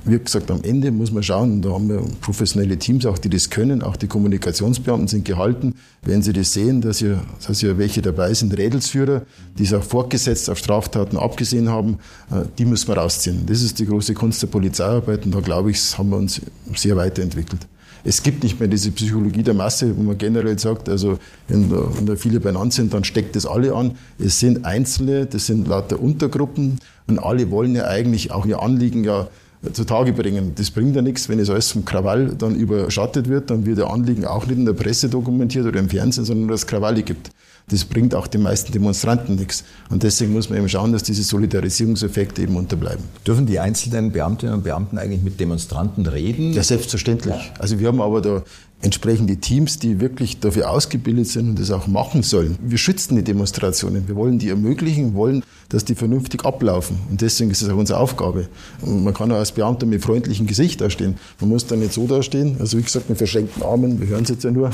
wie 0.04 0.18
gesagt, 0.18 0.50
am 0.50 0.62
Ende 0.62 0.90
muss 0.90 1.12
man 1.12 1.22
schauen, 1.22 1.60
da 1.60 1.70
haben 1.70 1.88
wir 1.88 2.02
professionelle 2.20 2.78
Teams 2.78 3.04
auch, 3.04 3.18
die 3.18 3.28
das 3.28 3.50
können, 3.50 3.82
auch 3.82 3.96
die 3.96 4.06
Kommunikationsbeamten 4.06 5.08
sind 5.08 5.24
gehalten, 5.24 5.74
wenn 6.02 6.22
sie 6.22 6.32
das 6.32 6.52
sehen, 6.52 6.80
dass 6.80 6.98
hier, 6.98 7.20
dass 7.46 7.60
hier 7.60 7.76
welche 7.76 8.00
dabei 8.00 8.32
sind, 8.32 8.56
Rädelsführer, 8.56 9.22
die 9.58 9.64
es 9.64 9.74
auch 9.74 9.82
fortgesetzt 9.82 10.48
auf 10.48 10.58
Straftaten 10.58 11.16
abgesehen 11.18 11.68
haben, 11.68 11.98
äh, 12.30 12.44
die 12.58 12.64
müssen 12.64 12.88
wir 12.88 12.96
rausziehen. 12.96 13.44
Das 13.46 13.62
ist 13.62 13.78
die 13.78 13.86
große 13.86 14.14
Kunst 14.14 14.42
der 14.42 14.46
Polizeiarbeit 14.46 15.26
und 15.26 15.34
da 15.34 15.40
glaube 15.40 15.70
ich, 15.70 15.98
haben 15.98 16.10
wir 16.10 16.16
uns 16.16 16.40
sehr 16.74 16.96
weiterentwickelt. 16.96 17.66
Es 18.04 18.22
gibt 18.22 18.42
nicht 18.42 18.58
mehr 18.58 18.68
diese 18.68 18.90
Psychologie 18.90 19.42
der 19.42 19.54
Masse, 19.54 19.96
wo 19.96 20.02
man 20.02 20.16
generell 20.16 20.58
sagt, 20.58 20.88
also 20.88 21.18
wenn 21.48 21.70
da, 21.70 21.82
wenn 21.96 22.06
da 22.06 22.16
viele 22.16 22.40
beieinander 22.40 22.72
sind, 22.72 22.94
dann 22.94 23.04
steckt 23.04 23.36
das 23.36 23.46
alle 23.46 23.74
an. 23.74 23.92
Es 24.18 24.40
sind 24.40 24.64
Einzelne, 24.64 25.26
das 25.26 25.46
sind 25.46 25.68
lauter 25.68 26.00
Untergruppen 26.00 26.78
und 27.06 27.18
alle 27.18 27.50
wollen 27.50 27.74
ja 27.74 27.84
eigentlich 27.86 28.32
auch 28.32 28.46
ihr 28.46 28.62
Anliegen 28.62 29.04
ja 29.04 29.28
zutage 29.72 30.12
bringen. 30.12 30.52
Das 30.54 30.70
bringt 30.70 30.96
ja 30.96 31.02
nichts, 31.02 31.28
wenn 31.28 31.38
es 31.38 31.50
alles 31.50 31.70
vom 31.70 31.84
Krawall 31.84 32.34
dann 32.36 32.54
überschattet 32.54 33.28
wird, 33.28 33.50
dann 33.50 33.66
wird 33.66 33.78
der 33.78 33.90
Anliegen 33.90 34.24
auch 34.24 34.46
nicht 34.46 34.56
in 34.56 34.64
der 34.64 34.72
Presse 34.72 35.08
dokumentiert 35.08 35.66
oder 35.66 35.78
im 35.78 35.88
Fernsehen, 35.88 36.24
sondern 36.24 36.48
dass 36.48 36.60
es 36.60 36.66
Krawalle 36.66 37.02
gibt. 37.02 37.30
Das 37.70 37.84
bringt 37.84 38.14
auch 38.14 38.26
den 38.26 38.42
meisten 38.42 38.72
Demonstranten 38.72 39.36
nichts. 39.36 39.64
Und 39.90 40.02
deswegen 40.02 40.32
muss 40.32 40.48
man 40.48 40.58
eben 40.58 40.68
schauen, 40.68 40.92
dass 40.92 41.02
diese 41.02 41.22
Solidarisierungseffekte 41.22 42.42
eben 42.42 42.56
unterbleiben. 42.56 43.04
Dürfen 43.26 43.46
die 43.46 43.60
einzelnen 43.60 44.12
Beamtinnen 44.12 44.56
und 44.56 44.64
Beamten 44.64 44.98
eigentlich 44.98 45.22
mit 45.22 45.38
Demonstranten 45.38 46.06
reden? 46.06 46.52
Ja, 46.52 46.62
selbstverständlich. 46.62 47.52
Also 47.58 47.78
wir 47.78 47.88
haben 47.88 48.00
aber 48.00 48.20
da 48.20 48.42
entsprechende 48.82 49.36
Teams, 49.36 49.78
die 49.78 50.00
wirklich 50.00 50.40
dafür 50.40 50.70
ausgebildet 50.70 51.28
sind 51.28 51.50
und 51.50 51.58
das 51.58 51.70
auch 51.70 51.86
machen 51.86 52.22
sollen. 52.22 52.56
Wir 52.62 52.78
schützen 52.78 53.16
die 53.16 53.22
Demonstrationen. 53.22 54.08
Wir 54.08 54.16
wollen 54.16 54.38
die 54.38 54.48
ermöglichen, 54.48 55.14
wollen, 55.14 55.42
dass 55.68 55.84
die 55.84 55.94
vernünftig 55.94 56.44
ablaufen. 56.44 56.98
Und 57.10 57.20
deswegen 57.20 57.50
ist 57.50 57.62
es 57.62 57.68
auch 57.68 57.76
unsere 57.76 58.00
Aufgabe. 58.00 58.48
Und 58.80 59.04
man 59.04 59.12
kann 59.12 59.30
auch 59.32 59.36
als 59.36 59.52
Beamter 59.52 59.86
mit 59.86 60.02
freundlichem 60.02 60.46
Gesicht 60.46 60.80
dastehen. 60.80 61.16
Man 61.40 61.50
muss 61.50 61.66
da 61.66 61.76
nicht 61.76 61.92
so 61.92 62.06
dastehen. 62.06 62.56
Also 62.58 62.78
wie 62.78 62.82
gesagt, 62.82 63.08
mit 63.08 63.18
verschränkten 63.18 63.62
Armen. 63.62 64.00
Wir 64.00 64.08
hören 64.08 64.22
es 64.22 64.30
jetzt 64.30 64.44
ja 64.44 64.50
nur. 64.50 64.70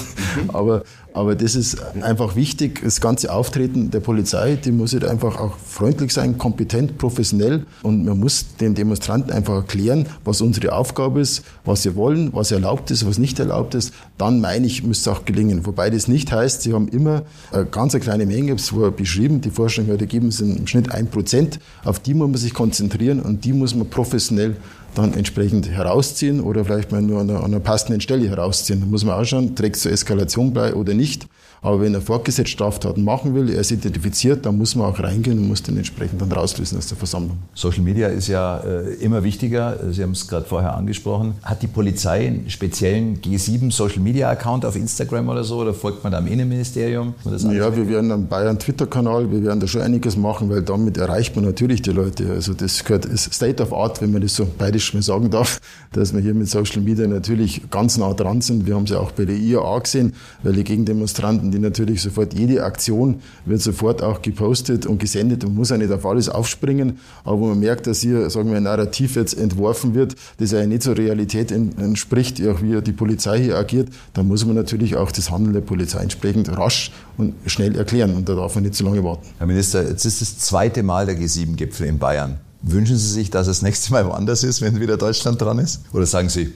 Aber, 0.48 0.84
aber 1.12 1.34
das 1.34 1.54
ist 1.54 1.82
einfach 2.02 2.36
wichtig. 2.36 2.80
Das 2.82 3.00
ganze 3.00 3.32
Auftreten 3.32 3.90
der 3.90 4.00
Polizei, 4.00 4.54
die 4.54 4.70
muss 4.70 4.92
halt 4.92 5.04
einfach 5.04 5.38
auch 5.40 5.56
freundlich 5.58 6.12
sein, 6.12 6.38
kompetent, 6.38 6.96
professionell. 6.96 7.66
Und 7.82 8.04
man 8.04 8.18
muss 8.18 8.46
den 8.60 8.74
Demonstranten 8.74 9.32
einfach 9.32 9.54
erklären, 9.54 10.06
was 10.24 10.40
unsere 10.40 10.72
Aufgabe 10.72 11.20
ist, 11.20 11.42
was 11.64 11.82
sie 11.82 11.96
wollen, 11.96 12.32
was 12.32 12.52
erlaubt 12.52 12.90
ist, 12.90 13.04
was 13.06 13.18
nicht 13.18 13.38
erlaubt 13.40 13.74
ist 13.74 13.92
dann 14.18 14.40
meine 14.40 14.66
ich, 14.66 14.82
müsste 14.82 15.10
es 15.10 15.16
auch 15.16 15.24
gelingen. 15.24 15.66
Wobei 15.66 15.90
das 15.90 16.08
nicht 16.08 16.32
heißt, 16.32 16.62
Sie 16.62 16.72
haben 16.72 16.88
immer 16.88 17.22
eine 17.52 17.66
ganz 17.66 17.94
eine 17.94 18.02
kleine 18.02 18.26
Menge, 18.26 18.52
es 18.52 18.70
vorher 18.70 18.90
beschrieben, 18.90 19.40
die 19.40 19.50
Forschung 19.50 19.88
heute 19.88 20.06
geben 20.06 20.30
sind 20.30 20.58
im 20.58 20.66
Schnitt 20.66 20.90
ein 20.90 21.08
Prozent, 21.08 21.60
auf 21.84 22.00
die 22.00 22.14
muss 22.14 22.28
man 22.28 22.36
sich 22.38 22.54
konzentrieren 22.54 23.20
und 23.20 23.44
die 23.44 23.52
muss 23.52 23.74
man 23.74 23.88
professionell 23.88 24.56
dann 24.94 25.12
entsprechend 25.14 25.68
herausziehen 25.68 26.40
oder 26.40 26.64
vielleicht 26.64 26.90
mal 26.90 27.02
nur 27.02 27.20
an 27.20 27.30
einer, 27.30 27.40
an 27.40 27.46
einer 27.46 27.60
passenden 27.60 28.00
Stelle 28.00 28.28
herausziehen. 28.28 28.80
Da 28.80 28.86
muss 28.86 29.04
man 29.04 29.14
auch 29.14 29.24
schauen, 29.24 29.54
trägt 29.54 29.76
es 29.76 29.82
zur 29.82 29.92
Eskalation 29.92 30.52
bei 30.52 30.74
oder 30.74 30.94
nicht. 30.94 31.28
Aber 31.66 31.80
wenn 31.80 31.94
er 31.94 32.00
fortgesetzt 32.00 32.50
Straftaten 32.50 33.02
machen 33.02 33.34
will, 33.34 33.50
er 33.50 33.60
ist 33.60 33.72
identifiziert, 33.72 34.46
dann 34.46 34.56
muss 34.56 34.76
man 34.76 34.86
auch 34.86 35.00
reingehen 35.00 35.36
und 35.36 35.48
muss 35.48 35.64
den 35.64 35.76
entsprechend 35.76 36.20
dann 36.22 36.30
rauslösen 36.30 36.78
aus 36.78 36.86
der 36.86 36.96
Versammlung. 36.96 37.38
Social 37.54 37.82
Media 37.82 38.06
ist 38.06 38.28
ja 38.28 38.58
äh, 38.58 38.94
immer 39.00 39.24
wichtiger. 39.24 39.76
Sie 39.90 40.00
haben 40.04 40.12
es 40.12 40.28
gerade 40.28 40.46
vorher 40.46 40.76
angesprochen. 40.76 41.34
Hat 41.42 41.62
die 41.62 41.66
Polizei 41.66 42.28
einen 42.28 42.48
speziellen 42.50 43.20
G7 43.20 43.72
Social 43.72 43.98
Media 43.98 44.30
Account 44.30 44.64
auf 44.64 44.76
Instagram 44.76 45.28
oder 45.28 45.42
so? 45.42 45.56
Oder 45.56 45.74
folgt 45.74 46.04
man 46.04 46.12
da 46.12 46.18
am 46.18 46.28
Innenministerium? 46.28 47.14
Ja, 47.24 47.74
wir 47.74 47.88
werden 47.88 48.12
am 48.12 48.28
Bayern 48.28 48.60
Twitter-Kanal, 48.60 49.32
wir 49.32 49.42
werden 49.42 49.58
da 49.58 49.66
schon 49.66 49.80
einiges 49.80 50.16
machen, 50.16 50.48
weil 50.48 50.62
damit 50.62 50.98
erreicht 50.98 51.34
man 51.34 51.46
natürlich 51.46 51.82
die 51.82 51.90
Leute. 51.90 52.30
Also 52.30 52.54
das 52.54 52.84
gehört, 52.84 53.06
ist 53.06 53.34
State 53.34 53.60
of 53.60 53.72
Art, 53.72 54.00
wenn 54.00 54.12
man 54.12 54.22
das 54.22 54.36
so 54.36 54.46
beidisch 54.46 54.94
mal 54.94 55.02
sagen 55.02 55.30
darf, 55.32 55.60
dass 55.92 56.14
wir 56.14 56.20
hier 56.20 56.34
mit 56.34 56.48
Social 56.48 56.80
Media 56.80 57.08
natürlich 57.08 57.68
ganz 57.72 57.98
nah 57.98 58.14
dran 58.14 58.40
sind. 58.40 58.68
Wir 58.68 58.76
haben 58.76 58.84
es 58.84 58.90
ja 58.90 59.00
auch 59.00 59.10
bei 59.10 59.24
der 59.24 59.34
IAA 59.34 59.80
gesehen, 59.80 60.12
weil 60.44 60.52
die 60.52 60.62
Gegendemonstranten, 60.62 61.55
die 61.55 61.55
natürlich 61.60 62.02
sofort, 62.02 62.34
jede 62.34 62.64
Aktion 62.64 63.20
wird 63.44 63.60
sofort 63.60 64.02
auch 64.02 64.22
gepostet 64.22 64.86
und 64.86 64.98
gesendet 64.98 65.44
und 65.44 65.54
muss 65.54 65.70
ja 65.70 65.76
nicht 65.76 65.92
auf 65.92 66.04
alles 66.06 66.28
aufspringen. 66.28 66.98
Aber 67.24 67.48
man 67.48 67.60
merkt, 67.60 67.86
dass 67.86 68.00
hier, 68.00 68.28
sagen 68.30 68.50
wir, 68.50 68.56
ein 68.56 68.64
Narrativ 68.64 69.16
jetzt 69.16 69.34
entworfen 69.38 69.94
wird, 69.94 70.14
das 70.38 70.52
ja 70.52 70.64
nicht 70.66 70.82
zur 70.82 70.96
Realität 70.96 71.50
entspricht, 71.52 72.40
auch 72.46 72.62
wie 72.62 72.80
die 72.80 72.92
Polizei 72.92 73.42
hier 73.42 73.56
agiert, 73.56 73.88
dann 74.14 74.28
muss 74.28 74.44
man 74.44 74.54
natürlich 74.54 74.96
auch 74.96 75.12
das 75.12 75.30
Handeln 75.30 75.52
der 75.52 75.60
Polizei 75.60 76.00
entsprechend 76.00 76.56
rasch 76.56 76.92
und 77.16 77.34
schnell 77.46 77.76
erklären. 77.76 78.14
Und 78.14 78.28
da 78.28 78.34
darf 78.34 78.54
man 78.54 78.64
nicht 78.64 78.74
zu 78.74 78.84
lange 78.84 79.02
warten. 79.02 79.26
Herr 79.38 79.46
Minister, 79.46 79.88
jetzt 79.88 80.04
ist 80.04 80.20
das 80.20 80.38
zweite 80.38 80.82
Mal 80.82 81.06
der 81.06 81.18
G7-Gipfel 81.18 81.86
in 81.86 81.98
Bayern. 81.98 82.38
Wünschen 82.62 82.96
Sie 82.96 83.10
sich, 83.10 83.30
dass 83.30 83.46
es 83.46 83.56
das 83.58 83.62
nächste 83.62 83.92
Mal 83.92 84.06
woanders 84.06 84.42
ist, 84.42 84.60
wenn 84.60 84.80
wieder 84.80 84.96
Deutschland 84.96 85.40
dran 85.40 85.58
ist? 85.58 85.82
Oder 85.92 86.06
sagen 86.06 86.28
Sie, 86.28 86.52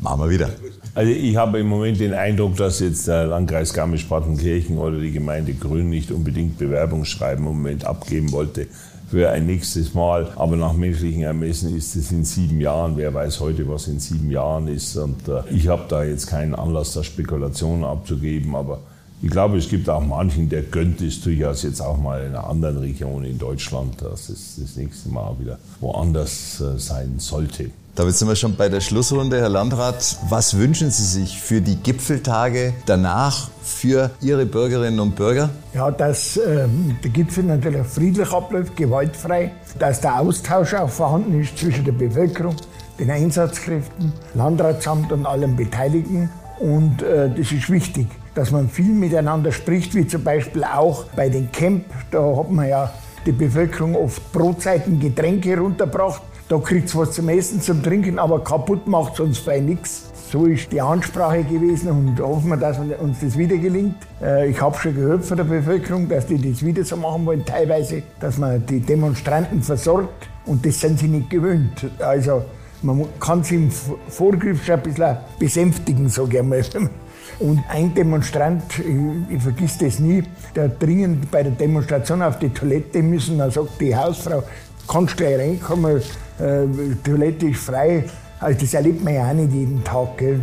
machen 0.00 0.20
wir 0.22 0.30
wieder? 0.30 0.50
Also 0.94 1.12
ich 1.12 1.36
habe 1.36 1.60
im 1.60 1.68
Moment 1.68 2.00
den 2.00 2.14
Eindruck, 2.14 2.56
dass 2.56 2.80
jetzt 2.80 3.06
der 3.06 3.26
Landkreis 3.26 3.72
Garmisch-Partenkirchen 3.72 4.78
oder 4.78 4.98
die 4.98 5.12
Gemeinde 5.12 5.54
Grün 5.54 5.90
nicht 5.90 6.10
unbedingt 6.10 6.58
Bewerbungsschreiben 6.58 7.46
im 7.46 7.52
Moment 7.52 7.84
abgeben 7.84 8.32
wollte 8.32 8.66
für 9.10 9.28
ein 9.30 9.46
nächstes 9.46 9.94
Mal. 9.94 10.28
Aber 10.36 10.56
nach 10.56 10.72
menschlichen 10.72 11.22
Ermessen 11.22 11.76
ist 11.76 11.96
es 11.96 12.12
in 12.12 12.24
sieben 12.24 12.60
Jahren. 12.60 12.96
Wer 12.96 13.12
weiß 13.12 13.40
heute, 13.40 13.68
was 13.68 13.88
in 13.88 13.98
sieben 13.98 14.30
Jahren 14.30 14.68
ist. 14.68 14.96
Und 14.96 15.28
äh, 15.28 15.42
ich 15.50 15.68
habe 15.68 15.84
da 15.88 16.04
jetzt 16.04 16.26
keinen 16.26 16.54
Anlass, 16.54 16.92
da 16.94 17.02
Spekulationen 17.02 17.84
abzugeben. 17.84 18.54
Aber 18.54 18.80
ich 19.22 19.30
glaube, 19.30 19.58
es 19.58 19.68
gibt 19.68 19.88
auch 19.90 20.04
manchen, 20.04 20.48
der 20.48 20.62
gönnt 20.62 21.00
es 21.02 21.20
durchaus 21.20 21.62
jetzt 21.62 21.80
auch 21.80 21.98
mal 21.98 22.20
in 22.22 22.28
einer 22.28 22.48
anderen 22.48 22.78
Region 22.78 23.24
in 23.24 23.38
Deutschland, 23.38 24.00
dass 24.00 24.28
es 24.28 24.56
das 24.60 24.76
nächste 24.76 25.08
Mal 25.10 25.36
wieder 25.38 25.58
woanders 25.80 26.60
äh, 26.60 26.78
sein 26.78 27.16
sollte. 27.18 27.70
Damit 27.96 28.14
sind 28.14 28.28
wir 28.28 28.36
schon 28.36 28.54
bei 28.54 28.68
der 28.68 28.80
Schlussrunde. 28.80 29.40
Herr 29.40 29.48
Landrat, 29.48 30.16
was 30.28 30.56
wünschen 30.56 30.90
Sie 30.90 31.04
sich 31.04 31.40
für 31.40 31.60
die 31.60 31.74
Gipfeltage 31.74 32.72
danach 32.86 33.50
für 33.62 34.10
Ihre 34.20 34.46
Bürgerinnen 34.46 35.00
und 35.00 35.16
Bürger? 35.16 35.50
Ja, 35.74 35.90
dass 35.90 36.36
äh, 36.36 36.68
der 37.02 37.10
Gipfel 37.10 37.44
natürlich 37.44 37.84
friedlich 37.86 38.30
abläuft, 38.32 38.76
gewaltfrei, 38.76 39.50
dass 39.78 40.00
der 40.00 40.20
Austausch 40.20 40.72
auch 40.74 40.88
vorhanden 40.88 41.40
ist 41.40 41.58
zwischen 41.58 41.84
der 41.84 41.92
Bevölkerung, 41.92 42.54
den 42.98 43.10
Einsatzkräften, 43.10 44.12
Landratsamt 44.34 45.10
und 45.10 45.26
allen 45.26 45.56
Beteiligten. 45.56 46.30
Und 46.60 47.02
äh, 47.02 47.28
das 47.28 47.50
ist 47.50 47.68
wichtig, 47.70 48.06
dass 48.36 48.52
man 48.52 48.68
viel 48.68 48.92
miteinander 48.92 49.50
spricht, 49.50 49.96
wie 49.96 50.06
zum 50.06 50.22
Beispiel 50.22 50.62
auch 50.62 51.06
bei 51.16 51.28
den 51.28 51.50
Camp. 51.50 51.86
Da 52.12 52.36
hat 52.36 52.50
man 52.52 52.68
ja 52.68 52.92
die 53.26 53.32
Bevölkerung 53.32 53.96
oft 53.96 54.32
Brotzeiten 54.32 55.00
Getränke 55.00 55.58
runtergebracht 55.58 56.22
da 56.50 56.58
kriegt 56.58 56.88
es 56.88 56.96
was 56.96 57.12
zum 57.12 57.28
Essen, 57.28 57.60
zum 57.60 57.80
Trinken, 57.80 58.18
aber 58.18 58.42
kaputt 58.42 58.88
macht 58.88 59.14
es 59.14 59.20
uns 59.20 59.38
bei 59.38 59.60
nichts. 59.60 60.10
So 60.32 60.46
ist 60.46 60.72
die 60.72 60.80
Ansprache 60.80 61.44
gewesen 61.44 61.90
und 61.90 62.20
hoffen 62.20 62.48
wir, 62.50 62.56
dass 62.56 62.76
uns 62.78 63.20
das 63.20 63.38
wieder 63.38 63.56
gelingt. 63.56 63.94
Äh, 64.20 64.50
ich 64.50 64.60
habe 64.60 64.76
schon 64.76 64.96
gehört 64.96 65.24
von 65.24 65.36
der 65.36 65.44
Bevölkerung, 65.44 66.08
dass 66.08 66.26
die 66.26 66.38
das 66.38 66.64
wieder 66.64 66.84
so 66.84 66.96
machen 66.96 67.24
wollen, 67.24 67.44
teilweise, 67.44 68.02
dass 68.18 68.36
man 68.36 68.66
die 68.66 68.80
Demonstranten 68.80 69.62
versorgt 69.62 70.28
und 70.44 70.66
das 70.66 70.80
sind 70.80 70.98
sie 70.98 71.06
nicht 71.06 71.30
gewöhnt. 71.30 71.88
Also 72.00 72.42
man 72.82 73.06
kann 73.20 73.44
sie 73.44 73.54
im 73.54 73.70
Vorgriff 73.70 74.64
schon 74.64 74.74
ein 74.74 74.82
bisschen 74.82 75.16
besänftigen, 75.38 76.06
ich 76.06 76.38
einmal. 76.38 76.64
Und 77.38 77.62
ein 77.70 77.94
Demonstrant, 77.94 78.62
ich, 78.80 79.34
ich 79.34 79.42
vergiss 79.42 79.78
das 79.78 79.98
nie, 79.98 80.22
der 80.54 80.68
dringend 80.68 81.30
bei 81.30 81.42
der 81.42 81.52
Demonstration 81.52 82.20
auf 82.20 82.38
die 82.38 82.50
Toilette 82.50 83.02
müssen, 83.02 83.38
dann 83.38 83.50
sagt 83.50 83.80
die 83.80 83.96
Hausfrau, 83.96 84.42
kannst 84.86 85.16
gleich 85.16 85.38
reinkommen, 85.38 86.02
Toilette 87.04 87.46
ist 87.48 87.60
frei. 87.60 88.04
Also 88.40 88.60
das 88.60 88.74
erlebt 88.74 89.04
man 89.04 89.14
ja 89.14 89.28
auch 89.28 89.34
nicht 89.34 89.52
jeden 89.52 89.84
Tag. 89.84 90.18
Gell. 90.18 90.40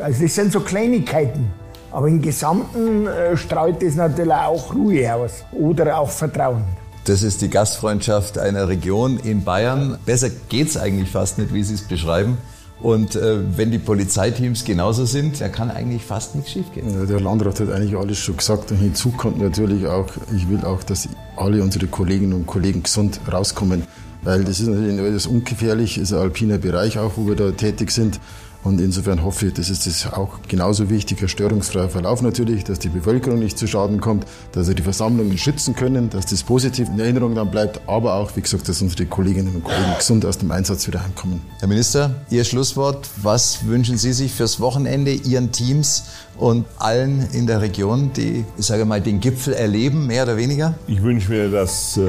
Also 0.00 0.22
das 0.22 0.34
sind 0.34 0.52
so 0.52 0.60
Kleinigkeiten. 0.60 1.46
Aber 1.90 2.08
im 2.08 2.22
Gesamten 2.22 3.06
äh, 3.06 3.36
strahlt 3.36 3.82
das 3.82 3.96
natürlich 3.96 4.32
auch 4.32 4.74
Ruhe 4.74 5.14
aus 5.14 5.44
oder 5.52 5.98
auch 5.98 6.08
Vertrauen. 6.08 6.64
Das 7.04 7.22
ist 7.22 7.42
die 7.42 7.50
Gastfreundschaft 7.50 8.38
einer 8.38 8.68
Region 8.68 9.18
in 9.18 9.44
Bayern. 9.44 9.98
Besser 10.06 10.30
geht 10.48 10.68
es 10.68 10.76
eigentlich 10.76 11.10
fast 11.10 11.38
nicht, 11.38 11.52
wie 11.52 11.62
Sie 11.64 11.74
es 11.74 11.82
beschreiben. 11.82 12.38
Und 12.80 13.14
äh, 13.14 13.38
wenn 13.56 13.70
die 13.70 13.78
Polizeiteams 13.78 14.64
genauso 14.64 15.04
sind, 15.04 15.40
da 15.40 15.48
kann 15.48 15.70
eigentlich 15.70 16.04
fast 16.04 16.34
nichts 16.34 16.52
schiefgehen. 16.52 16.92
Ja, 16.92 17.06
der 17.06 17.20
Landrat 17.20 17.60
hat 17.60 17.70
eigentlich 17.70 17.96
alles 17.96 18.18
schon 18.18 18.36
gesagt. 18.36 18.70
Und 18.70 18.78
hinzu 18.78 19.10
kommt 19.10 19.40
natürlich 19.40 19.86
auch, 19.86 20.06
ich 20.34 20.48
will 20.48 20.64
auch, 20.64 20.82
dass 20.82 21.08
alle 21.36 21.62
unsere 21.62 21.86
Kolleginnen 21.86 22.32
und 22.32 22.46
Kollegen 22.46 22.82
gesund 22.82 23.20
rauskommen. 23.30 23.84
Weil 24.22 24.44
das 24.44 24.60
ist 24.60 24.68
natürlich 24.68 24.98
etwas 24.98 25.26
ungefährlich, 25.26 25.98
ist 25.98 26.12
ein 26.12 26.20
alpiner 26.20 26.58
Bereich 26.58 26.98
auch, 26.98 27.12
wo 27.16 27.26
wir 27.26 27.36
da 27.36 27.50
tätig 27.50 27.90
sind. 27.90 28.20
Und 28.64 28.80
insofern 28.80 29.24
hoffe 29.24 29.48
ich, 29.48 29.54
das 29.54 29.70
ist 29.70 29.86
das 29.86 30.12
auch 30.12 30.38
genauso 30.46 30.88
wichtig, 30.88 31.20
ein 31.20 31.28
störungsfreier 31.28 31.88
Verlauf 31.88 32.22
natürlich, 32.22 32.62
dass 32.62 32.78
die 32.78 32.90
Bevölkerung 32.90 33.40
nicht 33.40 33.58
zu 33.58 33.66
Schaden 33.66 34.00
kommt, 34.00 34.24
dass 34.52 34.68
wir 34.68 34.76
die 34.76 34.84
Versammlungen 34.84 35.36
schützen 35.36 35.74
können, 35.74 36.10
dass 36.10 36.26
das 36.26 36.44
positiv 36.44 36.88
in 36.88 37.00
Erinnerung 37.00 37.34
dann 37.34 37.50
bleibt, 37.50 37.80
aber 37.88 38.14
auch, 38.14 38.36
wie 38.36 38.40
gesagt, 38.40 38.68
dass 38.68 38.80
unsere 38.80 39.06
Kolleginnen 39.06 39.56
und 39.56 39.64
Kollegen 39.64 39.96
gesund 39.98 40.24
aus 40.24 40.38
dem 40.38 40.52
Einsatz 40.52 40.86
wieder 40.86 41.02
heimkommen. 41.02 41.42
Herr 41.58 41.66
Minister, 41.66 42.14
Ihr 42.30 42.44
Schlusswort. 42.44 43.08
Was 43.20 43.66
wünschen 43.66 43.98
Sie 43.98 44.12
sich 44.12 44.32
fürs 44.32 44.60
Wochenende 44.60 45.10
Ihren 45.12 45.50
Teams 45.50 46.04
und 46.42 46.66
allen 46.78 47.28
in 47.32 47.46
der 47.46 47.60
Region, 47.60 48.10
die, 48.16 48.44
ich 48.58 48.66
sage 48.66 48.84
mal, 48.84 49.00
den 49.00 49.20
Gipfel 49.20 49.54
erleben, 49.54 50.08
mehr 50.08 50.24
oder 50.24 50.36
weniger? 50.36 50.74
Ich 50.88 51.00
wünsche 51.00 51.30
mir, 51.30 51.48
dass 51.48 51.96
äh, 51.96 52.02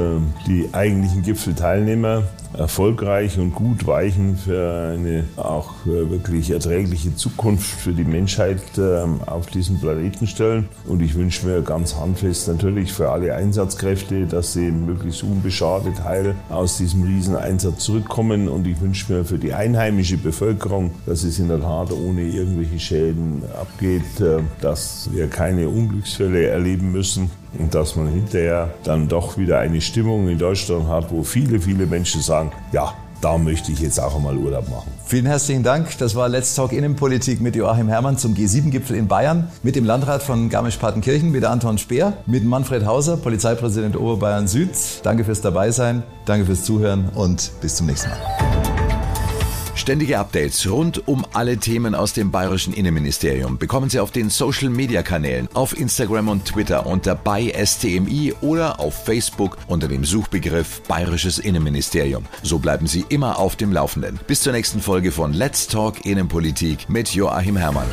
die 0.48 0.70
eigentlichen 0.74 1.22
Gipfelteilnehmer 1.22 2.24
erfolgreich 2.58 3.38
und 3.40 3.56
gut 3.56 3.86
weichen 3.88 4.38
für 4.38 4.94
eine 4.94 5.26
auch 5.38 5.72
äh, 5.86 6.10
wirklich 6.10 6.52
erträgliche 6.52 7.16
Zukunft 7.16 7.80
für 7.82 7.94
die 7.94 8.04
Menschheit 8.04 8.62
ähm, 8.78 9.22
auf 9.26 9.48
diesem 9.48 9.80
Planeten 9.80 10.28
stellen. 10.28 10.70
Und 10.88 11.02
ich 11.02 11.16
wünsche 11.16 11.48
mir 11.48 11.62
ganz 11.62 11.96
handfest 11.96 12.48
natürlich 12.48 12.94
für 12.94 13.10
alle 13.10 13.36
Einsatzkräfte, 13.36 14.26
dass 14.26 14.54
sie 14.54 14.72
möglichst 14.72 15.24
unbeschadet 15.24 16.04
heil 16.04 16.36
aus 16.50 16.78
diesem 16.78 17.04
Rieseneinsatz 17.04 17.84
zurückkommen. 17.84 18.48
Und 18.48 18.68
ich 18.68 18.80
wünsche 18.82 19.12
mir 19.12 19.26
für 19.26 19.38
die 19.38 19.54
einheimische 19.54 20.18
Bevölkerung, 20.18 20.92
dass 21.06 21.24
es 21.24 21.40
in 21.40 21.48
der 21.48 21.62
Tat 21.62 21.92
ohne 21.92 22.22
irgendwelche 22.22 22.80
Schäden 22.80 23.44
abgeht, 23.60 24.22
dass 24.62 25.10
wir 25.12 25.28
keine 25.28 25.70
Unglücksfälle 25.70 26.48
erleben 26.48 26.92
müssen 26.92 27.30
und 27.58 27.74
dass 27.74 27.96
man 27.96 28.08
hinterher 28.08 28.74
dann 28.84 29.08
doch 29.08 29.38
wieder 29.38 29.60
eine 29.60 29.82
Stimmung 29.82 30.28
in 30.28 30.38
Deutschland 30.38 30.88
hat, 30.88 31.12
wo 31.12 31.24
viele, 31.24 31.60
viele 31.60 31.86
Menschen 31.86 32.22
sagen, 32.22 32.52
ja, 32.72 32.94
da 33.24 33.38
möchte 33.38 33.72
ich 33.72 33.80
jetzt 33.80 34.00
auch 34.00 34.16
einmal 34.16 34.36
Urlaub 34.36 34.70
machen. 34.70 34.92
Vielen 35.06 35.26
herzlichen 35.26 35.64
Dank. 35.64 35.98
Das 35.98 36.16
war 36.16 36.28
Let's 36.28 36.56
Talk 36.56 36.74
Innenpolitik 36.74 37.40
mit 37.40 37.56
Joachim 37.56 37.88
Herrmann 37.88 38.18
zum 38.18 38.34
G7-Gipfel 38.34 38.98
in 38.98 39.08
Bayern, 39.08 39.48
mit 39.64 39.76
dem 39.78 39.86
Landrat 39.86 40.24
von 40.24 40.50
Garmisch-Partenkirchen, 40.50 41.32
mit 41.32 41.46
Anton 41.46 41.78
Speer, 41.78 42.18
mit 42.26 42.44
Manfred 42.44 42.86
Hauser, 42.86 43.16
Polizeipräsident 43.16 43.96
Oberbayern 43.96 44.48
Süd. 44.48 44.72
Danke 45.04 45.24
fürs 45.24 45.40
Dabeisein, 45.40 46.04
danke 46.26 46.46
fürs 46.46 46.64
Zuhören 46.64 47.10
und 47.16 47.52
bis 47.62 47.76
zum 47.76 47.88
nächsten 47.88 48.10
Mal. 48.10 48.83
Ständige 49.76 50.20
Updates 50.20 50.70
rund 50.70 51.08
um 51.08 51.26
alle 51.34 51.58
Themen 51.58 51.96
aus 51.96 52.14
dem 52.14 52.32
bayerischen 52.32 52.74
Innenministerium 52.74 53.58
bekommen 53.58 53.90
Sie 53.90 54.00
auf 54.00 54.12
den 54.12 54.30
Social 54.30 54.70
Media 54.70 55.02
Kanälen, 55.02 55.50
auf 55.54 55.78
Instagram 55.78 56.30
und 56.30 56.46
Twitter 56.46 56.86
unter 56.86 57.16
bei 57.16 57.52
STMI 57.66 58.34
oder 58.42 58.80
auf 58.80 59.04
Facebook 59.04 59.58
unter 59.68 59.88
dem 59.88 60.06
Suchbegriff 60.06 60.84
Bayerisches 60.84 61.40
Innenministerium. 61.40 62.26
So 62.44 62.60
bleiben 62.60 62.88
Sie 62.88 63.04
immer 63.10 63.40
auf 63.40 63.56
dem 63.56 63.72
Laufenden. 63.72 64.20
Bis 64.28 64.42
zur 64.42 64.54
nächsten 64.54 64.80
Folge 64.80 65.12
von 65.12 65.34
Let's 65.34 65.68
Talk 65.68 66.06
Innenpolitik 66.06 66.88
mit 66.88 67.10
Joachim 67.10 67.58
Herrmann. 67.58 67.88